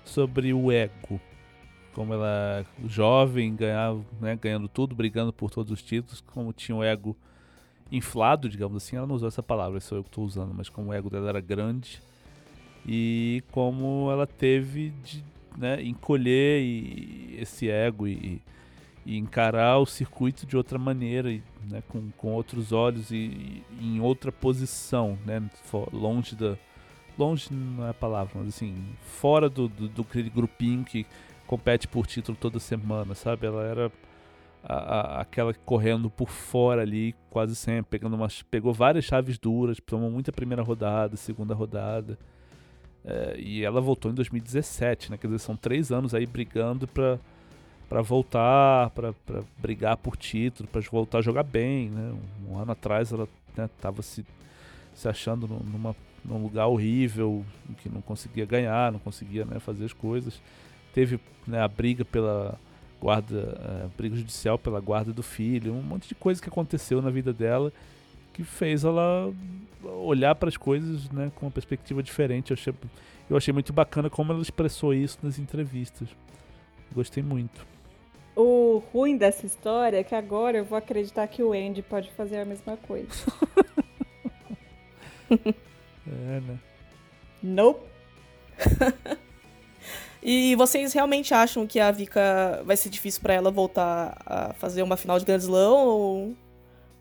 sobre 0.07 0.55
o 0.55 0.73
ego 0.73 1.21
como 1.95 2.15
ela 2.15 2.65
jovem, 2.87 3.55
ganhava, 3.55 4.05
né, 4.21 4.39
ganhando 4.41 4.69
tudo, 4.69 4.95
brigando 4.95 5.33
por 5.33 5.51
todos 5.51 5.73
os 5.73 5.83
títulos, 5.83 6.21
como 6.21 6.53
tinha 6.53 6.77
um 6.77 6.83
ego 6.83 7.17
inflado, 7.91 8.49
digamos 8.49 8.83
assim, 8.83 8.97
ela 8.97 9.07
não 9.07 9.17
usou 9.17 9.29
essa 9.29 9.43
palavra, 9.43 9.79
isso 9.79 9.95
eu 9.95 10.03
que 10.03 10.09
estou 10.09 10.25
usando, 10.25 10.55
mas 10.55 10.69
como 10.69 10.91
o 10.91 10.95
ego 10.95 11.11
dela 11.11 11.29
era 11.29 11.41
grande 11.41 12.01
e 12.87 13.43
como 13.51 14.09
ela 14.11 14.27
teve 14.27 14.91
de 15.03 15.25
né, 15.57 15.83
encolher 15.83 16.63
e, 16.63 17.37
esse 17.39 17.69
ego 17.69 18.07
e, 18.07 18.41
e, 19.05 19.19
encarar 19.19 19.79
o 19.79 19.87
circuito 19.87 20.47
de 20.47 20.57
outra 20.57 20.79
maneira, 20.79 21.31
e, 21.31 21.43
né, 21.69 21.83
com, 21.89 22.11
com 22.17 22.33
outros 22.33 22.73
olhos 22.73 23.11
e, 23.11 23.63
e, 23.81 23.97
em 23.97 24.01
outra 24.01 24.31
posição, 24.31 25.19
né, 25.27 25.43
longe 25.93 26.37
da 26.37 26.57
longe 27.19 27.53
não 27.53 27.87
é 27.87 27.91
a 27.91 27.95
palavra, 27.95 28.33
mas 28.37 28.49
assim 28.49 28.75
fora 29.03 29.51
do, 29.51 29.69
do, 29.69 29.89
do 29.89 30.05
grupinho 30.33 30.85
que 30.85 31.05
compete 31.51 31.89
por 31.89 32.07
título 32.07 32.39
toda 32.41 32.61
semana, 32.61 33.13
sabe? 33.13 33.45
Ela 33.45 33.65
era 33.65 33.93
a, 34.63 34.75
a, 34.75 35.21
aquela 35.23 35.53
correndo 35.53 36.09
por 36.09 36.29
fora 36.29 36.83
ali, 36.83 37.13
quase 37.29 37.57
sempre, 37.57 37.91
pegando 37.91 38.15
umas, 38.15 38.41
pegou 38.43 38.73
várias 38.73 39.05
chaves 39.05 39.37
duras, 39.37 39.79
tomou 39.85 40.13
muita 40.13 40.31
primeira 40.31 40.63
rodada, 40.63 41.17
segunda 41.17 41.53
rodada. 41.53 42.17
É, 43.05 43.35
e 43.37 43.65
ela 43.65 43.81
voltou 43.81 44.13
em 44.13 44.15
2017, 44.15 45.11
né? 45.11 45.17
Quer 45.17 45.27
dizer, 45.27 45.41
são 45.41 45.57
três 45.57 45.91
anos 45.91 46.15
aí 46.15 46.25
brigando 46.25 46.87
pra, 46.87 47.19
pra 47.89 48.01
voltar, 48.01 48.91
pra, 48.91 49.13
pra 49.13 49.43
brigar 49.59 49.97
por 49.97 50.17
título, 50.17 50.69
pra 50.69 50.81
voltar 50.83 51.19
a 51.19 51.23
jogar 51.23 51.43
bem, 51.43 51.91
né? 51.91 52.15
Um, 52.47 52.53
um 52.53 52.59
ano 52.61 52.71
atrás 52.71 53.11
ela 53.11 53.27
né, 53.57 53.69
tava 53.81 54.03
se, 54.03 54.25
se 54.95 55.09
achando 55.09 55.49
numa, 55.49 55.97
num 56.25 56.41
lugar 56.45 56.69
horrível, 56.69 57.45
que 57.79 57.89
não 57.89 58.01
conseguia 58.01 58.47
ganhar, 58.47 58.93
não 58.93 59.01
conseguia 59.01 59.45
né, 59.45 59.59
fazer 59.59 59.87
as 59.87 59.93
coisas. 59.93 60.41
Teve 60.93 61.21
né, 61.47 61.61
a 61.61 61.69
briga 61.69 62.05
pela 62.05 62.59
guarda, 63.01 63.85
a 63.85 63.97
briga 63.97 64.17
judicial 64.17 64.59
pela 64.59 64.81
guarda 64.81 65.13
do 65.13 65.23
filho, 65.23 65.73
um 65.73 65.83
monte 65.83 66.09
de 66.09 66.15
coisa 66.15 66.41
que 66.41 66.49
aconteceu 66.49 67.01
na 67.01 67.11
vida 67.11 67.33
dela 67.33 67.73
que 68.33 68.45
fez 68.45 68.85
ela 68.85 69.33
olhar 69.83 70.35
para 70.35 70.49
as 70.49 70.57
coisas 70.57 71.11
né, 71.11 71.31
com 71.35 71.47
uma 71.47 71.53
perspectiva 71.53 72.03
diferente. 72.03 72.51
Eu 72.51 72.55
achei, 72.55 72.75
eu 73.29 73.37
achei 73.37 73.53
muito 73.53 73.73
bacana 73.73 74.09
como 74.09 74.33
ela 74.33 74.43
expressou 74.43 74.95
isso 74.95 75.19
nas 75.23 75.39
entrevistas. 75.39 76.09
Gostei 76.93 77.23
muito. 77.23 77.67
O 78.37 78.83
ruim 78.93 79.17
dessa 79.17 79.45
história 79.45 79.99
é 79.99 80.05
que 80.05 80.15
agora 80.15 80.57
eu 80.57 80.65
vou 80.65 80.79
acreditar 80.79 81.27
que 81.27 81.43
o 81.43 81.53
Andy 81.53 81.83
pode 81.83 82.11
fazer 82.13 82.39
a 82.39 82.45
mesma 82.45 82.77
coisa. 82.77 83.09
é, 85.31 86.41
né? 86.41 86.59
Nope. 87.43 87.87
e 90.23 90.55
vocês 90.57 90.93
realmente 90.93 91.33
acham 91.33 91.67
que 91.67 91.81
a 91.81 91.91
Vika 91.91 92.63
vai 92.65 92.77
ser 92.77 92.89
difícil 92.91 93.23
para 93.23 93.35
ela 93.35 93.51
voltar 93.51 94.17
a 94.27 94.53
fazer 94.55 94.83
uma 94.83 94.97
final 94.97 95.19
de 95.19 95.25
Grand 95.25 95.39
Slam 95.39 95.73
ou 95.73 96.37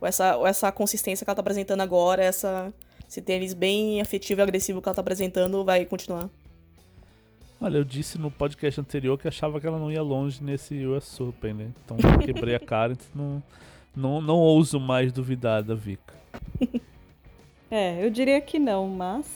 ou 0.01 0.07
essa, 0.07 0.37
ou 0.37 0.47
essa 0.47 0.71
consistência 0.71 1.25
que 1.25 1.29
ela 1.29 1.35
tá 1.35 1.41
apresentando 1.41 1.81
agora, 1.81 2.23
essa, 2.23 2.73
esse 3.07 3.21
tênis 3.21 3.53
bem 3.53 3.99
afetivo 3.99 4.41
e 4.41 4.43
agressivo 4.43 4.81
que 4.81 4.87
ela 4.87 4.95
tá 4.95 5.01
apresentando 5.01 5.63
vai 5.63 5.85
continuar? 5.85 6.29
Olha, 7.61 7.77
eu 7.77 7.83
disse 7.83 8.17
no 8.17 8.31
podcast 8.31 8.79
anterior 8.79 9.17
que 9.17 9.27
achava 9.27 9.59
que 9.59 9.67
ela 9.67 9.77
não 9.77 9.91
ia 9.91 10.01
longe 10.01 10.41
nesse 10.41 10.85
US 10.85 11.19
Open, 11.19 11.53
né? 11.53 11.67
Então 11.83 11.97
quebrei 12.23 12.55
a 12.55 12.59
cara, 12.59 12.93
então 12.93 13.09
não, 13.13 13.43
não, 13.95 14.21
não 14.21 14.35
ouso 14.37 14.79
mais 14.79 15.11
duvidar 15.11 15.61
da 15.61 15.75
Vika. 15.75 16.13
é, 17.69 18.05
eu 18.05 18.09
diria 18.09 18.39
que 18.39 18.57
não, 18.57 18.87
mas... 18.87 19.27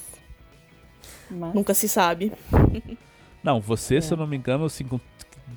mas... 1.30 1.54
Nunca 1.54 1.74
se 1.74 1.90
sabe. 1.90 2.32
Não, 3.44 3.60
você, 3.60 3.98
é. 3.98 4.02
se 4.02 4.14
eu 4.14 4.18
não 4.18 4.26
me 4.26 4.38
engano, 4.38 4.66
assim, 4.66 4.86
com 4.86 5.00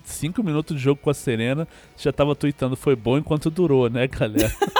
5 0.04 0.42
minutos 0.42 0.76
de 0.76 0.82
jogo 0.82 1.00
com 1.00 1.10
a 1.10 1.14
Serena, 1.14 1.66
já 1.96 2.12
tava 2.12 2.34
tweetando 2.34 2.76
foi 2.76 2.96
bom 2.96 3.16
enquanto 3.16 3.50
durou, 3.50 3.88
né, 3.88 4.06
galera? 4.06 4.52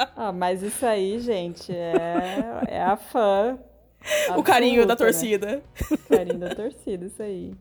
Ah, 0.16 0.32
mas 0.32 0.62
isso 0.62 0.84
aí, 0.84 1.18
gente, 1.18 1.72
é, 1.72 2.66
é 2.68 2.82
a 2.82 2.96
fã. 2.96 3.58
Absoluta, 4.00 4.38
o 4.38 4.42
carinho 4.42 4.86
da 4.86 4.94
né? 4.94 4.96
torcida. 4.96 5.46
Né? 5.46 5.62
O 5.90 5.98
carinho 5.98 6.38
da 6.38 6.54
torcida, 6.54 7.06
isso 7.06 7.22
aí. 7.22 7.54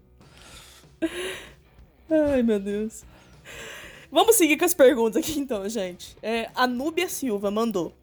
Ai, 2.09 2.43
meu 2.43 2.59
Deus. 2.59 3.03
Vamos 4.11 4.35
seguir 4.35 4.57
com 4.57 4.65
as 4.65 4.73
perguntas 4.73 5.21
aqui 5.23 5.39
então, 5.39 5.67
gente. 5.69 6.17
É, 6.21 6.49
a 6.55 6.65
Núbia 6.65 7.07
Silva 7.07 7.51
mandou. 7.51 7.93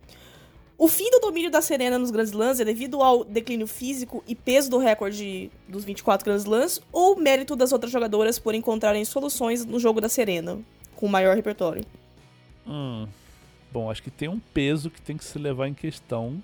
O 0.78 0.88
fim 0.88 1.10
do 1.10 1.20
domínio 1.20 1.50
da 1.50 1.62
Serena 1.62 1.98
nos 1.98 2.10
Grand 2.10 2.24
Slams 2.24 2.60
é 2.60 2.64
devido 2.64 3.02
ao 3.02 3.24
declínio 3.24 3.66
físico 3.66 4.22
e 4.26 4.34
peso 4.34 4.70
do 4.70 4.78
recorde 4.78 5.50
dos 5.66 5.84
24 5.84 6.24
Grand 6.24 6.36
Slams 6.36 6.82
ou 6.92 7.16
mérito 7.16 7.56
das 7.56 7.72
outras 7.72 7.90
jogadoras 7.90 8.38
por 8.38 8.54
encontrarem 8.54 9.04
soluções 9.04 9.64
no 9.64 9.80
jogo 9.80 10.00
da 10.00 10.08
Serena, 10.08 10.58
com 10.94 11.08
maior 11.08 11.34
repertório? 11.34 11.82
Hum, 12.66 13.06
Bom, 13.76 13.90
acho 13.90 14.02
que 14.02 14.10
tem 14.10 14.26
um 14.26 14.38
peso 14.38 14.88
que 14.88 15.02
tem 15.02 15.18
que 15.18 15.24
se 15.24 15.38
levar 15.38 15.68
em 15.68 15.74
questão 15.74 16.42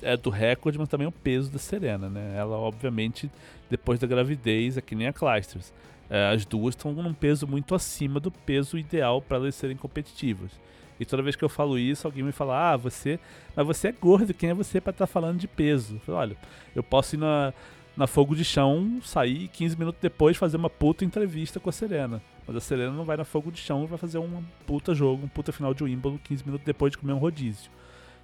é 0.00 0.16
do 0.16 0.30
recorde, 0.30 0.78
mas 0.78 0.88
também 0.88 1.08
o 1.08 1.12
peso 1.12 1.50
da 1.50 1.58
Serena, 1.58 2.08
né? 2.08 2.36
Ela, 2.36 2.56
obviamente, 2.56 3.28
depois 3.68 3.98
da 3.98 4.06
gravidez, 4.06 4.76
é 4.76 4.80
que 4.80 4.94
nem 4.94 5.08
a 5.08 5.12
Clijsters. 5.12 5.72
É, 6.08 6.32
as 6.32 6.44
duas 6.44 6.76
estão 6.76 6.92
num 6.92 7.12
peso 7.12 7.48
muito 7.48 7.74
acima 7.74 8.20
do 8.20 8.30
peso 8.30 8.78
ideal 8.78 9.20
para 9.20 9.38
elas 9.38 9.56
serem 9.56 9.76
competitivas. 9.76 10.52
E 10.98 11.04
toda 11.04 11.22
vez 11.22 11.36
que 11.36 11.44
eu 11.44 11.48
falo 11.48 11.78
isso, 11.78 12.06
alguém 12.06 12.22
me 12.22 12.32
fala: 12.32 12.72
Ah, 12.72 12.76
você. 12.76 13.18
Mas 13.54 13.66
você 13.66 13.88
é 13.88 13.92
gordo, 13.92 14.34
quem 14.34 14.50
é 14.50 14.54
você 14.54 14.80
para 14.80 14.90
estar 14.90 15.06
tá 15.06 15.12
falando 15.12 15.38
de 15.38 15.48
peso? 15.48 15.94
Eu 15.94 16.00
falo, 16.00 16.18
Olha, 16.18 16.36
eu 16.74 16.82
posso 16.82 17.14
ir 17.14 17.18
na, 17.18 17.52
na 17.96 18.06
fogo 18.06 18.34
de 18.34 18.44
chão, 18.44 19.00
sair 19.02 19.48
15 19.48 19.78
minutos 19.78 20.00
depois 20.00 20.36
fazer 20.36 20.56
uma 20.56 20.70
puta 20.70 21.04
entrevista 21.04 21.60
com 21.60 21.68
a 21.68 21.72
Serena. 21.72 22.22
Mas 22.46 22.56
a 22.56 22.60
Serena 22.60 22.92
não 22.92 23.04
vai 23.04 23.16
na 23.16 23.24
fogo 23.24 23.52
de 23.52 23.58
chão 23.58 23.84
e 23.84 23.86
vai 23.86 23.98
fazer 23.98 24.18
um 24.18 24.42
puta 24.66 24.94
jogo, 24.94 25.26
um 25.26 25.28
puta 25.28 25.52
final 25.52 25.74
de 25.74 25.84
Wimbledon 25.84 26.18
15 26.24 26.44
minutos 26.44 26.64
depois 26.64 26.92
de 26.92 26.98
comer 26.98 27.12
um 27.12 27.18
rodízio. 27.18 27.70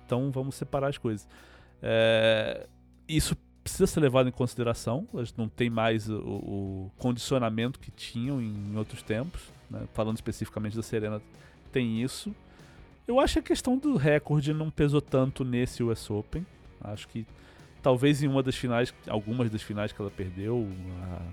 Então 0.07 0.31
vamos 0.31 0.55
separar 0.55 0.89
as 0.89 0.99
coisas. 0.99 1.29
É, 1.83 2.67
isso 3.09 3.37
precisa 3.65 3.87
ser 3.87 4.01
levado 4.01 4.29
em 4.29 4.33
consideração. 4.33 5.09
Elas 5.13 5.35
não 5.37 5.49
têm 5.49 5.71
mais 5.71 6.09
o, 6.09 6.19
o 6.19 6.91
condicionamento 6.99 7.81
que 7.81 7.91
tinham 7.91 8.41
em, 8.41 8.77
outros 8.77 9.03
tempos. 9.03 9.43
Né? 9.71 9.83
Falando 9.95 10.17
especificamente 10.17 10.77
da 10.77 10.83
Serena, 10.83 11.21
tem 11.73 12.03
isso. 12.03 12.35
Eu 13.07 13.21
acho 13.21 13.35
que 13.35 13.39
a 13.41 13.43
questão 13.43 13.77
do 13.77 13.97
recorde 13.97 14.53
não 14.53 14.71
pesou 14.71 15.01
tanto 15.01 15.45
nesse 15.45 15.83
US 15.83 16.11
Open. 16.11 16.47
Acho 16.81 17.07
que 17.09 17.27
talvez 17.83 18.23
em 18.23 18.29
uma 18.29 18.43
das 18.43 18.57
finais, 18.57 18.95
algumas 19.07 19.51
das 19.51 19.63
finais 19.63 19.93
que 19.93 20.01
ela 20.01 20.11
perdeu 20.11 20.67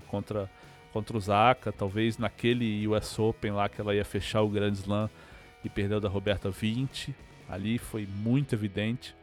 contra 0.08 0.50
contra 0.92 1.16
o 1.16 1.20
Zaka, 1.20 1.72
talvez 1.72 2.18
naquele 2.18 2.86
US 2.86 3.18
Open 3.18 3.52
lá 3.52 3.68
que 3.68 3.80
ela 3.80 3.94
ia 3.94 4.04
fechar 4.04 4.42
o 4.42 4.48
Grand 4.48 4.72
Slam 4.72 5.08
e 5.64 5.68
perdeu 5.68 5.98
da 5.98 6.08
Roberta 6.08 6.50
20, 6.50 7.14
ali 7.48 7.78
foi 7.78 8.06
muito 8.06 8.54
evidente. 8.54 9.16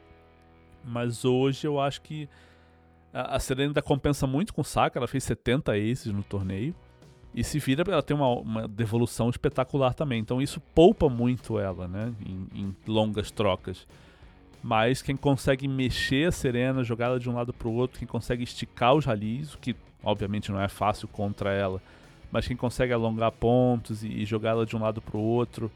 Mas 0.83 1.23
hoje 1.23 1.67
eu 1.67 1.79
acho 1.79 2.01
que 2.01 2.27
a 3.13 3.39
Serena 3.39 3.69
ainda 3.69 3.81
compensa 3.81 4.25
muito 4.25 4.53
com 4.53 4.61
o 4.61 4.65
Saka, 4.65 4.97
ela 4.97 5.07
fez 5.07 5.23
70 5.23 5.73
aces 5.73 6.07
no 6.07 6.23
torneio. 6.23 6.75
E 7.33 7.43
se 7.43 7.59
vira, 7.59 7.83
ela 7.87 8.01
tem 8.01 8.15
uma, 8.15 8.29
uma 8.29 8.67
devolução 8.67 9.29
espetacular 9.29 9.93
também. 9.93 10.19
Então 10.19 10.41
isso 10.41 10.59
poupa 10.73 11.07
muito 11.07 11.59
ela, 11.59 11.87
né? 11.87 12.13
Em, 12.25 12.47
em 12.53 12.75
longas 12.87 13.31
trocas. 13.31 13.85
Mas 14.61 15.01
quem 15.01 15.15
consegue 15.15 15.67
mexer 15.67 16.27
a 16.27 16.31
Serena, 16.31 16.83
jogar 16.83 17.05
ela 17.05 17.19
de 17.19 17.29
um 17.29 17.33
lado 17.33 17.53
para 17.53 17.67
o 17.67 17.73
outro, 17.73 17.99
quem 17.99 18.07
consegue 18.07 18.43
esticar 18.43 18.93
os 18.93 19.05
ralis, 19.05 19.53
o 19.53 19.57
que 19.57 19.75
obviamente 20.03 20.51
não 20.51 20.59
é 20.59 20.67
fácil 20.67 21.07
contra 21.07 21.53
ela, 21.53 21.81
mas 22.31 22.47
quem 22.47 22.57
consegue 22.57 22.91
alongar 22.91 23.31
pontos 23.31 24.03
e, 24.03 24.07
e 24.07 24.25
jogar 24.25 24.51
ela 24.51 24.65
de 24.65 24.75
um 24.75 24.81
lado 24.81 25.01
para 25.01 25.17
o 25.17 25.21
outro 25.21 25.71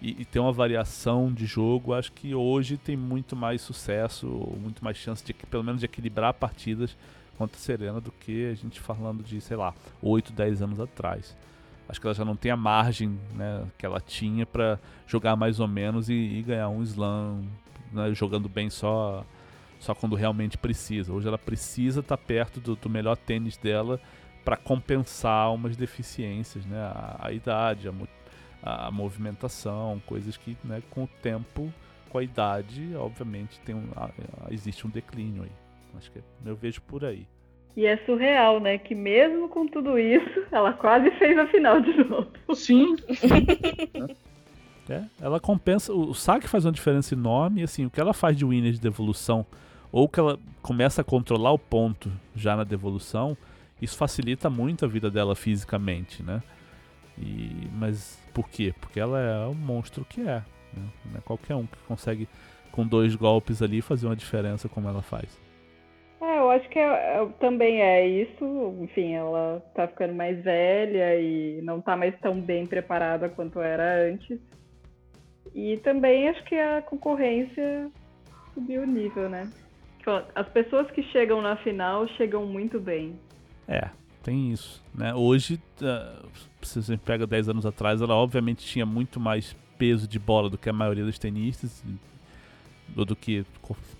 e, 0.00 0.20
e, 0.20 0.24
ter 0.26 0.38
uma 0.38 0.52
variação 0.52 1.32
de 1.32 1.46
jogo, 1.46 1.94
acho 1.94 2.12
que 2.12 2.34
hoje 2.34 2.76
tem 2.76 2.96
muito 2.96 3.34
mais 3.34 3.62
sucesso, 3.62 4.26
muito 4.60 4.84
mais 4.84 4.98
chance 4.98 5.24
de 5.24 5.32
pelo 5.32 5.64
menos 5.64 5.80
de 5.80 5.86
equilibrar 5.86 6.34
partidas 6.34 6.94
contra 7.36 7.56
a 7.56 7.60
Serena 7.60 8.00
do 8.00 8.10
que 8.10 8.50
a 8.50 8.54
gente 8.54 8.80
falando 8.80 9.22
de, 9.22 9.40
sei 9.40 9.56
lá, 9.56 9.74
8, 10.02 10.32
10 10.32 10.62
anos 10.62 10.80
atrás. 10.80 11.36
Acho 11.88 12.00
que 12.00 12.06
ela 12.06 12.14
já 12.14 12.24
não 12.24 12.34
tem 12.34 12.50
a 12.50 12.56
margem 12.56 13.18
né, 13.34 13.64
que 13.78 13.86
ela 13.86 14.00
tinha 14.00 14.44
para 14.44 14.78
jogar 15.06 15.36
mais 15.36 15.60
ou 15.60 15.68
menos 15.68 16.08
e, 16.08 16.14
e 16.14 16.42
ganhar 16.42 16.68
um 16.68 16.82
slam 16.82 17.44
né, 17.92 18.12
jogando 18.12 18.48
bem 18.48 18.68
só 18.68 19.24
só 19.78 19.94
quando 19.94 20.16
realmente 20.16 20.56
precisa. 20.56 21.12
Hoje 21.12 21.28
ela 21.28 21.38
precisa 21.38 22.00
estar 22.00 22.16
tá 22.16 22.22
perto 22.22 22.60
do, 22.60 22.74
do, 22.76 22.88
melhor 22.88 23.16
tênis 23.16 23.56
dela 23.56 24.00
para 24.44 24.56
compensar 24.56 25.52
umas 25.52 25.76
deficiências, 25.76 26.64
né? 26.64 26.78
A, 26.78 27.26
a 27.26 27.32
idade, 27.32 27.88
a, 27.88 28.86
a, 28.86 28.90
movimentação, 28.90 30.00
coisas 30.06 30.36
que, 30.36 30.56
né, 30.64 30.82
com 30.90 31.04
o 31.04 31.06
tempo, 31.22 31.72
com 32.08 32.18
a 32.18 32.22
idade, 32.22 32.94
obviamente 32.96 33.60
tem 33.60 33.74
um, 33.74 33.88
a, 33.94 34.10
existe 34.50 34.86
um 34.86 34.90
declínio 34.90 35.42
aí. 35.42 35.65
Acho 35.96 36.10
que 36.10 36.20
eu 36.44 36.56
vejo 36.56 36.80
por 36.82 37.04
aí. 37.04 37.26
E 37.76 37.84
é 37.84 37.98
surreal, 38.06 38.58
né? 38.58 38.78
Que 38.78 38.94
mesmo 38.94 39.48
com 39.48 39.66
tudo 39.66 39.98
isso, 39.98 40.44
ela 40.50 40.72
quase 40.72 41.10
fez 41.12 41.36
a 41.38 41.46
final 41.46 41.80
de 41.80 41.92
novo. 42.04 42.28
Sim. 42.54 42.96
É, 44.88 45.02
ela 45.20 45.40
compensa. 45.40 45.92
O 45.92 46.14
saque 46.14 46.48
faz 46.48 46.64
uma 46.64 46.72
diferença 46.72 47.12
enorme. 47.12 47.60
E 47.60 47.64
assim, 47.64 47.84
o 47.84 47.90
que 47.90 48.00
ela 48.00 48.14
faz 48.14 48.36
de 48.36 48.44
winner 48.44 48.72
de 48.72 48.80
devolução, 48.80 49.44
ou 49.90 50.08
que 50.08 50.20
ela 50.20 50.38
começa 50.62 51.00
a 51.00 51.04
controlar 51.04 51.52
o 51.52 51.58
ponto 51.58 52.10
já 52.34 52.56
na 52.56 52.64
devolução, 52.64 53.36
isso 53.82 53.96
facilita 53.96 54.48
muito 54.48 54.84
a 54.84 54.88
vida 54.88 55.10
dela 55.10 55.34
fisicamente, 55.34 56.22
né? 56.22 56.42
E, 57.18 57.68
mas 57.72 58.18
por 58.32 58.48
quê? 58.48 58.74
Porque 58.80 59.00
ela 59.00 59.20
é 59.20 59.46
o 59.46 59.54
monstro 59.54 60.04
que 60.04 60.20
é. 60.20 60.42
Né? 60.72 60.82
Não 61.04 61.18
é 61.18 61.20
qualquer 61.20 61.54
um 61.54 61.66
que 61.66 61.78
consegue, 61.88 62.28
com 62.70 62.86
dois 62.86 63.14
golpes 63.14 63.62
ali, 63.62 63.80
fazer 63.82 64.06
uma 64.06 64.16
diferença 64.16 64.68
como 64.68 64.88
ela 64.88 65.02
faz. 65.02 65.45
Eu 66.46 66.52
acho 66.52 66.68
que 66.68 66.78
é, 66.78 66.84
é, 66.84 67.26
também 67.40 67.82
é 67.82 68.06
isso. 68.06 68.76
Enfim, 68.80 69.14
ela 69.14 69.60
tá 69.74 69.88
ficando 69.88 70.14
mais 70.14 70.42
velha 70.44 71.20
e 71.20 71.60
não 71.62 71.80
tá 71.80 71.96
mais 71.96 72.16
tão 72.20 72.40
bem 72.40 72.64
preparada 72.64 73.28
quanto 73.28 73.60
era 73.60 74.08
antes. 74.08 74.38
E 75.52 75.76
também 75.78 76.28
acho 76.28 76.44
que 76.44 76.54
a 76.54 76.82
concorrência 76.82 77.90
subiu 78.54 78.82
o 78.82 78.86
nível, 78.86 79.28
né? 79.28 79.50
As 80.36 80.48
pessoas 80.50 80.88
que 80.92 81.02
chegam 81.04 81.42
na 81.42 81.56
final 81.56 82.06
chegam 82.10 82.46
muito 82.46 82.78
bem. 82.78 83.18
É, 83.66 83.90
tem 84.22 84.52
isso. 84.52 84.80
Né? 84.94 85.12
Hoje, 85.12 85.60
uh, 85.82 86.28
se 86.62 86.80
você 86.80 86.96
pega 86.96 87.26
10 87.26 87.48
anos 87.48 87.66
atrás, 87.66 88.00
ela 88.00 88.14
obviamente 88.14 88.64
tinha 88.64 88.86
muito 88.86 89.18
mais 89.18 89.56
peso 89.76 90.06
de 90.06 90.20
bola 90.20 90.48
do 90.48 90.56
que 90.56 90.68
a 90.68 90.72
maioria 90.72 91.04
dos 91.04 91.18
tenistas, 91.18 91.82
do 92.88 93.16
que 93.16 93.44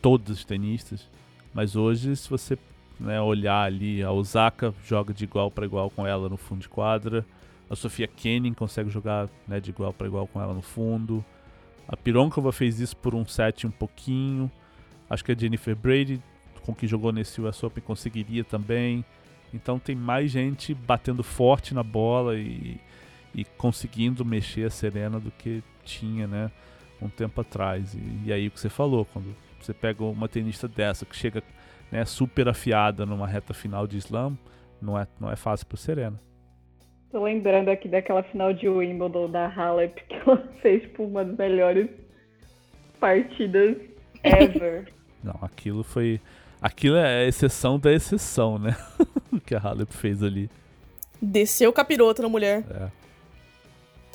todos 0.00 0.30
os 0.30 0.44
tenistas. 0.44 1.10
Mas 1.56 1.74
hoje, 1.74 2.14
se 2.14 2.28
você 2.28 2.58
né, 3.00 3.18
olhar 3.18 3.62
ali, 3.62 4.02
a 4.02 4.12
Osaka 4.12 4.74
joga 4.84 5.14
de 5.14 5.24
igual 5.24 5.50
para 5.50 5.64
igual 5.64 5.88
com 5.88 6.06
ela 6.06 6.28
no 6.28 6.36
fundo 6.36 6.60
de 6.60 6.68
quadra. 6.68 7.24
A 7.70 7.74
Sofia 7.74 8.06
Kenin 8.06 8.52
consegue 8.52 8.90
jogar 8.90 9.26
né, 9.48 9.58
de 9.58 9.70
igual 9.70 9.90
para 9.90 10.06
igual 10.06 10.26
com 10.26 10.38
ela 10.38 10.52
no 10.52 10.60
fundo. 10.60 11.24
A 11.88 11.96
Pironkova 11.96 12.52
fez 12.52 12.78
isso 12.78 12.94
por 12.94 13.14
um 13.14 13.24
set 13.24 13.66
um 13.66 13.70
pouquinho. 13.70 14.50
Acho 15.08 15.24
que 15.24 15.32
a 15.32 15.34
Jennifer 15.34 15.74
Brady, 15.74 16.22
com 16.60 16.74
quem 16.74 16.86
jogou 16.86 17.10
nesse 17.10 17.40
US 17.40 17.62
Open, 17.62 17.82
conseguiria 17.82 18.44
também. 18.44 19.02
Então 19.54 19.78
tem 19.78 19.96
mais 19.96 20.30
gente 20.30 20.74
batendo 20.74 21.22
forte 21.22 21.72
na 21.72 21.82
bola 21.82 22.36
e, 22.36 22.78
e 23.34 23.46
conseguindo 23.56 24.26
mexer 24.26 24.66
a 24.66 24.70
Serena 24.70 25.18
do 25.18 25.30
que 25.30 25.64
tinha, 25.82 26.26
né, 26.26 26.50
um 27.00 27.08
tempo 27.08 27.40
atrás. 27.40 27.94
E, 27.94 28.26
e 28.26 28.32
aí 28.34 28.46
o 28.46 28.50
que 28.50 28.60
você 28.60 28.68
falou, 28.68 29.06
quando 29.06 29.34
você 29.66 29.74
pega 29.74 30.04
uma 30.04 30.28
tenista 30.28 30.68
dessa 30.68 31.04
que 31.04 31.16
chega 31.16 31.42
né, 31.90 32.04
super 32.04 32.48
afiada 32.48 33.04
numa 33.04 33.26
reta 33.26 33.52
final 33.52 33.86
de 33.86 33.98
slam, 33.98 34.38
não 34.80 34.98
é, 34.98 35.06
não 35.20 35.30
é 35.30 35.36
fácil 35.36 35.66
para 35.66 35.76
Serena. 35.76 36.20
Tô 37.10 37.22
lembrando 37.22 37.68
aqui 37.68 37.88
daquela 37.88 38.22
final 38.22 38.52
de 38.52 38.68
Wimbledon 38.68 39.30
da 39.30 39.46
Halep 39.48 40.02
que 40.08 40.14
ela 40.14 40.38
fez 40.60 40.82
tipo 40.82 41.04
uma 41.04 41.24
das 41.24 41.36
melhores 41.36 41.88
partidas 43.00 43.76
ever. 44.22 44.92
não, 45.22 45.38
aquilo 45.42 45.82
foi 45.82 46.20
aquilo 46.60 46.96
é 46.96 47.24
a 47.24 47.26
exceção 47.26 47.78
da 47.78 47.92
exceção, 47.92 48.58
né? 48.58 48.76
O 49.32 49.40
que 49.40 49.54
a 49.54 49.58
Halep 49.58 49.92
fez 49.92 50.22
ali. 50.22 50.48
Desceu 51.20 51.68
o 51.68 51.72
capiroto 51.72 52.22
na 52.22 52.28
mulher. 52.28 52.64
É. 52.70 53.05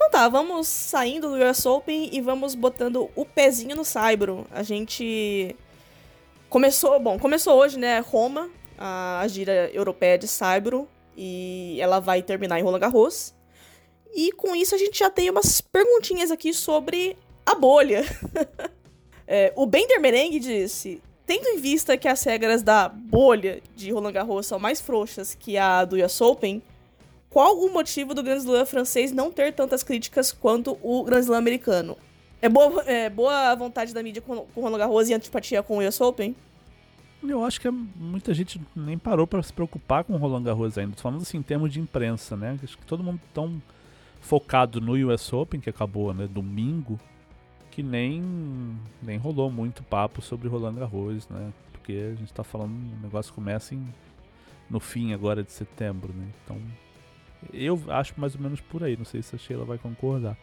Então 0.01 0.09
tá, 0.09 0.27
vamos 0.27 0.67
saindo 0.67 1.29
do 1.29 1.35
US 1.35 1.63
Open 1.63 2.09
e 2.11 2.19
vamos 2.21 2.55
botando 2.55 3.11
o 3.15 3.23
pezinho 3.23 3.75
no 3.75 3.85
Saibro. 3.85 4.47
A 4.49 4.63
gente 4.63 5.55
começou, 6.49 6.99
bom, 6.99 7.19
começou 7.19 7.59
hoje, 7.59 7.77
né, 7.77 7.99
Roma, 7.99 8.49
a 8.79 9.23
gira 9.27 9.69
europeia 9.71 10.17
de 10.17 10.27
Saibro, 10.27 10.87
e 11.15 11.77
ela 11.79 11.99
vai 11.99 12.23
terminar 12.23 12.59
em 12.59 12.63
Roland 12.63 12.79
Garros. 12.79 13.31
E 14.11 14.31
com 14.31 14.55
isso 14.55 14.73
a 14.73 14.77
gente 14.79 14.97
já 14.97 15.09
tem 15.09 15.29
umas 15.29 15.61
perguntinhas 15.61 16.31
aqui 16.31 16.51
sobre 16.51 17.15
a 17.45 17.53
bolha. 17.53 18.03
é, 19.27 19.53
o 19.55 19.67
Bender 19.67 20.01
Merengue 20.01 20.39
disse: 20.39 20.99
tendo 21.27 21.47
em 21.47 21.57
vista 21.57 21.95
que 21.95 22.07
as 22.07 22.23
regras 22.23 22.63
da 22.63 22.89
bolha 22.89 23.61
de 23.75 23.91
Roland 23.91 24.13
Garros 24.13 24.47
são 24.47 24.57
mais 24.57 24.81
frouxas 24.81 25.35
que 25.35 25.59
a 25.59 25.85
do 25.85 26.03
US 26.03 26.19
Open, 26.21 26.61
qual 27.31 27.57
o 27.57 27.71
motivo 27.71 28.13
do 28.13 28.21
Grand 28.21 28.37
Slam 28.37 28.65
francês 28.65 29.13
não 29.13 29.31
ter 29.31 29.53
tantas 29.53 29.83
críticas 29.83 30.33
quanto 30.33 30.77
o 30.83 31.01
Grand 31.05 31.21
Slam 31.21 31.37
americano? 31.37 31.97
É 32.41 32.49
boa, 32.49 32.83
é 32.83 33.09
boa 33.09 33.55
vontade 33.55 33.93
da 33.93 34.03
mídia 34.03 34.21
com, 34.21 34.45
com 34.53 34.61
Roland 34.61 34.79
Garros 34.79 35.09
e 35.09 35.13
antipatia 35.13 35.63
com 35.63 35.77
o 35.77 35.87
US 35.87 36.01
Open? 36.01 36.35
Eu 37.23 37.45
acho 37.45 37.61
que 37.61 37.69
muita 37.69 38.33
gente 38.33 38.59
nem 38.75 38.97
parou 38.97 39.25
para 39.25 39.41
se 39.41 39.53
preocupar 39.53 40.03
com 40.03 40.13
o 40.13 40.17
Roland 40.17 40.43
Garros 40.43 40.77
ainda. 40.77 40.93
Tô 40.93 41.03
falando 41.03 41.21
assim 41.21 41.37
em 41.37 41.41
termos 41.41 41.71
de 41.71 41.79
imprensa, 41.79 42.35
né? 42.35 42.59
Acho 42.61 42.77
que 42.77 42.85
todo 42.85 43.01
mundo 43.01 43.21
tão 43.33 43.61
focado 44.19 44.81
no 44.81 44.93
US 45.07 45.31
Open, 45.31 45.61
que 45.61 45.69
acabou, 45.69 46.13
né, 46.13 46.27
domingo, 46.27 46.99
que 47.71 47.81
nem, 47.81 48.21
nem 49.01 49.17
rolou 49.17 49.49
muito 49.49 49.83
papo 49.83 50.21
sobre 50.21 50.49
Roland 50.49 50.75
Garros, 50.75 51.29
né? 51.29 51.53
Porque 51.71 51.93
a 51.93 52.15
gente 52.15 52.33
tá 52.33 52.43
falando, 52.43 52.73
o 52.73 53.01
negócio 53.01 53.33
começa 53.33 53.73
em, 53.73 53.87
no 54.69 54.81
fim 54.81 55.13
agora 55.13 55.43
de 55.43 55.51
setembro, 55.53 56.11
né? 56.11 56.27
Então 56.43 56.57
eu 57.53 57.79
acho 57.89 58.13
mais 58.19 58.35
ou 58.35 58.41
menos 58.41 58.61
por 58.61 58.83
aí, 58.83 58.95
não 58.97 59.05
sei 59.05 59.21
se 59.21 59.35
a 59.35 59.39
Sheila 59.39 59.65
vai 59.65 59.77
concordar. 59.77 60.37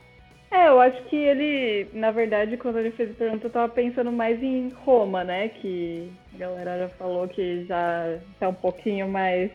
É, 0.51 0.68
eu 0.68 0.80
acho 0.80 1.03
que 1.05 1.16
ele, 1.16 1.88
na 1.92 2.11
verdade, 2.11 2.57
quando 2.57 2.78
ele 2.78 2.90
fez 2.90 3.11
a 3.11 3.14
pergunta, 3.14 3.46
eu 3.46 3.51
tava 3.51 3.72
pensando 3.72 4.11
mais 4.11 4.42
em 4.42 4.70
Roma, 4.70 5.22
né? 5.22 5.49
Que 5.49 6.11
a 6.34 6.38
galera 6.38 6.78
já 6.78 6.88
falou 6.88 7.28
que 7.28 7.66
já 7.66 8.18
tá 8.40 8.49
um 8.49 8.55
pouquinho 8.55 9.09
mais 9.09 9.51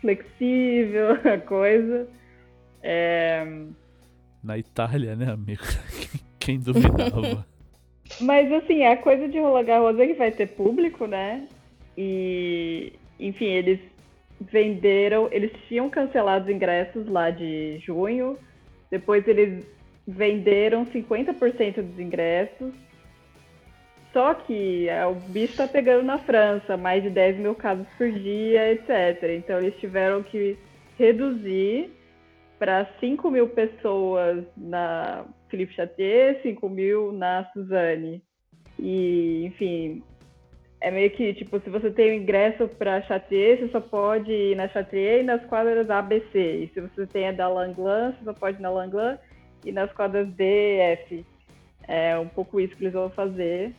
flexível 0.00 1.12
a 1.32 1.38
coisa. 1.38 2.08
É... 2.82 3.44
Na 4.42 4.58
Itália, 4.58 5.14
né, 5.14 5.30
amigo? 5.30 5.62
Quem 6.40 6.58
duvidava? 6.58 7.46
Mas 8.20 8.50
assim, 8.52 8.84
a 8.84 8.96
coisa 8.96 9.28
de 9.28 9.38
Roland 9.38 9.64
Garros 9.64 9.98
é 9.98 10.06
que 10.08 10.14
vai 10.14 10.32
ter 10.32 10.48
público, 10.48 11.06
né? 11.06 11.46
E, 11.96 12.92
enfim, 13.18 13.46
eles 13.46 13.78
venderam, 14.50 15.28
eles 15.30 15.52
tinham 15.68 15.88
cancelado 15.90 16.44
os 16.44 16.50
ingressos 16.50 17.06
lá 17.06 17.30
de 17.30 17.78
junho, 17.78 18.38
depois 18.90 19.26
eles 19.26 19.64
venderam 20.06 20.86
50% 20.86 21.82
dos 21.82 21.98
ingressos. 21.98 22.72
Só 24.12 24.34
que 24.34 24.88
é, 24.88 25.06
o 25.06 25.14
bicho 25.14 25.56
tá 25.56 25.66
pegando 25.66 26.02
na 26.02 26.18
França, 26.18 26.76
mais 26.76 27.02
de 27.02 27.08
10 27.08 27.38
mil 27.38 27.54
casos 27.54 27.86
por 27.96 28.10
dia, 28.10 28.72
etc. 28.72 29.22
Então 29.38 29.58
eles 29.58 29.74
tiveram 29.78 30.22
que 30.22 30.58
reduzir 30.98 31.90
para 32.58 32.86
5 33.00 33.30
mil 33.30 33.48
pessoas 33.48 34.44
na 34.56 35.24
Philippe 35.48 35.74
Chatier, 35.74 36.40
5 36.42 36.68
mil 36.68 37.12
na 37.12 37.44
Suzane. 37.52 38.22
E, 38.78 39.44
enfim, 39.46 40.02
é 40.82 40.90
meio 40.90 41.10
que, 41.12 41.32
tipo, 41.32 41.60
se 41.60 41.70
você 41.70 41.92
tem 41.92 42.10
o 42.10 42.20
ingresso 42.20 42.66
para 42.66 43.00
Chatier, 43.02 43.56
você 43.56 43.68
só 43.68 43.80
pode 43.80 44.32
ir 44.32 44.56
na 44.56 44.66
Chatier 44.66 45.20
e 45.20 45.22
nas 45.22 45.44
quadras 45.46 45.88
ABC. 45.88 46.64
E 46.64 46.70
se 46.74 46.80
você 46.80 47.06
tem 47.06 47.28
a 47.28 47.32
da 47.32 47.46
Langlan, 47.46 48.12
você 48.12 48.24
só 48.24 48.32
pode 48.32 48.58
ir 48.58 48.62
na 48.62 48.68
Langlan 48.68 49.16
e 49.64 49.70
nas 49.70 49.92
quadras 49.92 50.26
D 50.30 50.78
F. 50.78 51.24
É 51.86 52.18
um 52.18 52.26
pouco 52.26 52.58
isso 52.60 52.74
que 52.74 52.82
eles 52.82 52.94
vão 52.94 53.08
fazer. 53.10 53.72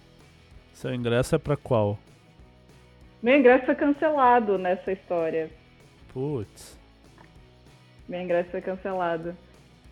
Seu 0.71 0.93
ingresso 0.93 1.35
é 1.35 1.37
para 1.37 1.57
qual? 1.57 1.99
Meu 3.21 3.37
ingresso 3.37 3.65
foi 3.65 3.75
cancelado 3.75 4.57
nessa 4.57 4.93
história. 4.93 5.49
Putz. 6.13 6.79
Meu 8.07 8.21
ingresso 8.21 8.49
foi 8.49 8.61
cancelado. 8.61 9.35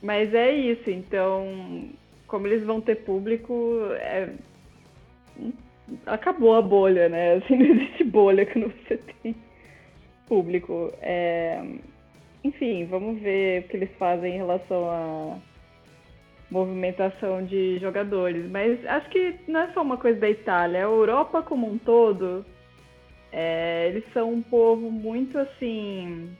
Mas 0.01 0.33
é 0.33 0.49
isso, 0.49 0.89
então, 0.89 1.89
como 2.25 2.47
eles 2.47 2.63
vão 2.63 2.79
ter 2.79 2.95
público, 3.03 3.79
é 3.99 4.29
acabou 6.05 6.55
a 6.55 6.61
bolha, 6.61 7.09
né? 7.09 7.35
Assim, 7.43 7.55
não 7.55 7.65
existe 7.65 8.03
bolha 8.03 8.45
quando 8.45 8.67
você 8.67 8.97
tem 8.97 9.35
público. 10.27 10.91
É... 11.01 11.61
Enfim, 12.43 12.85
vamos 12.85 13.21
ver 13.21 13.61
o 13.61 13.67
que 13.67 13.77
eles 13.77 13.91
fazem 13.99 14.33
em 14.33 14.37
relação 14.37 14.89
à 14.89 15.37
movimentação 16.49 17.45
de 17.45 17.77
jogadores. 17.79 18.49
Mas 18.49 18.83
acho 18.85 19.09
que 19.09 19.35
não 19.47 19.61
é 19.61 19.73
só 19.73 19.81
uma 19.81 19.97
coisa 19.97 20.19
da 20.19 20.29
Itália. 20.29 20.79
A 20.79 20.83
Europa 20.83 21.41
como 21.41 21.71
um 21.71 21.77
todo, 21.77 22.45
é... 23.31 23.87
eles 23.89 24.03
são 24.13 24.31
um 24.31 24.41
povo 24.41 24.89
muito 24.89 25.37
assim 25.37 26.35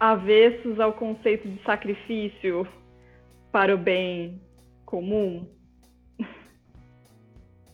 avessos 0.00 0.80
ao 0.80 0.94
conceito 0.94 1.46
de 1.46 1.62
sacrifício 1.62 2.66
para 3.52 3.74
o 3.74 3.78
bem 3.78 4.40
comum. 4.86 5.46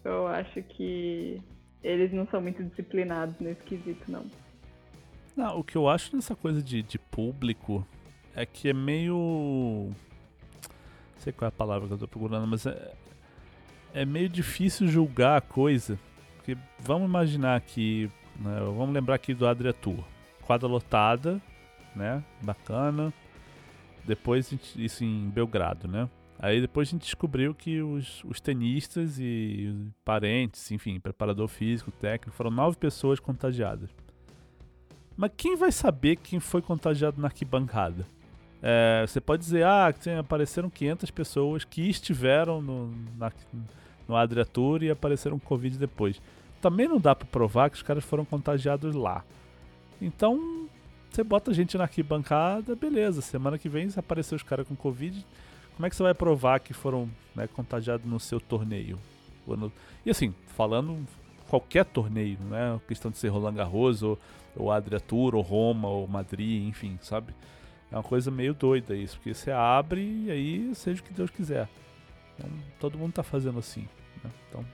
Eu 0.06 0.28
acho 0.28 0.62
que 0.62 1.42
eles 1.82 2.12
não 2.12 2.28
são 2.28 2.40
muito 2.40 2.62
disciplinados 2.62 3.34
nesse 3.40 3.60
quesito, 3.62 4.08
não. 4.08 4.24
Não, 5.36 5.58
o 5.58 5.64
que 5.64 5.76
eu 5.76 5.88
acho 5.88 6.14
nessa 6.14 6.36
coisa 6.36 6.62
de, 6.62 6.80
de 6.80 6.96
público 6.96 7.84
é 8.34 8.46
que 8.46 8.68
é 8.68 8.72
meio. 8.72 9.90
Não 9.90 11.18
sei 11.18 11.32
qual 11.32 11.46
é 11.46 11.48
a 11.48 11.52
palavra 11.52 11.88
que 11.88 11.94
eu 11.94 11.98
tô 11.98 12.06
procurando, 12.06 12.46
mas 12.46 12.64
é, 12.66 12.94
é 13.92 14.04
meio 14.04 14.28
difícil 14.28 14.86
julgar 14.86 15.38
a 15.38 15.40
coisa. 15.40 15.98
Porque 16.36 16.56
vamos 16.78 17.08
imaginar 17.08 17.60
que. 17.60 18.08
Né, 18.38 18.60
vamos 18.60 18.94
lembrar 18.94 19.16
aqui 19.16 19.34
do 19.34 19.44
Adria 19.44 19.72
Tour. 19.72 20.04
Quadra 20.42 20.68
lotada, 20.68 21.42
né? 21.96 22.22
Bacana. 22.42 23.12
Depois 24.04 24.54
isso 24.76 25.02
em 25.02 25.28
Belgrado, 25.30 25.88
né? 25.88 26.08
Aí 26.38 26.60
depois 26.60 26.88
a 26.88 26.90
gente 26.90 27.02
descobriu 27.02 27.54
que 27.54 27.80
os, 27.80 28.22
os 28.24 28.40
tenistas 28.40 29.18
e 29.18 29.74
parentes, 30.04 30.70
enfim, 30.70 31.00
preparador 31.00 31.48
físico, 31.48 31.90
técnico, 31.90 32.36
foram 32.36 32.50
nove 32.50 32.76
pessoas 32.76 33.18
contagiadas. 33.18 33.88
Mas 35.16 35.30
quem 35.36 35.56
vai 35.56 35.72
saber 35.72 36.16
quem 36.16 36.38
foi 36.38 36.60
contagiado 36.60 37.20
na 37.20 37.28
arquibancada? 37.28 38.06
É, 38.62 39.04
você 39.06 39.20
pode 39.20 39.42
dizer, 39.42 39.64
ah, 39.64 39.92
apareceram 40.18 40.68
500 40.68 41.10
pessoas 41.10 41.64
que 41.64 41.88
estiveram 41.88 42.60
no, 42.60 42.90
na, 43.16 43.32
no 44.06 44.16
Adria 44.16 44.44
Tour 44.44 44.82
e 44.82 44.90
apareceram 44.90 45.38
Covid 45.38 45.78
depois. 45.78 46.20
Também 46.60 46.86
não 46.88 46.98
dá 46.98 47.14
para 47.14 47.26
provar 47.26 47.70
que 47.70 47.76
os 47.76 47.82
caras 47.82 48.04
foram 48.04 48.24
contagiados 48.24 48.94
lá. 48.94 49.24
Então, 50.00 50.68
você 51.10 51.22
bota 51.24 51.50
a 51.50 51.54
gente 51.54 51.78
na 51.78 51.84
arquibancada, 51.84 52.74
beleza. 52.74 53.22
Semana 53.22 53.58
que 53.58 53.68
vem, 53.68 53.88
se 53.88 53.98
aparecer 53.98 54.34
os 54.34 54.42
caras 54.42 54.66
com 54.68 54.76
Covid, 54.76 55.24
como 55.76 55.86
é 55.86 55.90
que 55.90 55.96
você 55.96 56.02
vai 56.02 56.14
provar 56.14 56.58
que 56.58 56.72
foram 56.72 57.08
né, 57.34 57.46
contagiados 57.46 58.06
no 58.06 58.18
seu 58.18 58.40
torneio? 58.40 58.98
E 60.04 60.10
assim, 60.10 60.34
falando 60.56 61.06
qualquer 61.48 61.84
torneio, 61.84 62.38
né? 62.40 62.80
Questão 62.88 63.10
de 63.10 63.18
ser 63.18 63.28
Roland 63.28 63.54
Garros, 63.54 64.02
ou, 64.02 64.18
ou 64.56 64.72
Adria 64.72 64.98
Tour, 64.98 65.36
ou 65.36 65.42
Roma, 65.42 65.88
ou 65.88 66.08
Madrid, 66.08 66.66
enfim, 66.66 66.98
sabe? 67.00 67.32
É 67.92 67.96
uma 67.96 68.02
coisa 68.02 68.30
meio 68.30 68.52
doida 68.52 68.96
isso, 68.96 69.16
porque 69.16 69.32
você 69.32 69.52
abre 69.52 70.00
e 70.00 70.30
aí 70.30 70.74
seja 70.74 71.00
o 71.00 71.04
que 71.04 71.12
Deus 71.12 71.30
quiser. 71.30 71.68
Então, 72.34 72.50
todo 72.80 72.98
mundo 72.98 73.12
tá 73.12 73.22
fazendo 73.22 73.60
assim. 73.60 73.86
Né? 74.24 74.30
Então, 74.48 74.64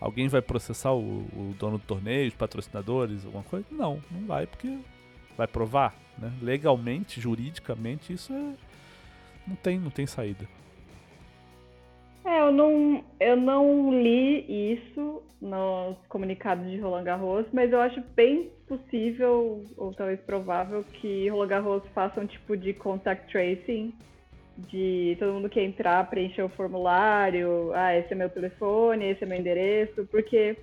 Alguém 0.00 0.28
vai 0.28 0.40
processar 0.40 0.92
o, 0.92 1.00
o, 1.00 1.54
dono 1.58 1.76
do 1.76 1.84
torneio, 1.84 2.28
os 2.28 2.34
patrocinadores, 2.34 3.24
alguma 3.24 3.42
coisa? 3.42 3.66
Não, 3.70 4.00
não 4.10 4.26
vai, 4.26 4.46
porque 4.46 4.78
vai 5.36 5.46
provar, 5.46 5.94
né? 6.16 6.32
Legalmente, 6.40 7.20
juridicamente, 7.20 8.12
isso 8.12 8.32
é 8.32 8.54
não 9.48 9.56
tem, 9.56 9.78
não 9.78 9.90
tem 9.90 10.06
saída. 10.06 10.46
É, 12.24 12.40
eu 12.40 12.52
não, 12.52 13.04
eu 13.18 13.36
não 13.36 13.90
li 13.90 14.74
isso 14.74 15.22
nos 15.40 15.96
comunicados 16.08 16.68
de 16.68 16.78
Roland 16.78 17.04
Garros, 17.04 17.46
mas 17.52 17.72
eu 17.72 17.80
acho 17.80 18.02
bem 18.14 18.50
possível, 18.66 19.64
ou 19.76 19.94
talvez 19.94 20.20
provável, 20.20 20.84
que 20.84 21.28
Roland 21.28 21.48
Garros 21.48 21.82
faça 21.94 22.20
um 22.20 22.26
tipo 22.26 22.56
de 22.56 22.74
contact 22.74 23.32
tracing, 23.32 23.94
de 24.58 25.16
todo 25.18 25.32
mundo 25.32 25.48
que 25.48 25.60
entrar 25.60 26.10
preencher 26.10 26.42
o 26.42 26.48
formulário, 26.48 27.72
ah, 27.72 27.96
esse 27.96 28.12
é 28.12 28.16
meu 28.16 28.28
telefone, 28.28 29.06
esse 29.06 29.22
é 29.22 29.26
meu 29.26 29.38
endereço, 29.38 30.06
porque 30.10 30.56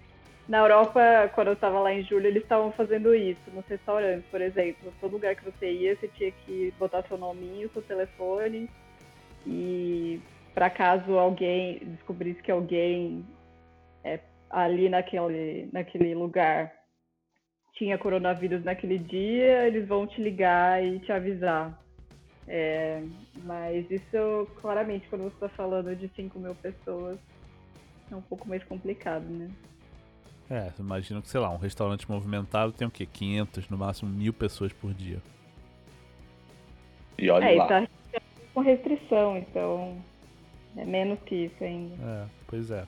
na 0.47 0.59
Europa, 0.59 1.01
quando 1.33 1.47
eu 1.47 1.53
estava 1.53 1.79
lá 1.79 1.91
em 1.91 2.03
julho, 2.03 2.27
eles 2.27 2.43
estavam 2.43 2.71
fazendo 2.71 3.15
isso, 3.15 3.41
nos 3.51 3.65
restaurantes, 3.65 4.29
por 4.29 4.41
exemplo. 4.41 4.93
Todo 5.01 5.13
lugar 5.13 5.35
que 5.35 5.43
você 5.43 5.71
ia, 5.71 5.95
você 5.95 6.07
tinha 6.07 6.31
que 6.31 6.73
botar 6.77 7.03
seu 7.03 7.17
nominho, 7.17 7.69
seu 7.73 7.81
telefone, 7.81 8.69
e 9.45 10.21
para 10.53 10.69
caso 10.69 11.17
alguém 11.17 11.79
descobrisse 11.79 12.41
que 12.41 12.51
alguém 12.51 13.25
é, 14.03 14.19
ali 14.49 14.87
naquele, 14.87 15.67
naquele 15.73 16.13
lugar 16.13 16.71
tinha 17.73 17.97
coronavírus 17.97 18.63
naquele 18.63 18.97
dia, 18.97 19.67
eles 19.67 19.87
vão 19.87 20.07
te 20.07 20.21
ligar 20.21 20.83
e 20.83 20.99
te 20.99 21.11
avisar. 21.11 21.77
É, 22.47 23.01
mas 23.43 23.89
isso, 23.89 24.47
claramente, 24.61 25.07
quando 25.09 25.23
você 25.23 25.35
está 25.35 25.49
falando 25.49 25.95
de 25.95 26.07
5 26.15 26.39
mil 26.39 26.55
pessoas, 26.55 27.17
é 28.11 28.15
um 28.15 28.21
pouco 28.21 28.47
mais 28.47 28.63
complicado, 28.63 29.25
né? 29.25 29.49
É, 30.49 30.71
imagina 30.79 31.21
que, 31.21 31.29
sei 31.29 31.39
lá, 31.39 31.49
um 31.49 31.57
restaurante 31.57 32.09
movimentado 32.09 32.71
tem 32.71 32.87
o 32.87 32.91
quê? 32.91 33.05
500, 33.05 33.69
no 33.69 33.77
máximo 33.77 34.09
mil 34.09 34.31
pessoas 34.31 34.71
por 34.71 34.93
dia. 34.93 35.21
E 37.17 37.29
olha 37.29 37.45
é, 37.45 37.55
lá. 37.55 37.67
Tá 37.67 37.87
com 38.53 38.61
restrição, 38.61 39.37
então 39.37 39.97
é 40.77 40.85
menos 40.85 41.19
que 41.25 41.35
isso 41.45 41.63
ainda. 41.63 41.95
É, 42.01 42.25
pois 42.47 42.71
é. 42.71 42.85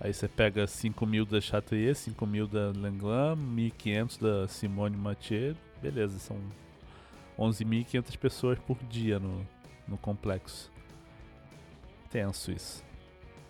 Aí 0.00 0.12
você 0.12 0.26
pega 0.26 0.66
5 0.66 1.06
mil 1.06 1.24
da 1.24 1.40
Chatrier, 1.40 1.94
5 1.94 2.26
mil 2.26 2.48
da 2.48 2.72
Langlan, 2.74 3.36
1.500 3.36 4.20
da 4.20 4.48
Simone 4.48 4.96
Mathieu, 4.96 5.54
beleza, 5.80 6.18
são 6.18 6.36
11.500 7.38 8.18
pessoas 8.18 8.58
por 8.58 8.76
dia 8.90 9.20
no, 9.20 9.46
no 9.86 9.96
complexo. 9.96 10.72
Tenso 12.10 12.50
isso. 12.50 12.84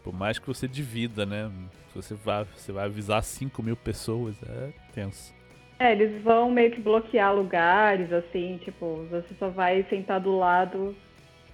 Por 0.02 0.12
mais 0.12 0.38
que 0.38 0.46
você 0.46 0.66
divida, 0.66 1.24
né? 1.24 1.50
Se 1.88 1.94
você 1.94 2.14
vai, 2.14 2.44
você 2.44 2.72
vai 2.72 2.84
avisar 2.86 3.22
5 3.22 3.62
mil 3.62 3.76
pessoas, 3.76 4.36
é 4.42 4.70
tenso. 4.94 5.34
É, 5.78 5.92
eles 5.92 6.22
vão 6.22 6.50
meio 6.50 6.70
que 6.70 6.80
bloquear 6.80 7.34
lugares, 7.34 8.12
assim, 8.12 8.58
tipo, 8.64 9.04
você 9.10 9.34
só 9.38 9.48
vai 9.48 9.84
sentar 9.90 10.20
do 10.20 10.36
lado 10.36 10.94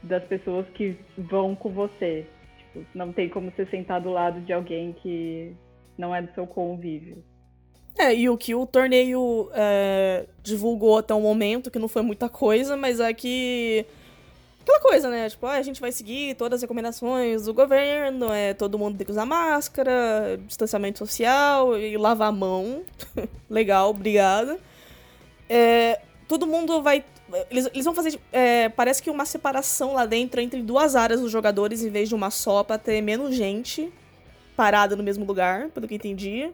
das 0.03 0.23
pessoas 0.25 0.67
que 0.75 0.97
vão 1.17 1.55
com 1.55 1.71
você. 1.71 2.27
Tipo, 2.59 2.87
não 2.95 3.13
tem 3.13 3.29
como 3.29 3.51
você 3.51 3.67
sentar 3.67 4.01
do 4.01 4.11
lado 4.11 4.41
de 4.41 4.53
alguém 4.53 4.93
que 4.93 5.55
não 5.97 6.15
é 6.15 6.23
do 6.23 6.33
seu 6.35 6.47
convívio. 6.47 7.25
É, 7.99 8.15
e 8.15 8.29
o 8.29 8.39
que 8.39 8.55
o 8.55 8.65
torneio 8.65 9.51
é, 9.53 10.27
divulgou 10.41 10.99
até 10.99 11.13
o 11.13 11.21
momento, 11.21 11.71
que 11.71 11.81
não 11.81 11.89
foi 11.89 12.03
muita 12.03 12.29
coisa, 12.29 12.77
mas 12.77 13.01
é 13.01 13.13
que. 13.13 13.85
Aquela 14.69 14.81
coisa, 14.81 15.09
né? 15.09 15.31
Tipo, 15.31 15.47
ah, 15.47 15.55
a 15.55 15.63
gente 15.63 15.81
vai 15.81 15.91
seguir 15.91 16.35
todas 16.35 16.59
as 16.59 16.61
recomendações 16.61 17.47
do 17.47 17.55
governo, 17.55 18.31
é, 18.31 18.53
todo 18.53 18.79
mundo 18.79 18.99
tem 18.99 19.07
que 19.07 19.11
usar 19.11 19.25
máscara, 19.25 20.39
distanciamento 20.47 20.99
social 20.99 21.79
e 21.79 21.97
lavar 21.97 22.29
a 22.29 22.33
mão. 22.33 22.83
Legal, 23.49 23.89
obrigada. 23.89 24.59
É, 25.49 26.03
todo 26.29 26.47
mundo 26.47 26.83
vai 26.83 27.03
eles, 27.51 27.67
eles 27.73 27.85
vão 27.87 27.95
fazer. 27.95 28.21
É, 28.31 28.69
parece 28.69 29.03
que 29.03 29.09
uma 29.09 29.25
separação 29.25 29.95
lá 29.95 30.05
dentro 30.05 30.39
entre 30.39 30.61
duas 30.61 30.95
áreas 30.95 31.23
dos 31.23 31.33
jogadores 31.33 31.83
em 31.83 31.89
vez 31.89 32.11
de 32.11 32.15
uma 32.15 32.31
só, 32.31 32.63
pra 32.63 32.77
ter 32.77 33.01
menos 33.01 33.35
gente 33.35 33.91
parada 34.55 34.95
no 34.95 35.03
mesmo 35.03 35.25
lugar, 35.25 35.71
pelo 35.71 35.89
que 35.89 35.95
entendi. 35.95 36.51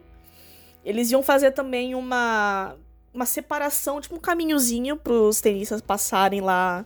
Eles 0.85 1.11
iam 1.11 1.23
fazer 1.23 1.51
também 1.51 1.97
uma. 1.97 2.77
Uma 3.13 3.27
separação, 3.27 4.01
tipo 4.01 4.17
um 4.17 4.21
caminhozinho 4.21 4.97
pros 4.97 5.41
tenistas 5.41 5.81
passarem 5.81 6.41
lá. 6.41 6.85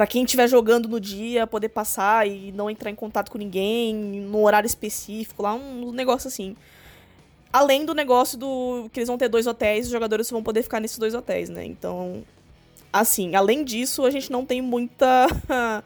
Para 0.00 0.06
quem 0.06 0.24
estiver 0.24 0.48
jogando 0.48 0.88
no 0.88 0.98
dia, 0.98 1.46
poder 1.46 1.68
passar 1.68 2.26
e 2.26 2.50
não 2.52 2.70
entrar 2.70 2.90
em 2.90 2.94
contato 2.94 3.30
com 3.30 3.36
ninguém, 3.36 3.94
no 3.94 4.42
horário 4.42 4.66
específico, 4.66 5.42
lá, 5.42 5.52
um 5.52 5.92
negócio 5.92 6.26
assim. 6.26 6.56
Além 7.52 7.84
do 7.84 7.94
negócio 7.94 8.38
do 8.38 8.88
que 8.90 8.98
eles 8.98 9.08
vão 9.08 9.18
ter 9.18 9.28
dois 9.28 9.46
hotéis, 9.46 9.84
os 9.84 9.92
jogadores 9.92 10.30
vão 10.30 10.42
poder 10.42 10.62
ficar 10.62 10.80
nesses 10.80 10.96
dois 10.96 11.14
hotéis, 11.14 11.50
né? 11.50 11.66
Então, 11.66 12.24
assim, 12.90 13.34
além 13.34 13.62
disso, 13.62 14.06
a 14.06 14.10
gente 14.10 14.32
não 14.32 14.46
tem 14.46 14.62
muita 14.62 15.26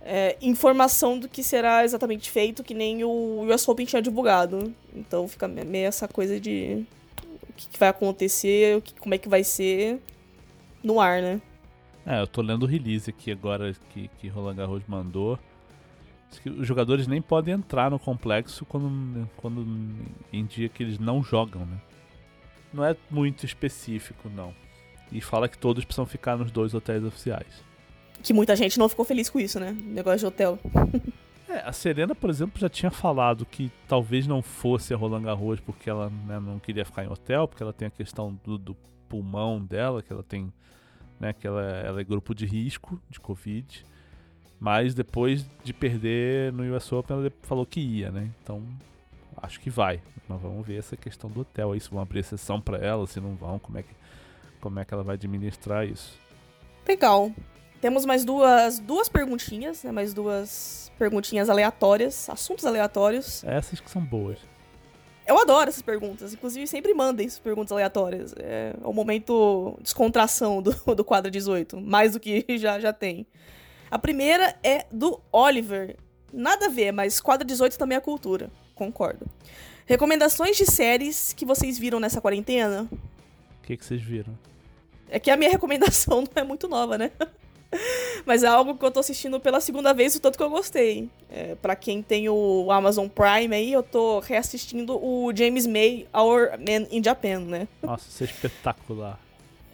é, 0.00 0.38
informação 0.40 1.18
do 1.18 1.28
que 1.28 1.42
será 1.42 1.84
exatamente 1.84 2.30
feito, 2.30 2.64
que 2.64 2.72
nem 2.72 3.04
o 3.04 3.46
US 3.52 3.68
Open 3.68 3.84
tinha 3.84 4.00
divulgado. 4.00 4.74
Então 4.96 5.28
fica 5.28 5.46
meio 5.46 5.88
essa 5.88 6.08
coisa 6.08 6.40
de 6.40 6.86
o 7.50 7.52
que, 7.52 7.78
vai 7.78 7.90
acontecer, 7.90 8.82
como 8.98 9.14
é 9.14 9.18
que 9.18 9.28
vai 9.28 9.44
ser 9.44 10.00
no 10.82 10.98
ar, 10.98 11.20
né? 11.20 11.38
É, 12.04 12.20
eu 12.20 12.26
tô 12.26 12.42
lendo 12.42 12.64
o 12.64 12.66
release 12.66 13.08
aqui 13.08 13.30
agora 13.30 13.72
que, 13.90 14.08
que 14.18 14.28
Roland 14.28 14.56
Garros 14.56 14.82
mandou. 14.86 15.38
Que 16.42 16.48
os 16.48 16.66
jogadores 16.66 17.06
nem 17.06 17.20
podem 17.20 17.54
entrar 17.54 17.90
no 17.90 17.98
complexo 17.98 18.64
quando, 18.64 19.28
quando 19.36 19.66
em 20.32 20.46
dia 20.46 20.68
que 20.68 20.82
eles 20.82 20.98
não 20.98 21.22
jogam, 21.22 21.66
né? 21.66 21.78
Não 22.72 22.84
é 22.84 22.96
muito 23.10 23.44
específico, 23.44 24.30
não. 24.34 24.54
E 25.10 25.20
fala 25.20 25.46
que 25.46 25.58
todos 25.58 25.84
precisam 25.84 26.06
ficar 26.06 26.36
nos 26.36 26.50
dois 26.50 26.72
hotéis 26.72 27.04
oficiais. 27.04 27.62
Que 28.22 28.32
muita 28.32 28.56
gente 28.56 28.78
não 28.78 28.88
ficou 28.88 29.04
feliz 29.04 29.28
com 29.28 29.38
isso, 29.38 29.60
né? 29.60 29.76
Negócio 29.78 30.20
de 30.20 30.26
hotel. 30.26 30.58
é, 31.48 31.58
a 31.58 31.72
Serena, 31.72 32.14
por 32.14 32.30
exemplo, 32.30 32.58
já 32.58 32.68
tinha 32.68 32.90
falado 32.90 33.44
que 33.44 33.70
talvez 33.86 34.26
não 34.26 34.40
fosse 34.40 34.94
a 34.94 34.96
Roland 34.96 35.22
Garros 35.22 35.60
porque 35.60 35.90
ela 35.90 36.08
né, 36.26 36.40
não 36.40 36.58
queria 36.58 36.84
ficar 36.84 37.04
em 37.04 37.08
hotel, 37.08 37.46
porque 37.46 37.62
ela 37.62 37.74
tem 37.74 37.88
a 37.88 37.90
questão 37.90 38.38
do, 38.42 38.56
do 38.56 38.76
pulmão 39.06 39.60
dela, 39.60 40.02
que 40.02 40.10
ela 40.10 40.22
tem, 40.22 40.50
né, 41.22 41.32
que 41.32 41.46
ela, 41.46 41.62
ela 41.62 42.00
é 42.00 42.04
grupo 42.04 42.34
de 42.34 42.44
risco 42.44 43.00
de 43.08 43.20
Covid. 43.20 43.86
Mas 44.58 44.92
depois 44.92 45.46
de 45.62 45.72
perder 45.72 46.52
no 46.52 46.76
US 46.76 46.90
Open, 46.92 47.16
ela 47.16 47.32
falou 47.42 47.64
que 47.64 47.80
ia, 47.80 48.10
né? 48.10 48.28
Então, 48.42 48.62
acho 49.36 49.60
que 49.60 49.70
vai. 49.70 50.00
Mas 50.28 50.40
vamos 50.40 50.66
ver 50.66 50.78
essa 50.78 50.96
questão 50.96 51.30
do 51.30 51.40
hotel 51.40 51.72
aí, 51.72 51.80
se 51.80 51.88
vão 51.88 52.00
abrir 52.00 52.20
exceção 52.20 52.60
para 52.60 52.78
ela, 52.78 53.06
se 53.06 53.20
não 53.20 53.34
vão, 53.36 53.58
como 53.58 53.78
é 53.78 53.82
que 53.82 53.94
como 54.60 54.78
é 54.78 54.84
que 54.84 54.94
ela 54.94 55.02
vai 55.02 55.14
administrar 55.14 55.84
isso. 55.86 56.16
Legal. 56.86 57.32
Temos 57.80 58.04
mais 58.04 58.24
duas, 58.24 58.78
duas 58.78 59.08
perguntinhas, 59.08 59.82
né? 59.82 59.90
Mais 59.90 60.14
duas 60.14 60.92
perguntinhas 60.96 61.50
aleatórias, 61.50 62.30
assuntos 62.30 62.64
aleatórios. 62.64 63.42
Essas 63.42 63.80
que 63.80 63.90
são 63.90 64.00
boas. 64.00 64.38
Eu 65.32 65.38
adoro 65.38 65.70
essas 65.70 65.80
perguntas. 65.80 66.34
Inclusive, 66.34 66.66
sempre 66.66 66.92
mandem 66.92 67.26
essas 67.26 67.38
perguntas 67.38 67.72
aleatórias. 67.72 68.34
É 68.38 68.74
o 68.84 68.92
momento 68.92 69.78
descontração 69.80 70.60
do, 70.60 70.72
do 70.94 71.02
quadro 71.02 71.30
18. 71.30 71.80
Mais 71.80 72.12
do 72.12 72.20
que 72.20 72.44
já, 72.58 72.78
já 72.78 72.92
tem. 72.92 73.26
A 73.90 73.98
primeira 73.98 74.54
é 74.62 74.84
do 74.92 75.18
Oliver. 75.32 75.96
Nada 76.30 76.66
a 76.66 76.68
ver, 76.68 76.92
mas 76.92 77.18
quadro 77.18 77.46
18 77.46 77.78
também 77.78 77.96
é 77.96 78.00
cultura. 78.00 78.50
Concordo. 78.74 79.26
Recomendações 79.86 80.54
de 80.54 80.66
séries 80.66 81.32
que 81.32 81.46
vocês 81.46 81.78
viram 81.78 81.98
nessa 81.98 82.20
quarentena? 82.20 82.86
O 82.92 83.66
que, 83.66 83.78
que 83.78 83.84
vocês 83.84 84.02
viram? 84.02 84.38
É 85.08 85.18
que 85.18 85.30
a 85.30 85.36
minha 85.36 85.48
recomendação 85.50 86.20
não 86.20 86.42
é 86.42 86.44
muito 86.44 86.68
nova, 86.68 86.98
né? 86.98 87.10
Mas 88.26 88.42
é 88.42 88.46
algo 88.46 88.76
que 88.76 88.84
eu 88.84 88.90
tô 88.90 89.00
assistindo 89.00 89.40
pela 89.40 89.60
segunda 89.60 89.92
vez, 89.92 90.14
o 90.14 90.20
tanto 90.20 90.36
que 90.36 90.44
eu 90.44 90.50
gostei. 90.50 91.08
É, 91.30 91.54
para 91.54 91.74
quem 91.74 92.02
tem 92.02 92.28
o 92.28 92.70
Amazon 92.70 93.08
Prime 93.08 93.54
aí, 93.54 93.72
eu 93.72 93.82
tô 93.82 94.20
reassistindo 94.20 94.96
o 94.96 95.32
James 95.34 95.66
May, 95.66 96.06
Our 96.14 96.58
Man 96.58 96.86
in 96.90 97.02
Japan, 97.02 97.40
né? 97.40 97.68
Nossa, 97.82 98.08
isso 98.08 98.22
é 98.22 98.26
espetacular. 98.26 99.18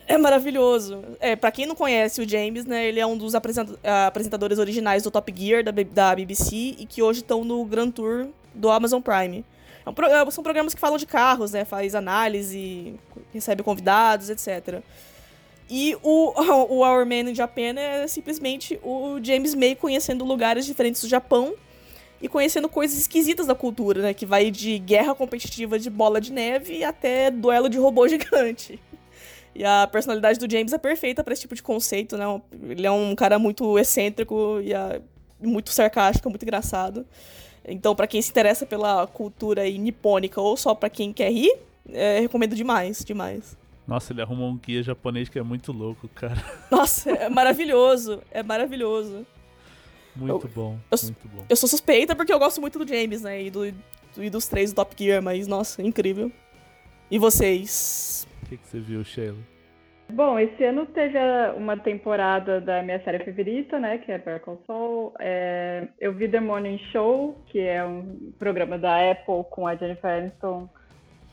É 0.07 0.17
maravilhoso. 0.17 1.05
É, 1.21 1.37
para 1.37 1.53
quem 1.53 1.67
não 1.67 1.75
conhece 1.75 2.23
o 2.23 2.29
James, 2.29 2.65
né, 2.65 2.87
ele 2.87 2.99
é 2.99 3.07
um 3.07 3.17
dos 3.17 3.35
apresentadores 3.35 4.59
originais 4.59 5.03
do 5.03 5.11
Top 5.11 5.35
Gear 5.37 5.63
da, 5.63 5.71
da 5.71 6.15
BBC 6.15 6.77
e 6.79 6.87
que 6.87 7.03
hoje 7.03 7.21
estão 7.21 7.45
no 7.45 7.63
Grand 7.67 7.91
Tour 7.91 8.29
do 8.55 8.71
Amazon 8.71 9.03
Prime. 9.03 9.45
É 9.85 10.23
um, 10.25 10.31
são 10.31 10.43
programas 10.43 10.73
que 10.73 10.81
falam 10.81 10.97
de 10.97 11.07
carros, 11.07 11.53
né? 11.53 11.65
Faz 11.65 11.95
análise, 11.95 12.95
recebe 13.35 13.63
convidados, 13.63 14.31
etc. 14.31 14.83
E 15.69 15.97
o, 16.03 16.33
o 16.73 16.81
Our 16.81 17.05
Man 17.05 17.31
in 17.31 17.35
Japan 17.35 17.75
é 17.77 18.07
simplesmente 18.07 18.79
o 18.83 19.19
James 19.23 19.55
May 19.55 19.75
conhecendo 19.75 20.25
lugares 20.25 20.65
diferentes 20.65 21.03
do 21.03 21.09
Japão 21.09 21.55
e 22.21 22.29
conhecendo 22.29 22.69
coisas 22.69 22.99
esquisitas 22.99 23.47
da 23.47 23.55
cultura, 23.55 24.03
né? 24.03 24.15
Que 24.15 24.27
vai 24.27 24.51
de 24.51 24.79
guerra 24.79 25.15
competitiva 25.15 25.79
de 25.79 25.89
bola 25.89 26.21
de 26.21 26.33
neve 26.33 26.83
até 26.83 27.31
duelo 27.31 27.69
de 27.69 27.79
robô 27.79 28.07
gigante. 28.09 28.81
E 29.55 29.65
a 29.65 29.87
personalidade 29.87 30.39
do 30.39 30.51
James 30.51 30.73
é 30.73 30.79
perfeita 30.79 31.23
para 31.25 31.33
esse 31.33 31.43
tipo 31.43 31.55
de 31.55 31.63
conceito, 31.63 32.17
né? 32.17 32.25
Ele 32.69 32.87
é 32.87 32.91
um 32.91 33.15
cara 33.15 33.39
muito 33.39 33.79
excêntrico 33.79 34.61
e 34.63 34.73
a, 34.75 35.01
muito 35.41 35.71
sarcástico, 35.71 36.29
muito 36.29 36.43
engraçado. 36.43 37.07
Então, 37.65 37.95
para 37.95 38.07
quem 38.07 38.23
se 38.23 38.31
interessa 38.31 38.65
pela 38.65 39.07
cultura 39.07 39.69
nipônica 39.69 40.41
ou 40.41 40.57
só 40.57 40.75
para 40.75 40.89
quem 40.89 41.13
quer 41.13 41.31
rir, 41.31 41.53
é, 41.93 42.21
recomendo 42.21 42.55
demais, 42.55 43.05
demais. 43.05 43.57
Nossa, 43.89 44.13
ele 44.13 44.21
arrumou 44.21 44.51
um 44.51 44.59
guia 44.59 44.83
japonês 44.83 45.31
que 45.31 45.39
é 45.39 45.43
muito 45.43 45.73
louco, 45.73 46.07
cara. 46.09 46.37
Nossa, 46.71 47.11
é 47.11 47.31
maravilhoso. 47.31 48.23
É 48.31 48.43
maravilhoso. 48.43 49.27
Muito 50.15 50.47
eu, 50.47 50.51
bom, 50.51 50.79
eu, 50.91 50.99
muito 51.05 51.29
bom. 51.29 51.45
Eu 51.49 51.57
sou 51.57 51.67
suspeita 51.67 52.15
porque 52.15 52.31
eu 52.31 52.39
gosto 52.39 52.61
muito 52.61 52.79
do 52.79 52.87
James, 52.87 53.23
né? 53.23 53.45
E, 53.45 53.51
do, 53.51 53.67
e 54.19 54.29
dos 54.29 54.47
três 54.47 54.73
do 54.73 54.77
Top 54.77 54.95
Gear, 54.95 55.23
mas, 55.23 55.47
nossa, 55.47 55.81
incrível. 55.81 56.31
E 57.11 57.19
vocês? 57.19 58.29
O 58.43 58.47
que, 58.51 58.59
que 58.59 58.67
você 58.67 58.79
viu, 58.79 59.03
Sheila? 59.03 59.39
Bom, 60.11 60.39
esse 60.39 60.63
ano 60.65 60.85
teve 60.85 61.19
uma 61.57 61.77
temporada 61.77 62.61
da 62.61 62.83
minha 62.83 63.03
série 63.05 63.25
favorita, 63.25 63.79
né, 63.79 63.99
que 63.99 64.13
é 64.13 64.19
Better 64.19 64.41
Call 64.41 64.63
Saul. 64.67 65.15
É, 65.19 65.89
eu 65.99 66.13
vi 66.13 66.29
The 66.29 66.41
Morning 66.41 66.79
Show, 66.93 67.43
que 67.47 67.61
é 67.61 67.85
um 67.85 68.33
programa 68.39 68.79
da 68.79 69.11
Apple 69.11 69.45
com 69.51 69.67
a 69.67 69.77
Jennifer 69.77 70.11
Aniston, 70.11 70.69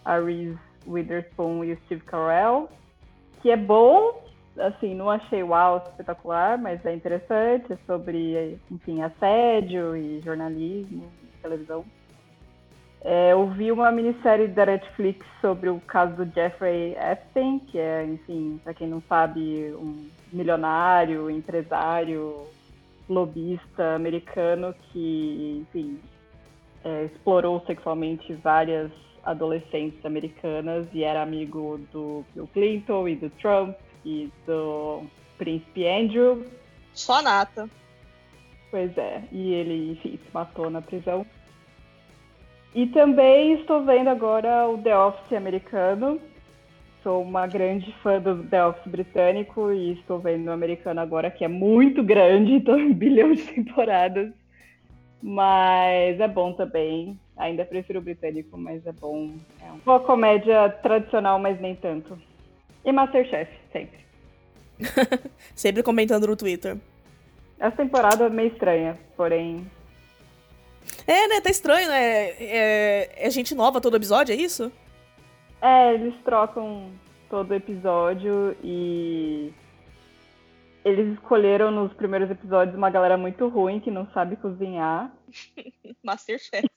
a 0.03 0.19
Reese 0.19 0.57
Witherspoon 0.87 1.63
e 1.63 1.73
o 1.73 1.77
Steve 1.85 2.01
Carell, 2.01 2.69
que 3.41 3.51
é 3.51 3.57
bom, 3.57 4.23
assim, 4.57 4.95
não 4.95 5.09
achei 5.09 5.43
uau 5.43 5.77
espetacular, 5.77 6.57
mas 6.57 6.85
é 6.85 6.93
interessante, 6.93 7.73
é 7.73 7.77
sobre, 7.85 8.59
enfim, 8.71 9.01
assédio 9.01 9.95
e 9.95 10.21
jornalismo, 10.21 11.11
televisão. 11.41 11.85
É, 13.07 13.33
eu 13.33 13.47
vi 13.51 13.71
uma 13.71 13.91
minissérie 13.91 14.47
da 14.47 14.65
Netflix 14.65 15.23
sobre 15.39 15.69
o 15.69 15.79
caso 15.81 16.15
do 16.15 16.33
Jeffrey 16.33 16.95
Epstein, 16.97 17.59
que 17.59 17.77
é, 17.77 18.03
enfim, 18.03 18.59
para 18.63 18.73
quem 18.73 18.87
não 18.87 18.99
sabe, 19.07 19.71
um 19.75 20.09
milionário, 20.33 21.29
empresário, 21.29 22.47
lobista 23.07 23.93
americano 23.93 24.73
que, 24.91 25.61
enfim, 25.61 25.99
é, 26.83 27.05
explorou 27.05 27.63
sexualmente 27.67 28.33
várias 28.33 28.91
adolescentes 29.25 30.05
americanas 30.05 30.87
e 30.93 31.03
era 31.03 31.21
amigo 31.21 31.79
do 31.91 32.23
Bill 32.33 32.47
Clinton 32.53 33.07
e 33.07 33.15
do 33.15 33.29
Trump 33.31 33.75
e 34.05 34.31
do 34.45 35.03
príncipe 35.37 35.87
Andrew. 35.87 36.45
Só 36.93 37.21
nata. 37.21 37.69
Pois 38.69 38.95
é, 38.97 39.23
e 39.31 39.53
ele, 39.53 39.91
enfim, 39.93 40.17
se 40.17 40.33
matou 40.33 40.69
na 40.69 40.81
prisão. 40.81 41.25
E 42.73 42.87
também 42.87 43.53
estou 43.53 43.83
vendo 43.83 44.09
agora 44.09 44.67
o 44.67 44.77
The 44.77 44.97
Office 44.97 45.33
americano. 45.33 46.19
Sou 47.01 47.21
uma 47.21 47.47
grande 47.47 47.91
fã 48.03 48.19
do 48.19 48.43
The 48.43 48.65
Office 48.65 48.87
britânico 48.87 49.71
e 49.71 49.93
estou 49.93 50.19
vendo 50.19 50.47
o 50.47 50.51
americano 50.51 50.99
agora, 50.99 51.31
que 51.31 51.45
é 51.45 51.47
muito 51.47 52.03
grande, 52.03 52.53
então 52.59 52.75
um 52.75 52.93
bilhão 52.93 53.31
de 53.31 53.43
temporadas. 53.43 54.33
Mas 55.21 56.19
é 56.19 56.27
bom 56.27 56.51
também. 56.53 57.17
Ainda 57.37 57.65
prefiro 57.65 57.99
o 57.99 58.01
britânico, 58.01 58.57
mas 58.57 58.85
é 58.85 58.91
bom. 58.91 59.33
É 59.61 59.71
uma 59.85 59.99
comédia 59.99 60.69
tradicional, 60.81 61.37
mas 61.37 61.59
nem 61.59 61.75
tanto. 61.75 62.17
E 62.83 62.91
Masterchef, 62.91 63.51
sempre. 63.71 63.99
sempre 65.53 65.83
comentando 65.83 66.27
no 66.27 66.35
Twitter. 66.35 66.77
Essa 67.59 67.77
temporada 67.77 68.25
é 68.25 68.29
meio 68.29 68.51
estranha, 68.51 68.97
porém 69.17 69.65
é, 71.07 71.27
né? 71.27 71.41
Tá 71.41 71.49
estranho, 71.49 71.87
né? 71.87 72.29
É, 72.39 73.27
é 73.27 73.29
gente 73.29 73.55
nova 73.55 73.81
todo 73.81 73.97
episódio, 73.97 74.33
é 74.33 74.35
isso? 74.35 74.71
É, 75.61 75.93
eles 75.93 76.13
trocam 76.23 76.89
todo 77.29 77.53
episódio 77.53 78.55
e. 78.63 79.51
Eles 80.83 81.13
escolheram 81.13 81.71
nos 81.71 81.91
primeiros 81.93 82.29
episódios 82.29 82.77
uma 82.77 82.91
galera 82.91 83.17
muito 83.17 83.47
ruim 83.47 83.79
que 83.79 83.89
não 83.89 84.07
sabe 84.13 84.35
cozinhar. 84.35 85.11
Masterchef. 86.03 86.67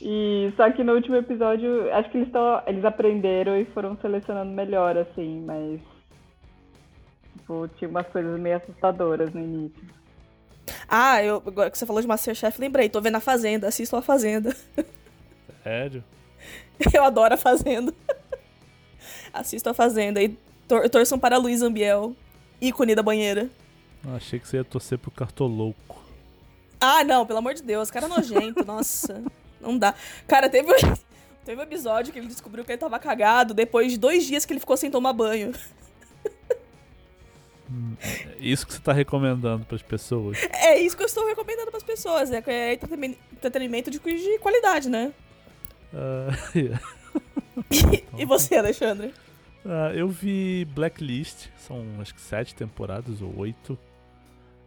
E 0.00 0.52
só 0.56 0.70
que 0.70 0.84
no 0.84 0.94
último 0.94 1.16
episódio, 1.16 1.92
acho 1.92 2.10
que 2.10 2.18
eles 2.18 2.28
estão, 2.28 2.62
eles 2.66 2.84
aprenderam 2.84 3.58
e 3.58 3.64
foram 3.66 3.96
selecionando 4.00 4.52
melhor 4.52 4.96
assim, 4.96 5.42
mas 5.44 5.80
tipo, 7.36 7.68
tinha 7.76 7.88
umas 7.88 8.06
coisas 8.08 8.38
meio 8.38 8.56
assustadoras 8.56 9.32
no 9.32 9.40
início. 9.40 9.82
Ah, 10.88 11.22
eu, 11.22 11.42
agora 11.44 11.70
que 11.70 11.78
você 11.78 11.86
falou 11.86 12.00
de 12.00 12.08
Masterchef, 12.08 12.60
lembrei. 12.60 12.88
Tô 12.88 13.00
vendo 13.00 13.16
a 13.16 13.20
Fazenda, 13.20 13.68
assisto 13.68 13.96
a 13.96 14.02
Fazenda. 14.02 14.54
Sério? 15.64 16.04
Eu 16.94 17.02
adoro 17.02 17.34
a 17.34 17.36
Fazenda. 17.36 17.92
assisto 19.32 19.68
a 19.68 19.74
Fazenda. 19.74 20.22
E 20.22 20.36
tor 20.66 20.88
torçam 20.88 21.18
para 21.18 21.38
Luiz 21.38 21.62
Ambiel, 21.62 22.14
ícone 22.60 22.94
da 22.94 23.02
banheira. 23.02 23.50
Ah, 24.06 24.16
achei 24.16 24.38
que 24.38 24.46
você 24.46 24.58
ia 24.58 24.64
torcer 24.64 24.98
pro 24.98 25.10
Cartolouco. 25.10 26.07
Ah, 26.80 27.02
não, 27.04 27.26
pelo 27.26 27.38
amor 27.38 27.54
de 27.54 27.62
Deus. 27.62 27.90
Cara 27.90 28.08
nojento, 28.08 28.64
nossa. 28.64 29.22
Não 29.60 29.76
dá. 29.76 29.94
Cara, 30.26 30.48
teve, 30.48 30.68
teve 31.44 31.60
um 31.60 31.64
episódio 31.64 32.12
que 32.12 32.18
ele 32.18 32.28
descobriu 32.28 32.64
que 32.64 32.72
ele 32.72 32.78
tava 32.78 32.98
cagado 32.98 33.54
depois 33.54 33.92
de 33.92 33.98
dois 33.98 34.24
dias 34.24 34.44
que 34.44 34.52
ele 34.52 34.60
ficou 34.60 34.76
sem 34.76 34.90
tomar 34.90 35.12
banho. 35.12 35.52
Isso 38.40 38.66
que 38.66 38.72
você 38.72 38.78
está 38.78 38.92
recomendando 38.92 39.64
para 39.66 39.76
as 39.76 39.82
pessoas? 39.82 40.38
É 40.52 40.78
isso 40.78 40.96
que 40.96 41.02
eu 41.02 41.06
estou 41.06 41.26
recomendando 41.26 41.70
para 41.70 41.76
as 41.76 41.82
pessoas. 41.82 42.30
É, 42.30 42.42
é 42.46 42.72
entretenimento 42.72 43.90
de, 43.90 43.98
de 43.98 44.38
qualidade, 44.38 44.88
né? 44.88 45.12
Uh, 45.92 46.56
yeah. 46.58 46.80
e, 47.70 48.04
e, 48.22 48.24
você, 48.24 48.56
Alexandre? 48.56 49.12
Uh, 49.64 49.92
eu 49.94 50.08
vi 50.08 50.66
Blacklist, 50.66 51.48
são 51.58 51.84
acho 52.00 52.14
que 52.14 52.20
sete 52.20 52.54
temporadas 52.54 53.20
ou 53.20 53.36
oito. 53.38 53.78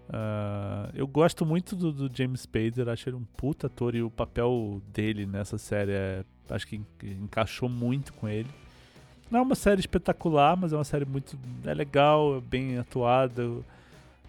Uh, 0.09 0.91
eu 0.93 1.07
gosto 1.07 1.45
muito 1.45 1.75
do, 1.75 1.91
do, 1.91 2.15
James 2.15 2.41
Spader, 2.41 2.89
acho 2.89 3.07
ele 3.07 3.15
um 3.15 3.23
puta 3.23 3.67
ator 3.67 3.95
e 3.95 4.01
o 4.01 4.09
papel 4.09 4.81
dele 4.91 5.25
nessa 5.25 5.57
série 5.57 5.93
é, 5.93 6.25
acho 6.49 6.67
que 6.67 6.81
encaixou 7.01 7.69
muito 7.69 8.11
com 8.13 8.27
ele. 8.27 8.49
Não 9.29 9.39
é 9.39 9.41
uma 9.41 9.55
série 9.55 9.79
espetacular, 9.79 10.57
mas 10.57 10.73
é 10.73 10.75
uma 10.75 10.83
série 10.83 11.05
muito. 11.05 11.39
É 11.63 11.73
legal, 11.73 12.37
é 12.37 12.41
bem 12.41 12.77
atuada. 12.77 13.49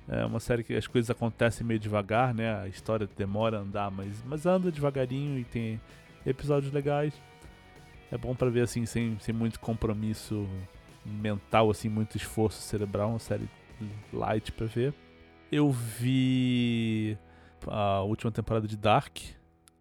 É 0.08 0.24
uma 0.24 0.38
série 0.38 0.62
que 0.62 0.74
as 0.74 0.86
coisas 0.86 1.10
acontecem 1.10 1.66
meio 1.66 1.80
devagar, 1.80 2.32
né? 2.32 2.60
A 2.60 2.68
história 2.68 3.08
demora 3.16 3.58
a 3.58 3.60
andar, 3.60 3.90
mas, 3.90 4.22
mas 4.24 4.46
anda 4.46 4.70
devagarinho 4.70 5.38
e 5.38 5.44
tem 5.44 5.80
episódios 6.24 6.72
legais. 6.72 7.12
É 8.12 8.16
bom 8.16 8.34
para 8.34 8.50
ver 8.50 8.62
assim, 8.62 8.86
sem, 8.86 9.18
sem 9.18 9.34
muito 9.34 9.58
compromisso 9.58 10.46
mental, 11.04 11.70
assim, 11.70 11.88
muito 11.88 12.16
esforço 12.16 12.62
cerebral. 12.62 13.10
Uma 13.10 13.18
série 13.18 13.48
light 14.12 14.52
para 14.52 14.66
ver. 14.66 14.94
Eu 15.52 15.70
vi 15.70 17.18
a 17.66 18.00
última 18.00 18.32
temporada 18.32 18.66
de 18.66 18.74
Dark. 18.74 19.18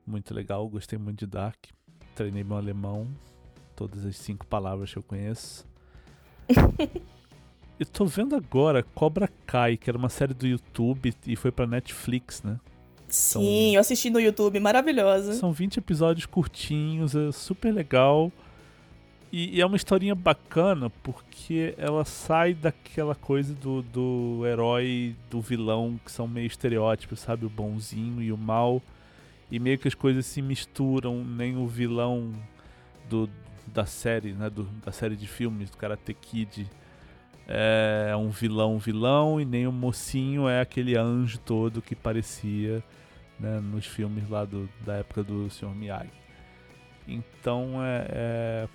Muito 0.05 0.33
legal, 0.33 0.67
gostei 0.67 0.99
muito 0.99 1.19
de 1.19 1.25
Dark. 1.25 1.57
Treinei 2.13 2.43
meu 2.43 2.57
alemão 2.57 3.07
todas 3.73 4.05
as 4.05 4.17
cinco 4.17 4.45
palavras 4.45 4.91
que 4.91 4.99
eu 4.99 5.03
conheço. 5.03 5.65
eu 7.79 7.85
tô 7.85 8.03
vendo 8.03 8.35
agora 8.35 8.83
Cobra 8.83 9.29
Kai, 9.47 9.77
que 9.77 9.89
era 9.89 9.97
uma 9.97 10.09
série 10.09 10.33
do 10.33 10.45
YouTube 10.45 11.15
e 11.25 11.37
foi 11.37 11.53
pra 11.53 11.65
Netflix, 11.65 12.43
né? 12.43 12.59
Sim, 13.07 13.39
então, 13.39 13.75
eu 13.75 13.79
assisti 13.79 14.09
no 14.09 14.19
YouTube, 14.19 14.59
maravilhosa. 14.59 15.35
São 15.35 15.53
20 15.53 15.77
episódios 15.77 16.25
curtinhos, 16.25 17.15
é 17.15 17.31
super 17.31 17.73
legal. 17.73 18.29
E, 19.31 19.57
e, 19.57 19.61
é 19.61 19.65
uma 19.65 19.77
historinha 19.77 20.13
bacana 20.13 20.89
porque 20.89 21.73
ela 21.77 22.03
sai 22.03 22.53
daquela 22.53 23.15
coisa 23.15 23.53
do, 23.53 23.81
do 23.81 24.45
herói, 24.45 25.15
do 25.29 25.39
vilão, 25.39 25.99
que 26.03 26.11
são 26.11 26.27
meio 26.27 26.47
estereótipos, 26.47 27.19
sabe? 27.19 27.45
O 27.45 27.49
bonzinho 27.49 28.21
e 28.21 28.31
o 28.31 28.37
mal. 28.37 28.81
E 29.49 29.59
meio 29.59 29.77
que 29.77 29.87
as 29.87 29.95
coisas 29.95 30.25
se 30.25 30.41
misturam, 30.41 31.23
nem 31.23 31.57
o 31.57 31.67
vilão 31.67 32.33
do, 33.09 33.29
da 33.67 33.85
série, 33.85 34.33
né, 34.33 34.49
do, 34.49 34.63
da 34.85 34.91
série 34.91 35.15
de 35.15 35.27
filmes 35.27 35.69
do 35.69 35.77
Karate 35.77 36.13
Kid 36.13 36.69
é 37.53 38.15
um 38.15 38.29
vilão 38.29 38.77
vilão 38.79 39.39
e 39.41 39.45
nem 39.45 39.67
o 39.67 39.71
mocinho 39.71 40.47
é 40.47 40.61
aquele 40.61 40.95
anjo 40.95 41.37
todo 41.39 41.81
que 41.81 41.95
parecia 41.95 42.81
né, 43.37 43.59
nos 43.59 43.85
filmes 43.85 44.29
lá 44.29 44.45
do, 44.45 44.69
da 44.85 44.95
época 44.95 45.21
do 45.21 45.49
Sr. 45.49 45.75
Miyagi. 45.75 46.09
Então 47.05 47.83
é, 47.83 48.07
é, 48.09 48.67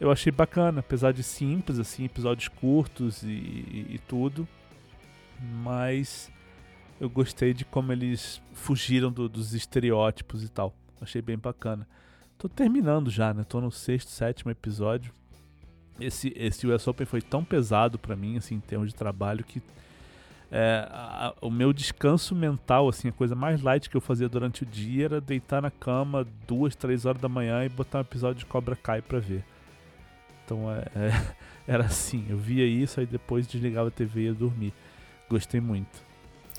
eu 0.00 0.10
achei 0.10 0.32
bacana, 0.32 0.80
apesar 0.80 1.12
de 1.12 1.22
simples, 1.22 1.78
assim, 1.78 2.06
episódios 2.06 2.48
curtos 2.48 3.22
e, 3.22 3.86
e, 3.90 4.00
tudo, 4.08 4.48
mas 5.62 6.32
eu 6.98 7.10
gostei 7.10 7.52
de 7.52 7.66
como 7.66 7.92
eles 7.92 8.40
fugiram 8.54 9.12
do, 9.12 9.28
dos 9.28 9.52
estereótipos 9.52 10.42
e 10.42 10.48
tal. 10.48 10.74
Achei 11.00 11.20
bem 11.20 11.36
bacana. 11.36 11.86
Tô 12.38 12.48
terminando 12.48 13.10
já, 13.10 13.34
né? 13.34 13.44
Tô 13.46 13.60
no 13.60 13.70
sexto, 13.70 14.08
sétimo 14.08 14.50
episódio. 14.50 15.12
Esse, 16.00 16.32
esse 16.34 16.66
US 16.66 16.88
Open 16.88 17.06
foi 17.06 17.20
tão 17.20 17.44
pesado 17.44 17.98
para 17.98 18.16
mim, 18.16 18.38
assim, 18.38 18.54
em 18.54 18.60
termos 18.60 18.88
de 18.88 18.94
trabalho, 18.94 19.44
que 19.44 19.62
é, 20.50 20.88
a, 20.90 21.34
o 21.42 21.50
meu 21.50 21.74
descanso 21.74 22.34
mental, 22.34 22.88
assim, 22.88 23.08
a 23.08 23.12
coisa 23.12 23.34
mais 23.34 23.60
light 23.60 23.90
que 23.90 23.96
eu 23.98 24.00
fazia 24.00 24.30
durante 24.30 24.62
o 24.62 24.66
dia 24.66 25.04
era 25.04 25.20
deitar 25.20 25.60
na 25.60 25.70
cama 25.70 26.26
duas, 26.46 26.74
três 26.74 27.04
horas 27.04 27.20
da 27.20 27.28
manhã 27.28 27.62
e 27.66 27.68
botar 27.68 27.98
um 27.98 28.00
episódio 28.00 28.38
de 28.38 28.46
Cobra 28.46 28.74
Kai 28.74 29.02
pra 29.02 29.18
ver. 29.18 29.44
Então 30.50 30.68
é, 30.68 30.80
é, 30.96 31.34
era 31.74 31.84
assim, 31.84 32.26
eu 32.28 32.36
via 32.36 32.66
isso, 32.66 32.98
aí 32.98 33.06
depois 33.06 33.46
desligava 33.46 33.86
a 33.86 33.90
TV 33.92 34.22
e 34.22 34.24
ia 34.24 34.34
dormir. 34.34 34.74
Gostei 35.28 35.60
muito. 35.60 36.02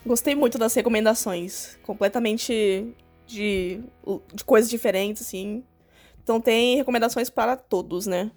Gostei 0.05 0.33
muito 0.33 0.57
das 0.57 0.73
recomendações. 0.73 1.77
Completamente 1.83 2.87
de, 3.27 3.81
de 4.33 4.43
coisas 4.45 4.69
diferentes, 4.69 5.21
assim. 5.21 5.61
Então 6.23 6.39
tem 6.39 6.77
recomendações 6.77 7.29
para 7.29 7.57
todos, 7.57 8.07
né? 8.07 8.31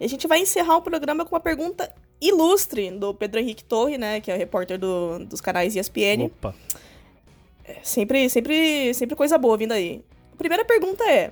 E 0.00 0.04
a 0.04 0.08
gente 0.08 0.26
vai 0.26 0.40
encerrar 0.40 0.76
o 0.76 0.82
programa 0.82 1.24
com 1.24 1.34
uma 1.34 1.40
pergunta 1.40 1.92
ilustre 2.20 2.90
do 2.90 3.14
Pedro 3.14 3.38
Henrique 3.38 3.62
Torre, 3.62 3.96
né? 3.96 4.20
Que 4.20 4.32
é 4.32 4.34
o 4.34 4.38
repórter 4.38 4.78
do, 4.78 5.20
dos 5.26 5.40
canais 5.40 5.76
ESPN. 5.76 6.24
Opa. 6.24 6.54
É, 7.64 7.78
sempre, 7.84 8.28
sempre, 8.28 8.92
sempre 8.94 9.14
coisa 9.14 9.38
boa 9.38 9.56
vindo 9.56 9.72
aí. 9.72 10.04
A 10.32 10.36
primeira 10.36 10.64
pergunta 10.64 11.04
é: 11.04 11.30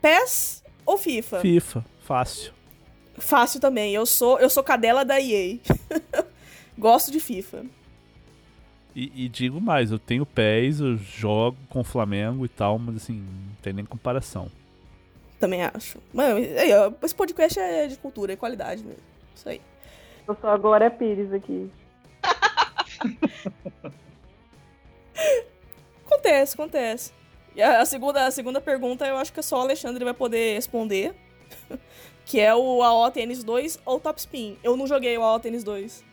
PES 0.00 0.64
ou 0.86 0.96
FIFA? 0.96 1.40
FIFA, 1.40 1.84
fácil. 2.04 2.52
Fácil 3.16 3.60
também. 3.60 3.94
Eu 3.94 4.06
sou, 4.06 4.38
eu 4.38 4.50
sou 4.50 4.62
cadela 4.62 5.04
da 5.04 5.20
EA. 5.20 5.58
Gosto 6.76 7.10
de 7.10 7.18
FIFA. 7.20 7.64
E, 8.94 9.24
e, 9.24 9.28
digo 9.28 9.60
mais, 9.60 9.90
eu 9.90 9.98
tenho 9.98 10.24
pés, 10.24 10.78
eu 10.78 10.96
jogo 10.96 11.56
com 11.68 11.80
o 11.80 11.84
Flamengo 11.84 12.44
e 12.44 12.48
tal, 12.48 12.78
mas 12.78 12.94
assim, 12.96 13.14
não 13.14 13.56
tem 13.60 13.72
nem 13.72 13.84
comparação. 13.84 14.48
Também 15.40 15.64
acho. 15.64 15.98
Mano, 16.12 16.38
esse 17.02 17.14
podcast 17.14 17.58
é 17.58 17.88
de 17.88 17.96
cultura 17.96 18.32
e 18.32 18.36
qualidade 18.36 18.84
mesmo. 18.84 19.02
Isso 19.34 19.48
aí. 19.48 19.60
Eu 20.28 20.36
sou 20.40 20.48
a 20.48 20.56
Glória 20.56 20.90
Pires 20.90 21.32
aqui. 21.32 21.68
acontece, 26.06 26.54
acontece. 26.54 27.12
E 27.56 27.62
a 27.62 27.84
segunda, 27.84 28.26
a 28.26 28.30
segunda 28.30 28.60
pergunta 28.60 29.06
eu 29.06 29.16
acho 29.16 29.32
que 29.32 29.42
só 29.42 29.58
o 29.58 29.62
Alexandre 29.62 30.04
vai 30.04 30.14
poder 30.14 30.54
responder. 30.54 31.14
que 32.24 32.40
é 32.40 32.54
o 32.54 32.82
AO 32.82 33.10
Tênis 33.10 33.44
2 33.44 33.80
ou 33.84 34.00
Top 34.00 34.18
Spin. 34.18 34.56
Eu 34.62 34.76
não 34.76 34.86
joguei 34.86 35.16
o 35.16 35.22
AO 35.22 35.40
Tênis 35.40 35.64
2. 35.64 36.04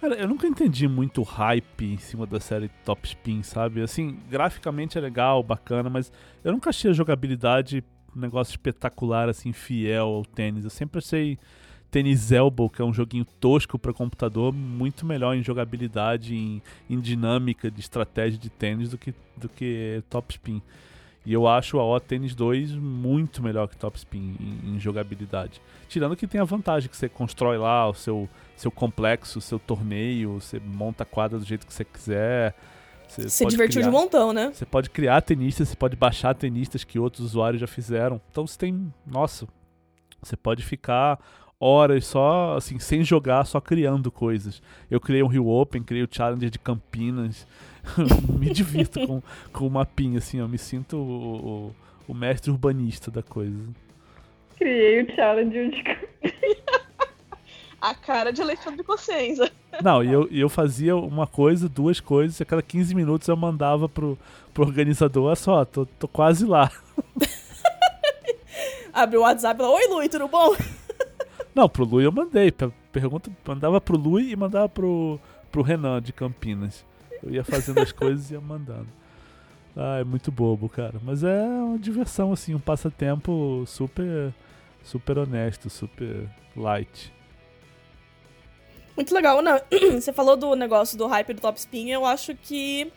Cara, 0.00 0.14
eu 0.16 0.28
nunca 0.28 0.46
entendi 0.46 0.86
muito 0.86 1.22
hype 1.22 1.84
em 1.84 1.98
cima 1.98 2.26
da 2.26 2.38
série 2.38 2.68
Top 2.84 3.06
Spin, 3.06 3.42
sabe? 3.42 3.80
Assim, 3.80 4.18
graficamente 4.28 4.98
é 4.98 5.00
legal, 5.00 5.42
bacana, 5.42 5.88
mas 5.88 6.12
eu 6.42 6.52
nunca 6.52 6.70
achei 6.70 6.90
a 6.90 6.94
jogabilidade 6.94 7.82
um 8.14 8.20
negócio 8.20 8.52
espetacular, 8.52 9.28
assim, 9.28 9.52
fiel 9.52 10.06
ao 10.06 10.24
tênis. 10.24 10.64
Eu 10.64 10.70
sempre 10.70 10.98
achei 10.98 11.38
Tênis 11.90 12.32
Elbow, 12.32 12.68
que 12.68 12.82
é 12.82 12.84
um 12.84 12.92
joguinho 12.92 13.24
tosco 13.24 13.78
para 13.78 13.92
computador, 13.92 14.52
muito 14.52 15.06
melhor 15.06 15.36
em 15.36 15.42
jogabilidade, 15.42 16.34
em, 16.34 16.60
em, 16.90 17.00
dinâmica 17.00 17.70
de 17.70 17.80
estratégia 17.80 18.38
de 18.38 18.50
tênis 18.50 18.90
do 18.90 18.98
que, 18.98 19.14
do 19.36 19.48
que 19.48 20.02
Top 20.10 20.32
Spin. 20.32 20.60
E 21.24 21.32
eu 21.32 21.48
acho 21.48 21.78
a 21.78 21.84
O 21.84 21.98
Tênis 21.98 22.34
2 22.34 22.72
muito 22.72 23.42
melhor 23.42 23.66
que 23.66 23.76
Top 23.76 23.96
Spin 23.96 24.36
em, 24.38 24.74
em, 24.74 24.80
jogabilidade. 24.80 25.60
Tirando 25.88 26.14
que 26.16 26.26
tem 26.26 26.40
a 26.40 26.44
vantagem 26.44 26.88
que 26.88 26.96
você 26.96 27.08
constrói 27.08 27.56
lá 27.56 27.88
o 27.88 27.94
seu, 27.94 28.28
seu 28.56 28.70
complexo, 28.70 29.38
o 29.38 29.42
seu 29.42 29.58
torneio, 29.58 30.40
você 30.40 30.60
monta 30.60 31.02
a 31.02 31.06
quadra 31.06 31.38
do 31.38 31.44
jeito 31.44 31.66
que 31.66 31.72
você 31.72 31.84
quiser. 31.84 32.54
Você 33.08 33.28
se 33.28 33.46
divertiu 33.46 33.80
criar, 33.80 33.90
de 33.90 33.96
montão, 33.96 34.32
né? 34.32 34.50
Você 34.52 34.66
pode 34.66 34.90
criar 34.90 35.20
tenistas, 35.22 35.68
você 35.68 35.76
pode 35.76 35.96
baixar 35.96 36.34
tenistas 36.34 36.84
que 36.84 36.98
outros 36.98 37.24
usuários 37.24 37.60
já 37.60 37.66
fizeram. 37.66 38.20
Então 38.30 38.46
você 38.46 38.58
tem. 38.58 38.92
Nossa, 39.06 39.46
você 40.22 40.36
pode 40.36 40.62
ficar 40.62 41.18
horas 41.58 42.06
só, 42.06 42.56
assim, 42.56 42.78
sem 42.78 43.02
jogar, 43.02 43.46
só 43.46 43.60
criando 43.60 44.10
coisas. 44.10 44.60
Eu 44.90 45.00
criei 45.00 45.22
um 45.22 45.28
Rio 45.28 45.48
Open, 45.48 45.82
criei 45.82 46.04
o 46.04 46.08
Challenger 46.10 46.50
de 46.50 46.58
Campinas. 46.58 47.46
me 48.38 48.50
divirto 48.50 49.06
com, 49.06 49.22
com 49.52 49.66
o 49.66 49.70
mapinha, 49.70 50.18
assim, 50.18 50.38
eu 50.38 50.48
me 50.48 50.58
sinto 50.58 50.96
o, 50.96 51.70
o, 52.08 52.12
o 52.12 52.14
mestre 52.14 52.50
urbanista 52.50 53.10
da 53.10 53.22
coisa. 53.22 53.58
Criei 54.56 55.02
o 55.02 55.14
Challenger 55.14 55.70
de 55.70 55.82
Campinas. 55.82 56.84
a 57.80 57.94
cara 57.94 58.32
de 58.32 58.40
Alexandre 58.40 58.82
Cossenza. 58.82 59.50
Não, 59.82 60.02
e 60.02 60.12
eu, 60.12 60.28
eu 60.30 60.48
fazia 60.48 60.96
uma 60.96 61.26
coisa, 61.26 61.68
duas 61.68 62.00
coisas, 62.00 62.40
e 62.40 62.42
a 62.42 62.46
cada 62.46 62.62
15 62.62 62.94
minutos 62.94 63.28
eu 63.28 63.36
mandava 63.36 63.88
pro, 63.88 64.18
pro 64.52 64.64
organizador, 64.64 65.26
olha 65.26 65.36
só, 65.36 65.64
tô, 65.64 65.84
tô 65.84 66.08
quase 66.08 66.46
lá. 66.46 66.70
Abriu 68.92 69.20
o 69.20 69.22
WhatsApp 69.24 69.56
e 69.56 69.58
falou, 69.58 69.76
oi 69.76 69.88
Lui, 69.88 70.08
tudo 70.08 70.28
bom? 70.28 70.54
Não, 71.54 71.68
pro 71.68 71.84
Lui 71.84 72.04
eu 72.04 72.12
mandei, 72.12 72.52
pergunta, 72.92 73.30
mandava 73.46 73.80
pro 73.80 73.96
Lui 73.96 74.30
e 74.30 74.36
mandava 74.36 74.68
pro, 74.68 75.20
pro 75.50 75.62
Renan 75.62 76.00
de 76.00 76.12
Campinas. 76.12 76.84
Eu 77.24 77.32
ia 77.32 77.44
fazendo 77.44 77.80
as 77.80 77.92
coisas 77.92 78.30
e 78.30 78.34
ia 78.34 78.40
mandando. 78.40 78.88
Ah, 79.76 79.98
é 79.98 80.04
muito 80.04 80.30
bobo, 80.30 80.68
cara. 80.68 81.00
Mas 81.02 81.24
é 81.24 81.42
uma 81.42 81.78
diversão, 81.78 82.32
assim, 82.32 82.54
um 82.54 82.60
passatempo 82.60 83.64
super, 83.66 84.32
super 84.82 85.18
honesto, 85.18 85.68
super 85.68 86.28
light. 86.56 87.12
Muito 88.96 89.12
legal, 89.12 89.42
né? 89.42 89.60
Você 89.94 90.12
falou 90.12 90.36
do 90.36 90.54
negócio 90.54 90.96
do 90.96 91.06
hype 91.06 91.34
do 91.34 91.40
Top 91.40 91.58
Spin, 91.58 91.90
eu 91.90 92.04
acho 92.04 92.34
que. 92.36 92.92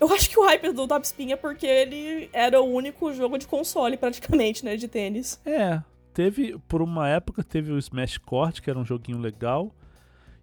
Eu 0.00 0.12
acho 0.12 0.28
que 0.28 0.38
o 0.38 0.44
hype 0.44 0.72
do 0.72 0.88
Top 0.88 1.06
Spin 1.06 1.32
é 1.32 1.36
porque 1.36 1.66
ele 1.66 2.28
era 2.32 2.60
o 2.60 2.64
único 2.64 3.12
jogo 3.12 3.38
de 3.38 3.46
console, 3.46 3.96
praticamente, 3.96 4.64
né? 4.64 4.76
De 4.76 4.88
tênis. 4.88 5.40
É. 5.44 5.82
Teve, 6.12 6.58
por 6.68 6.80
uma 6.80 7.08
época, 7.08 7.42
teve 7.42 7.72
o 7.72 7.78
Smash 7.78 8.18
Court, 8.18 8.60
que 8.60 8.70
era 8.70 8.78
um 8.78 8.84
joguinho 8.84 9.18
legal. 9.18 9.74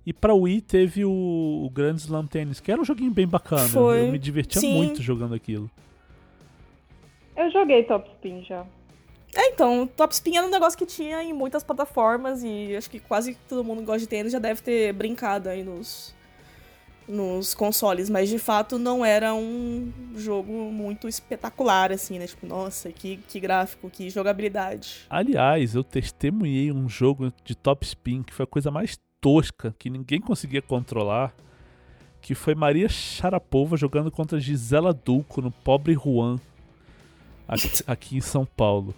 E 0.06 0.12
pra 0.12 0.34
Wii 0.34 0.62
teve 0.62 1.06
o, 1.06 1.12
o 1.12 1.70
Grand 1.70 1.96
Slam 1.96 2.26
Tennis, 2.26 2.60
que 2.60 2.72
era 2.72 2.82
um 2.82 2.86
joguinho 2.86 3.12
bem 3.12 3.28
bacana. 3.28 3.68
Foi. 3.68 4.08
Eu 4.08 4.12
me 4.12 4.20
divertia 4.20 4.60
Sim. 4.60 4.74
muito 4.74 5.02
jogando 5.02 5.36
aquilo. 5.36 5.70
Eu 7.36 7.52
joguei 7.52 7.84
Top 7.84 8.10
Spin 8.10 8.44
já. 8.44 8.66
É, 9.36 9.48
então, 9.50 9.88
Top 9.88 10.14
Spin 10.14 10.38
era 10.38 10.46
um 10.46 10.50
negócio 10.50 10.78
que 10.78 10.86
tinha 10.86 11.24
em 11.24 11.34
muitas 11.34 11.64
plataformas 11.64 12.44
e 12.44 12.76
acho 12.76 12.90
que 12.90 13.00
quase 13.00 13.36
todo 13.48 13.64
mundo 13.64 13.80
que 13.80 13.86
gosta 13.86 14.00
de 14.00 14.08
tênis 14.08 14.32
já 14.32 14.40
deve 14.40 14.62
ter 14.62 14.92
brincado 14.92 15.48
aí 15.48 15.64
nos, 15.64 16.14
nos 17.08 17.54
consoles, 17.54 18.10
mas 18.10 18.30
de 18.30 18.38
fato 18.38 18.78
não 18.78 19.06
era 19.06 19.34
um 19.34 19.92
jogo 20.16 20.52
muito 20.52 21.08
espetacular, 21.08 21.92
assim, 21.92 22.20
né? 22.20 22.28
Tipo, 22.28 22.46
nossa, 22.46 22.92
que, 22.92 23.18
que 23.28 23.40
gráfico, 23.40 23.90
que 23.90 24.10
jogabilidade. 24.10 25.06
Aliás, 25.10 25.76
eu 25.76 25.84
testemunhei 25.84 26.72
um 26.72 26.90
jogo 26.90 27.32
de 27.46 27.56
Top 27.56 27.86
Spin 27.86 28.24
que 28.24 28.34
foi 28.34 28.44
a 28.44 28.48
coisa 28.48 28.70
mais 28.70 29.00
tosca 29.22 29.74
que 29.78 29.90
ninguém 29.90 30.20
conseguia 30.20 30.62
controlar, 30.62 31.34
que 32.22 32.36
foi 32.36 32.56
Maria 32.56 32.90
Sharapova 32.90 33.78
jogando 33.78 34.12
contra 34.12 34.40
Gisela 34.40 34.94
Dulco 34.94 35.42
no 35.42 35.52
Pobre 35.52 35.94
Juan, 35.94 36.40
aqui, 37.48 37.70
aqui 37.88 38.18
em 38.18 38.22
São 38.22 38.46
Paulo. 38.46 38.94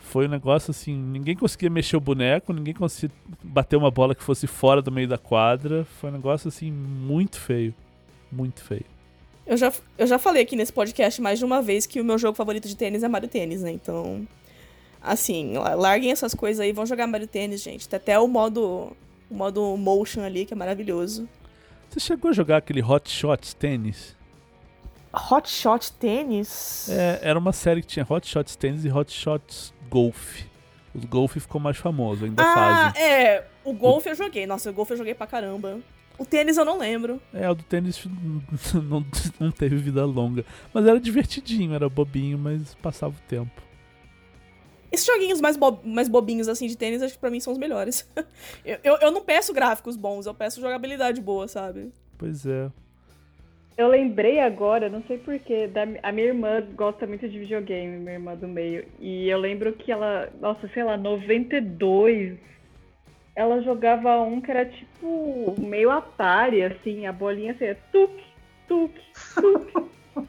Foi 0.00 0.26
um 0.26 0.30
negócio 0.30 0.70
assim, 0.70 0.94
ninguém 0.94 1.34
conseguia 1.34 1.70
mexer 1.70 1.96
o 1.96 2.00
boneco, 2.00 2.52
ninguém 2.52 2.74
conseguia 2.74 3.10
bater 3.42 3.76
uma 3.76 3.90
bola 3.90 4.14
que 4.14 4.22
fosse 4.22 4.46
fora 4.46 4.82
do 4.82 4.92
meio 4.92 5.08
da 5.08 5.16
quadra. 5.16 5.86
Foi 6.00 6.10
um 6.10 6.12
negócio 6.12 6.48
assim 6.48 6.70
muito 6.70 7.40
feio, 7.40 7.74
muito 8.30 8.62
feio. 8.62 8.84
Eu 9.46 9.56
já, 9.56 9.72
eu 9.96 10.06
já 10.06 10.18
falei 10.18 10.42
aqui 10.42 10.54
nesse 10.54 10.72
podcast 10.72 11.20
mais 11.20 11.38
de 11.38 11.44
uma 11.44 11.62
vez 11.62 11.86
que 11.86 12.00
o 12.00 12.04
meu 12.04 12.18
jogo 12.18 12.36
favorito 12.36 12.68
de 12.68 12.76
tênis 12.76 13.02
é 13.02 13.08
Mario 13.08 13.28
Tênis, 13.28 13.62
né? 13.62 13.72
Então, 13.72 14.26
assim, 15.02 15.54
larguem 15.56 16.10
essas 16.10 16.34
coisas 16.34 16.60
aí, 16.60 16.72
vão 16.72 16.86
jogar 16.86 17.06
Mario 17.06 17.26
Tênis, 17.26 17.62
gente. 17.62 17.88
Tem 17.88 17.96
até 17.96 18.18
o 18.18 18.28
modo, 18.28 18.96
o 19.30 19.34
modo 19.34 19.76
motion 19.76 20.22
ali, 20.22 20.46
que 20.46 20.54
é 20.54 20.56
maravilhoso. 20.56 21.28
Você 21.90 22.00
chegou 22.00 22.30
a 22.30 22.32
jogar 22.32 22.58
aquele 22.58 22.82
Hot 22.82 23.10
Shots 23.10 23.52
Tênis? 23.54 24.16
Hot 25.30 25.48
Shot 25.50 25.92
Tênis? 25.92 26.88
É, 26.88 27.20
era 27.22 27.38
uma 27.38 27.52
série 27.52 27.82
que 27.82 27.88
tinha 27.88 28.06
Hot 28.08 28.26
Shots 28.26 28.56
Tênis 28.56 28.84
e 28.84 28.90
Hot 28.90 29.12
Shots 29.12 29.74
Golf. 29.90 30.42
O 30.94 31.06
golfe 31.06 31.40
ficou 31.40 31.60
mais 31.60 31.76
famoso, 31.76 32.24
ainda 32.24 32.42
ah, 32.42 32.54
fazem. 32.54 33.02
é. 33.02 33.44
O 33.64 33.72
golfe 33.72 34.08
eu 34.08 34.14
joguei. 34.14 34.46
Nossa, 34.46 34.70
o 34.70 34.72
golfe 34.72 34.92
eu 34.92 34.96
joguei 34.96 35.14
pra 35.14 35.26
caramba. 35.26 35.80
O 36.18 36.24
tênis 36.26 36.56
eu 36.56 36.64
não 36.64 36.78
lembro. 36.78 37.20
É, 37.32 37.50
o 37.50 37.54
do 37.54 37.62
tênis 37.62 38.04
não, 38.74 39.04
não 39.40 39.50
teve 39.50 39.76
vida 39.76 40.04
longa. 40.04 40.44
Mas 40.72 40.86
era 40.86 41.00
divertidinho, 41.00 41.74
era 41.74 41.88
bobinho, 41.88 42.38
mas 42.38 42.74
passava 42.74 43.14
o 43.14 43.28
tempo. 43.28 43.62
Esses 44.92 45.06
joguinhos 45.06 45.40
mais, 45.40 45.56
bo 45.56 45.80
mais 45.84 46.06
bobinhos 46.06 46.48
assim 46.48 46.66
de 46.66 46.76
tênis, 46.76 47.02
acho 47.02 47.14
que 47.14 47.20
pra 47.20 47.30
mim 47.30 47.40
são 47.40 47.52
os 47.52 47.58
melhores. 47.58 48.06
eu, 48.62 48.78
eu, 48.84 48.96
eu 48.96 49.10
não 49.10 49.22
peço 49.22 49.52
gráficos 49.54 49.96
bons, 49.96 50.26
eu 50.26 50.34
peço 50.34 50.60
jogabilidade 50.60 51.20
boa, 51.20 51.48
sabe? 51.48 51.90
Pois 52.18 52.44
é. 52.44 52.70
Eu 53.76 53.88
lembrei 53.88 54.38
agora, 54.38 54.90
não 54.90 55.02
sei 55.04 55.16
porquê, 55.16 55.66
da, 55.66 55.82
a 56.02 56.12
minha 56.12 56.26
irmã 56.26 56.62
gosta 56.74 57.06
muito 57.06 57.26
de 57.26 57.38
videogame, 57.38 57.96
minha 57.96 58.12
irmã 58.12 58.36
do 58.36 58.46
meio. 58.46 58.84
E 59.00 59.30
eu 59.30 59.38
lembro 59.38 59.72
que 59.72 59.90
ela, 59.90 60.28
nossa, 60.40 60.68
sei 60.74 60.84
lá, 60.84 60.98
92, 60.98 62.38
ela 63.34 63.62
jogava 63.62 64.20
um 64.20 64.42
que 64.42 64.50
era 64.50 64.66
tipo 64.66 65.54
meio 65.58 65.90
Atari, 65.90 66.62
assim, 66.62 67.06
a 67.06 67.12
bolinha 67.12 67.52
assim, 67.52 67.74
tuk, 67.90 68.22
tuk, 68.68 69.00
tuk. 69.34 69.90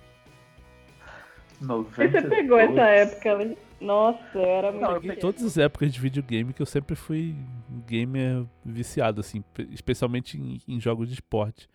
92. 1.60 2.12
Você 2.12 2.30
pegou 2.30 2.60
essa 2.60 2.82
época, 2.82 3.30
ela... 3.30 3.56
Nossa, 3.84 4.40
era 4.40 4.72
muito. 4.72 5.06
Não, 5.06 5.14
em 5.14 5.16
todas 5.18 5.44
as 5.44 5.58
épocas 5.58 5.92
de 5.92 6.00
videogame 6.00 6.54
que 6.54 6.62
eu 6.62 6.66
sempre 6.66 6.96
fui 6.96 7.36
gamer 7.86 8.46
viciado, 8.64 9.20
assim, 9.20 9.44
especialmente 9.72 10.38
em, 10.40 10.60
em 10.68 10.80
jogos 10.80 11.10
de 11.10 11.16
esporte. 11.16 11.70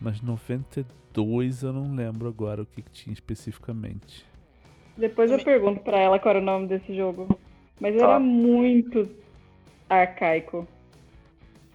Mas 0.00 0.20
92 0.20 1.62
eu 1.64 1.72
não 1.72 1.94
lembro 1.94 2.28
agora 2.28 2.62
o 2.62 2.66
que, 2.66 2.82
que 2.82 2.90
tinha 2.90 3.12
especificamente. 3.12 4.24
Depois 4.96 5.30
eu 5.30 5.42
pergunto 5.42 5.80
pra 5.80 5.98
ela 5.98 6.20
qual 6.20 6.30
era 6.30 6.38
o 6.38 6.44
nome 6.44 6.68
desse 6.68 6.94
jogo. 6.96 7.28
Mas 7.80 7.96
era 7.96 8.20
muito 8.20 9.08
arcaico. 9.88 10.68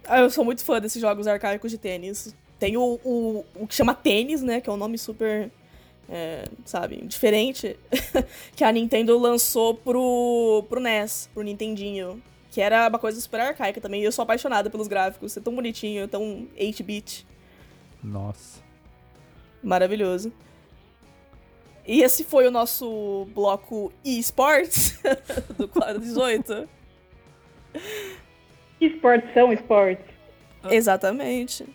Ah, 0.08 0.22
eu 0.22 0.30
sou 0.30 0.46
muito 0.46 0.64
fã 0.64 0.80
desses 0.80 1.02
jogos 1.02 1.28
arcaicos 1.28 1.70
de 1.70 1.78
tênis. 1.78 2.34
Tem 2.58 2.78
o, 2.78 3.00
o, 3.04 3.46
o 3.56 3.68
que 3.68 3.76
chama 3.76 3.94
tênis, 3.94 4.42
né? 4.42 4.62
Que 4.62 4.70
é 4.70 4.74
um 4.74 4.78
nome 4.78 4.98
super, 4.98 5.52
é, 6.10 6.46
sabe, 6.66 7.06
diferente. 7.06 7.78
que 8.56 8.64
a 8.64 8.72
Nintendo 8.72 9.18
lançou 9.18 9.76
pro, 9.76 10.66
pro 10.68 10.80
NES, 10.80 11.30
pro 11.34 11.44
Nintendinho. 11.44 12.22
Que 12.52 12.62
era 12.62 12.88
uma 12.88 12.98
coisa 12.98 13.22
super 13.22 13.40
arcaica 13.40 13.80
também. 13.80 14.02
E 14.02 14.06
eu 14.06 14.12
sou 14.12 14.24
apaixonada 14.24 14.72
pelos 14.72 14.88
gráficos. 14.88 15.38
É 15.38 15.40
tão 15.40 15.54
bonitinho, 15.54 16.08
tão 16.08 16.48
8-bit. 16.60 17.28
Nossa. 18.04 18.64
Maravilhoso. 19.62 20.34
E 21.86 22.02
esse 22.02 22.24
foi 22.24 22.48
o 22.48 22.52
nosso 22.52 23.28
bloco 23.34 23.94
eSports 24.04 25.00
do 25.58 25.68
Claro 25.68 26.00
18. 26.00 26.68
Esportes 28.82 29.34
são 29.34 29.54
esportes. 29.54 30.06
Exatamente. 30.70 31.66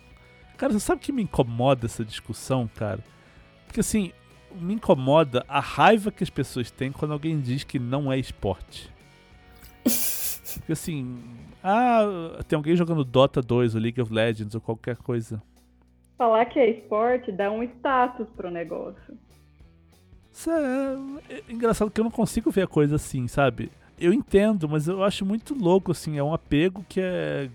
Cara, 0.57 0.73
você 0.73 0.79
sabe 0.79 1.01
que 1.01 1.11
me 1.11 1.23
incomoda 1.23 1.85
essa 1.85 2.03
discussão, 2.03 2.69
cara? 2.75 3.03
Porque 3.65 3.79
assim, 3.79 4.11
me 4.59 4.73
incomoda 4.75 5.45
a 5.47 5.59
raiva 5.59 6.11
que 6.11 6.23
as 6.23 6.29
pessoas 6.29 6.71
têm 6.71 6.91
quando 6.91 7.11
alguém 7.11 7.39
diz 7.39 7.63
que 7.63 7.79
não 7.79 8.11
é 8.11 8.17
esporte. 8.17 8.89
Porque 10.55 10.71
assim, 10.71 11.21
ah, 11.63 12.03
tem 12.47 12.55
alguém 12.55 12.75
jogando 12.75 13.03
Dota 13.03 13.41
2 13.41 13.75
ou 13.75 13.81
League 13.81 14.01
of 14.01 14.13
Legends 14.13 14.55
ou 14.55 14.61
qualquer 14.61 14.97
coisa. 14.97 15.41
Falar 16.17 16.45
que 16.45 16.59
é 16.59 16.69
esporte 16.69 17.31
dá 17.31 17.51
um 17.51 17.61
status 17.63 18.27
pro 18.35 18.49
negócio. 18.49 19.17
Isso 20.31 20.49
é, 20.51 20.97
é 21.29 21.43
engraçado 21.49 21.91
que 21.91 21.99
eu 21.99 22.03
não 22.03 22.11
consigo 22.11 22.51
ver 22.51 22.63
a 22.63 22.67
coisa 22.67 22.95
assim, 22.95 23.27
sabe? 23.27 23.71
Eu 23.99 24.13
entendo, 24.13 24.67
mas 24.67 24.87
eu 24.87 25.03
acho 25.03 25.25
muito 25.25 25.53
louco, 25.53 25.91
assim, 25.91 26.17
é 26.17 26.23
um 26.23 26.33
apego 26.33 26.85
que 26.87 26.99
é, 26.99 27.49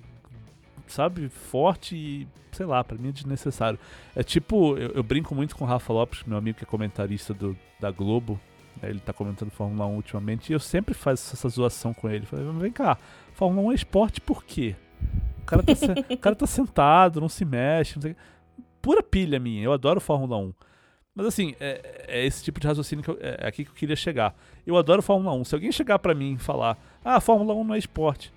sabe, 0.90 1.28
forte 1.28 1.96
e, 1.96 2.28
sei 2.52 2.66
lá, 2.66 2.82
pra 2.82 2.96
mim 2.96 3.08
é 3.08 3.12
desnecessário. 3.12 3.78
É 4.14 4.22
tipo, 4.22 4.76
eu, 4.76 4.90
eu 4.90 5.02
brinco 5.02 5.34
muito 5.34 5.56
com 5.56 5.64
o 5.64 5.66
Rafa 5.66 5.92
Lopes, 5.92 6.24
meu 6.24 6.38
amigo 6.38 6.58
que 6.58 6.64
é 6.64 6.66
comentarista 6.66 7.32
do, 7.32 7.56
da 7.78 7.90
Globo, 7.90 8.40
né, 8.82 8.90
ele 8.90 9.00
tá 9.00 9.12
comentando 9.12 9.50
Fórmula 9.50 9.86
1 9.86 9.96
ultimamente, 9.96 10.50
e 10.50 10.52
eu 10.52 10.60
sempre 10.60 10.94
faço 10.94 11.34
essa 11.34 11.48
zoação 11.48 11.92
com 11.92 12.08
ele. 12.08 12.26
Falei, 12.26 12.46
vem 12.58 12.72
cá, 12.72 12.98
Fórmula 13.34 13.68
1 13.68 13.72
é 13.72 13.74
esporte 13.74 14.20
por 14.20 14.44
quê? 14.44 14.76
O 15.42 15.44
cara 15.44 15.62
tá, 15.62 15.72
o 16.14 16.18
cara 16.18 16.36
tá 16.36 16.46
sentado, 16.46 17.20
não 17.20 17.28
se 17.28 17.44
mexe, 17.44 17.96
não 17.96 18.02
sei 18.02 18.16
Pura 18.80 19.02
pilha 19.02 19.38
minha, 19.38 19.62
eu 19.62 19.72
adoro 19.72 20.00
Fórmula 20.00 20.38
1. 20.38 20.54
Mas 21.14 21.26
assim, 21.26 21.54
é, 21.60 22.06
é 22.08 22.24
esse 22.24 22.42
tipo 22.42 22.60
de 22.60 22.66
raciocínio 22.66 23.04
que 23.04 23.10
eu, 23.10 23.18
é, 23.20 23.44
é 23.44 23.46
aqui 23.46 23.64
que 23.64 23.70
eu 23.70 23.74
queria 23.74 23.96
chegar. 23.96 24.34
Eu 24.66 24.76
adoro 24.76 25.02
Fórmula 25.02 25.34
1. 25.34 25.44
Se 25.44 25.54
alguém 25.54 25.72
chegar 25.72 25.98
para 25.98 26.14
mim 26.14 26.34
e 26.34 26.38
falar, 26.38 26.78
ah, 27.04 27.20
Fórmula 27.20 27.54
1 27.54 27.64
não 27.64 27.74
é 27.74 27.78
esporte, 27.78 28.32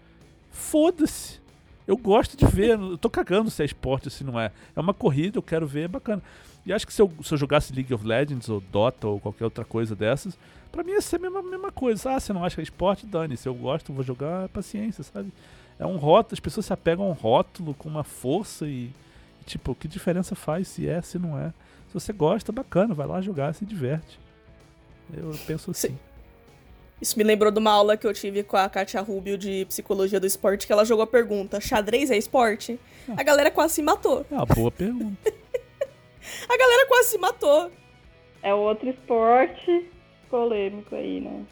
foda-se. 0.49 1.41
Eu 1.88 1.97
gosto 1.97 2.38
de 2.38 2.45
ver, 2.45 2.79
eu 2.79 2.97
tô 2.97 3.09
cagando 3.09 3.49
se 3.49 3.61
é 3.61 3.65
esporte 3.65 4.07
ou 4.07 4.11
se 4.11 4.23
não 4.23 4.39
é. 4.39 4.51
É 4.75 4.79
uma 4.79 4.93
corrida, 4.93 5.38
eu 5.38 5.43
quero 5.43 5.67
ver, 5.67 5.84
é 5.84 5.88
bacana. 5.88 6.21
E 6.65 6.71
acho 6.71 6.88
que 6.88 6.93
se 6.93 7.01
eu, 7.01 7.11
se 7.21 7.34
eu 7.34 7.38
jogasse 7.38 7.73
League 7.73 7.93
of 7.93 8.05
Legends 8.05 8.47
ou 8.47 8.61
Dota 8.61 9.07
ou 9.07 9.19
qualquer 9.19 9.43
outra 9.43 9.65
coisa 9.65 9.95
dessas, 9.95 10.38
pra 10.71 10.84
mim 10.84 10.91
ia 10.91 11.01
ser 11.01 11.17
a 11.17 11.19
mesma, 11.19 11.41
mesma 11.43 11.71
coisa. 11.71 12.11
Ah, 12.11 12.19
você 12.19 12.31
não 12.31 12.43
acha 12.43 12.55
que 12.55 12.61
é 12.61 12.63
esporte? 12.63 13.05
Dane. 13.05 13.36
Se 13.36 13.49
eu 13.49 13.53
gosto, 13.53 13.91
vou 13.91 14.03
jogar, 14.03 14.47
paciência, 14.49 15.03
sabe? 15.03 15.31
É 15.77 15.86
um 15.86 15.97
rótulo, 15.97 16.34
as 16.34 16.39
pessoas 16.39 16.65
se 16.65 16.73
apegam 16.73 17.05
a 17.05 17.09
um 17.09 17.13
rótulo 17.13 17.73
com 17.73 17.89
uma 17.89 18.03
força 18.03 18.65
e, 18.65 18.91
e, 19.41 19.43
tipo, 19.45 19.75
que 19.75 19.88
diferença 19.88 20.36
faz 20.36 20.69
se 20.69 20.88
é, 20.88 21.01
se 21.01 21.19
não 21.19 21.38
é? 21.38 21.49
Se 21.89 21.93
você 21.93 22.13
gosta, 22.13 22.51
bacana, 22.51 22.93
vai 22.93 23.07
lá 23.07 23.19
jogar, 23.21 23.53
se 23.53 23.65
diverte. 23.65 24.19
Eu 25.13 25.38
penso 25.45 25.71
assim. 25.71 25.89
Sim. 25.89 25.97
Isso 27.03 27.17
me 27.17 27.23
lembrou 27.25 27.51
de 27.51 27.59
uma 27.59 27.69
aula 27.69 27.97
que 27.97 28.07
eu 28.07 28.13
tive 28.13 28.43
com 28.43 28.55
a 28.55 28.69
Katia 28.69 29.01
Rubio 29.01 29.37
de 29.37 29.65
psicologia 29.65 30.21
do 30.21 30.25
esporte, 30.25 30.65
que 30.65 30.71
ela 30.71 30.85
jogou 30.85 31.03
a 31.03 31.07
pergunta: 31.07 31.59
xadrez 31.59 32.09
é 32.09 32.17
esporte? 32.17 32.79
Ah. 33.09 33.15
A 33.17 33.23
galera 33.23 33.51
quase 33.51 33.73
se 33.73 33.81
matou. 33.81 34.25
É 34.31 34.35
uma 34.35 34.45
boa 34.45 34.71
pergunta. 34.71 35.17
a 36.47 36.57
galera 36.57 36.87
quase 36.87 37.09
se 37.09 37.17
matou. 37.17 37.69
É 38.41 38.53
outro 38.53 38.89
esporte 38.89 39.85
polêmico 40.29 40.95
aí, 40.95 41.19
né? 41.19 41.43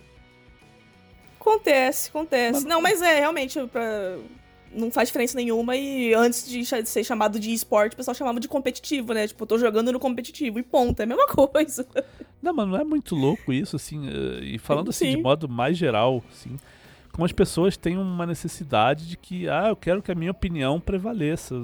Acontece, 1.37 2.07
acontece. 2.07 2.53
Mas... 2.53 2.63
Não, 2.63 2.81
mas 2.81 3.01
é 3.01 3.19
realmente 3.19 3.59
pra... 3.67 4.19
não 4.71 4.89
faz 4.89 5.09
diferença 5.09 5.35
nenhuma. 5.35 5.75
E 5.75 6.13
antes 6.13 6.47
de 6.47 6.63
ser 6.85 7.03
chamado 7.03 7.37
de 7.37 7.51
esporte, 7.51 7.91
o 7.91 7.97
pessoal 7.97 8.15
chamava 8.15 8.39
de 8.39 8.47
competitivo, 8.47 9.13
né? 9.13 9.27
Tipo, 9.27 9.43
eu 9.43 9.47
tô 9.47 9.57
jogando 9.57 9.91
no 9.91 9.99
competitivo 9.99 10.59
e 10.59 10.63
ponto. 10.63 10.97
É 11.01 11.03
a 11.03 11.07
mesma 11.07 11.27
coisa. 11.51 11.85
Não, 12.41 12.53
mas 12.53 12.67
não 12.67 12.77
é 12.77 12.83
muito 12.83 13.15
louco 13.15 13.53
isso, 13.53 13.75
assim. 13.75 14.07
Eh, 14.07 14.55
e 14.55 14.57
falando 14.57 14.89
assim 14.89 15.11
Sim. 15.11 15.17
de 15.17 15.21
modo 15.21 15.47
mais 15.47 15.77
geral, 15.77 16.23
assim. 16.31 16.57
Como 17.11 17.25
as 17.25 17.31
pessoas 17.31 17.75
têm 17.77 17.97
uma 17.97 18.25
necessidade 18.25 19.07
de 19.07 19.17
que, 19.17 19.47
ah, 19.49 19.67
eu 19.69 19.75
quero 19.75 20.01
que 20.01 20.11
a 20.11 20.15
minha 20.15 20.31
opinião 20.31 20.79
prevaleça. 20.79 21.55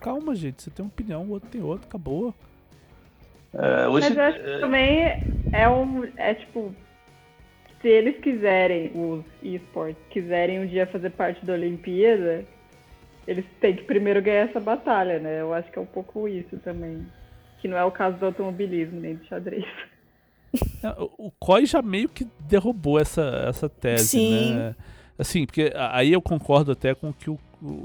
Calma, 0.00 0.34
gente, 0.34 0.62
você 0.62 0.70
tem 0.70 0.84
uma 0.84 0.90
opinião, 0.90 1.24
o 1.24 1.30
outro 1.30 1.48
tem 1.50 1.62
outra, 1.62 1.86
acabou. 1.86 2.34
É, 3.52 3.88
hoje, 3.88 4.08
Mas 4.08 4.16
eu 4.16 4.24
acho 4.24 4.40
que 4.40 4.50
é... 4.50 4.58
também 4.58 5.00
é 5.52 5.68
um. 5.68 6.04
É 6.16 6.34
tipo. 6.34 6.74
Se 7.80 7.88
eles 7.88 8.18
quiserem, 8.18 8.90
os 8.92 9.24
esportes, 9.40 10.02
quiserem 10.10 10.60
um 10.60 10.66
dia 10.66 10.84
fazer 10.88 11.10
parte 11.10 11.44
da 11.46 11.52
Olimpíada, 11.52 12.44
eles 13.24 13.44
têm 13.60 13.76
que 13.76 13.84
primeiro 13.84 14.20
ganhar 14.20 14.48
essa 14.48 14.58
batalha, 14.58 15.20
né? 15.20 15.40
Eu 15.40 15.54
acho 15.54 15.70
que 15.70 15.78
é 15.78 15.82
um 15.82 15.86
pouco 15.86 16.26
isso 16.26 16.58
também. 16.58 17.06
Que 17.60 17.68
não 17.68 17.76
é 17.76 17.84
o 17.84 17.90
caso 17.92 18.16
do 18.16 18.26
automobilismo 18.26 19.00
nem 19.00 19.14
do 19.14 19.24
xadrez. 19.26 19.64
É, 20.82 20.94
o 21.18 21.30
COI 21.38 21.66
já 21.66 21.82
meio 21.82 22.08
que 22.08 22.26
derrubou 22.40 22.98
essa, 22.98 23.22
essa 23.48 23.68
tese, 23.68 24.08
Sim. 24.08 24.54
né? 24.54 24.74
Assim, 25.18 25.44
porque 25.44 25.72
aí 25.74 26.12
eu 26.12 26.22
concordo 26.22 26.72
até 26.72 26.94
com 26.94 27.12
que 27.12 27.28
o, 27.28 27.38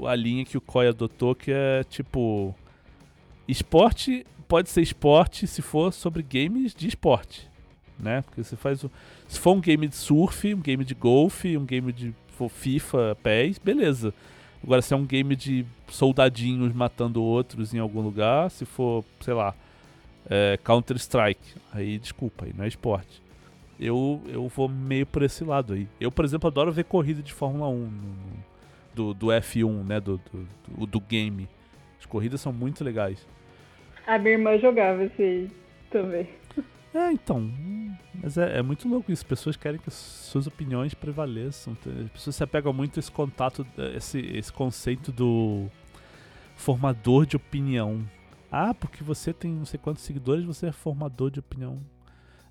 a 0.06 0.14
linha 0.14 0.44
que 0.44 0.56
o 0.56 0.60
COI 0.60 0.88
adotou, 0.88 1.34
que 1.34 1.50
é 1.50 1.82
tipo. 1.84 2.54
Esporte 3.46 4.24
pode 4.48 4.70
ser 4.70 4.82
esporte 4.82 5.46
se 5.46 5.60
for 5.60 5.92
sobre 5.92 6.22
games 6.22 6.74
de 6.74 6.88
esporte. 6.88 7.48
Né? 7.98 8.22
Porque 8.22 8.42
você 8.42 8.56
faz 8.56 8.82
o, 8.84 8.90
Se 9.28 9.38
for 9.38 9.52
um 9.52 9.60
game 9.60 9.86
de 9.86 9.96
surf, 9.96 10.54
um 10.54 10.60
game 10.60 10.84
de 10.84 10.94
golfe, 10.94 11.56
um 11.56 11.64
game 11.64 11.92
de 11.92 12.14
FIFA, 12.50 13.16
PES, 13.22 13.58
beleza. 13.58 14.12
Agora, 14.62 14.80
se 14.80 14.94
é 14.94 14.96
um 14.96 15.04
game 15.04 15.36
de 15.36 15.64
soldadinhos 15.88 16.72
matando 16.72 17.22
outros 17.22 17.74
em 17.74 17.78
algum 17.78 18.00
lugar, 18.00 18.50
se 18.50 18.64
for, 18.64 19.04
sei 19.20 19.34
lá, 19.34 19.54
é, 20.28 20.58
Counter-Strike. 20.62 21.56
Aí, 21.72 21.98
desculpa, 21.98 22.44
aí 22.44 22.52
não 22.56 22.64
é 22.64 22.68
esporte. 22.68 23.22
Eu, 23.78 24.22
eu 24.28 24.46
vou 24.48 24.68
meio 24.68 25.04
por 25.04 25.22
esse 25.22 25.44
lado 25.44 25.74
aí. 25.74 25.88
Eu, 26.00 26.10
por 26.12 26.24
exemplo, 26.24 26.48
adoro 26.48 26.72
ver 26.72 26.84
corrida 26.84 27.22
de 27.22 27.32
Fórmula 27.32 27.68
1 27.68 27.76
no, 27.76 27.94
do, 28.94 29.14
do 29.14 29.26
F1, 29.26 29.84
né? 29.84 30.00
Do, 30.00 30.20
do, 30.68 30.86
do, 30.86 31.00
game. 31.00 31.48
As 31.98 32.06
corridas 32.06 32.40
são 32.40 32.52
muito 32.52 32.84
legais. 32.84 33.26
A 34.06 34.18
minha 34.18 34.34
irmã 34.34 34.58
jogava 34.58 35.04
esse 35.04 35.22
aí 35.22 35.50
também. 35.90 36.28
É, 36.94 37.10
então. 37.10 37.50
Mas 38.22 38.38
é, 38.38 38.58
é, 38.58 38.62
muito 38.62 38.88
louco 38.88 39.10
isso. 39.10 39.26
Pessoas 39.26 39.56
querem 39.56 39.80
que 39.80 39.90
suas 39.90 40.46
opiniões 40.46 40.94
prevaleçam. 40.94 41.76
As 42.04 42.10
pessoas 42.10 42.36
se 42.36 42.44
apegam 42.44 42.72
muito 42.72 42.98
a 42.98 43.00
esse 43.00 43.10
contato, 43.10 43.66
esse, 43.96 44.20
esse 44.20 44.52
conceito 44.52 45.10
do 45.10 45.66
formador 46.54 47.26
de 47.26 47.34
opinião. 47.34 48.04
Ah, 48.56 48.72
porque 48.72 49.02
você 49.02 49.32
tem 49.32 49.50
não 49.50 49.64
sei 49.64 49.80
quantos 49.82 50.04
seguidores, 50.04 50.44
você 50.44 50.68
é 50.68 50.72
formador 50.72 51.28
de 51.28 51.40
opinião. 51.40 51.80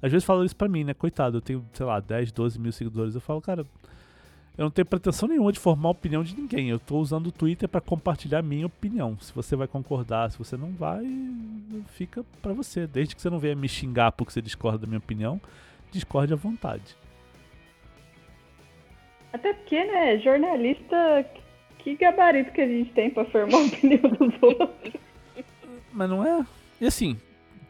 Às 0.02 0.12
vezes 0.12 0.26
falam 0.26 0.44
isso 0.44 0.54
pra 0.54 0.68
mim, 0.68 0.84
né? 0.84 0.94
Coitado, 0.94 1.38
eu 1.38 1.42
tenho, 1.42 1.66
sei 1.72 1.86
lá, 1.86 1.98
10, 2.02 2.30
12 2.34 2.60
mil 2.60 2.74
seguidores. 2.74 3.16
Eu 3.16 3.22
falo, 3.22 3.40
cara, 3.40 3.66
eu 4.58 4.64
não 4.64 4.70
tenho 4.70 4.86
pretensão 4.86 5.30
nenhuma 5.30 5.54
de 5.54 5.62
formar 5.62 5.88
a 5.88 5.92
opinião 5.94 6.22
de 6.22 6.36
ninguém. 6.36 6.70
Eu 6.70 6.78
tô 6.78 6.98
usando 6.98 7.28
o 7.28 7.32
Twitter 7.32 7.70
para 7.70 7.80
compartilhar 7.80 8.42
minha 8.42 8.66
opinião. 8.66 9.18
Se 9.22 9.34
você 9.34 9.56
vai 9.56 9.66
concordar, 9.66 10.30
se 10.30 10.38
você 10.38 10.58
não 10.58 10.74
vai, 10.74 11.06
fica 11.88 12.22
para 12.42 12.52
você. 12.52 12.86
Desde 12.86 13.16
que 13.16 13.22
você 13.22 13.30
não 13.30 13.40
venha 13.40 13.56
me 13.56 13.70
xingar 13.70 14.12
porque 14.12 14.34
você 14.34 14.42
discorda 14.42 14.80
da 14.80 14.88
minha 14.88 15.00
opinião, 15.00 15.40
discorde 15.90 16.34
à 16.34 16.36
vontade. 16.36 16.98
Até 19.32 19.54
porque, 19.54 19.82
né, 19.86 20.20
jornalista, 20.20 21.26
que 21.80 21.96
gabarito 21.96 22.52
que 22.52 22.60
a 22.60 22.68
gente 22.68 22.92
tem 22.92 23.10
para 23.10 23.24
formar 23.24 23.60
a 23.60 23.66
opinião 23.68 24.02
dos 24.02 24.44
outros? 24.44 25.03
Mas 25.94 26.10
não 26.10 26.26
é. 26.26 26.46
E 26.82 26.86
assim, 26.86 27.20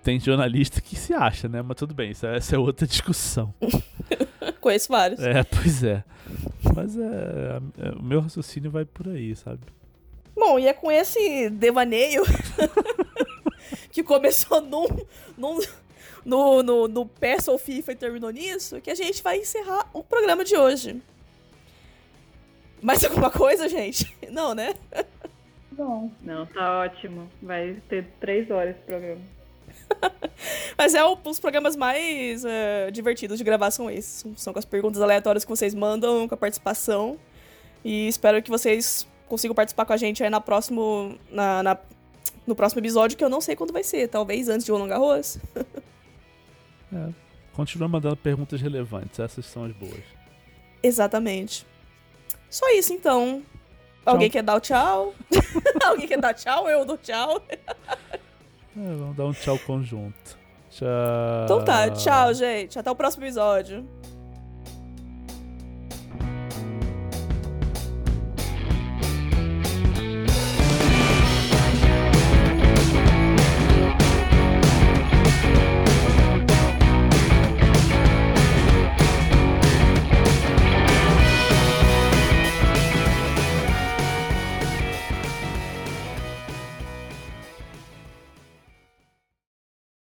tem 0.04 0.20
jornalista 0.20 0.82
que 0.82 0.96
se 0.96 1.14
acha, 1.14 1.48
né? 1.48 1.62
Mas 1.62 1.78
tudo 1.78 1.94
bem, 1.94 2.12
isso 2.12 2.26
é, 2.26 2.38
essa 2.38 2.56
é 2.56 2.60
outra 2.60 2.86
discussão. 2.86 3.54
Conheço 4.60 4.90
vários. 4.90 5.20
É, 5.22 5.44
pois 5.44 5.84
é. 5.84 6.04
Mas 6.76 6.98
é, 6.98 7.60
é, 7.78 7.90
o 7.92 8.04
meu 8.04 8.22
raciocínio 8.22 8.72
vai 8.72 8.86
por 8.86 9.08
aí, 9.08 9.36
sabe? 9.36 9.62
Bom, 10.36 10.58
e 10.58 10.68
é 10.68 10.74
com 10.74 10.92
esse 10.92 11.50
devaneio 11.50 12.24
que 13.92 14.04
começou 14.04 14.62
num, 14.62 14.88
num, 15.38 15.60
no, 16.26 16.64
no, 16.64 16.88
no 16.88 17.06
PES 17.06 17.48
ou 17.48 17.58
FIFA 17.58 17.92
e 17.92 17.96
terminou 17.96 18.32
nisso, 18.32 18.82
que 18.82 18.90
a 18.90 18.96
gente 18.96 19.22
vai 19.22 19.38
encerrar 19.38 19.90
o 19.94 20.04
programa 20.04 20.44
de 20.44 20.58
hoje. 20.58 21.02
Mais 22.82 23.04
alguma 23.06 23.30
coisa, 23.30 23.70
gente? 23.70 24.14
Não, 24.30 24.54
né? 24.54 24.74
Não. 25.78 26.12
Não, 26.22 26.46
tá 26.46 26.80
ótimo. 26.82 27.30
Vai 27.42 27.78
ter 27.90 28.06
três 28.20 28.50
horas 28.52 28.76
esse 28.76 28.86
programa. 28.86 29.22
Mas 30.78 30.94
é 30.94 31.04
um 31.06 31.16
dos 31.16 31.40
programas 31.40 31.76
mais 31.76 32.44
uh, 32.44 32.92
divertidos 32.92 33.38
de 33.38 33.44
gravar 33.44 33.72
são 33.72 33.90
esses. 33.90 34.26
São 34.38 34.54
com 34.54 34.60
as 34.60 34.66
perguntas 34.66 35.02
aleatórias 35.02 35.44
que 35.44 35.50
vocês 35.50 35.74
mandam, 35.74 36.28
com 36.28 36.36
a 36.36 36.38
participação. 36.38 37.18
E 37.84 38.08
espero 38.08 38.42
que 38.42 38.50
vocês 38.50 39.08
consigo 39.28 39.54
participar 39.56 39.86
com 39.86 39.94
a 39.94 39.98
gente 39.98 40.24
aí 40.24 40.30
na 40.30 40.40
próximo, 40.42 41.18
na, 41.32 41.64
na- 41.64 41.78
no 42.46 42.56
próximo 42.56 42.80
episódio, 42.82 43.18
que 43.18 43.24
eu 43.24 43.30
não 43.30 43.42
sei 43.42 43.56
quando 43.56 43.72
vai 43.74 43.84
ser. 43.84 44.08
Talvez 44.10 44.48
antes 44.50 44.66
de 44.66 44.72
Roland 44.72 44.88
Garros. 44.90 45.38
É, 46.96 47.10
continua 47.54 47.88
mandando 47.88 48.16
perguntas 48.16 48.62
relevantes, 48.62 49.20
essas 49.20 49.48
são 49.48 49.64
as 49.66 49.72
boas. 49.72 50.04
Exatamente. 50.84 51.66
Só 52.52 52.70
isso, 52.70 52.94
então. 52.94 53.42
Alguém 54.06 54.30
quer 54.30 54.44
dar 54.44 54.56
o 54.56 54.60
tchau? 54.60 55.14
Alguém 55.84 56.08
quer 56.08 56.20
dar 56.20 56.34
tchau? 56.34 56.70
Eu 56.70 56.86
dou 56.86 56.98
tchau. 56.98 57.42
É, 57.50 57.96
vamos 58.76 59.16
dar 59.16 59.26
um 59.26 59.34
tchau 59.34 59.58
conjunto. 59.60 60.38
Tchau. 60.70 60.88
Então 61.46 61.64
tá, 61.64 61.90
tchau, 61.92 62.34
gente. 62.34 62.78
Até 62.78 62.90
o 62.90 62.96
próximo 62.96 63.24
episódio. 63.24 63.88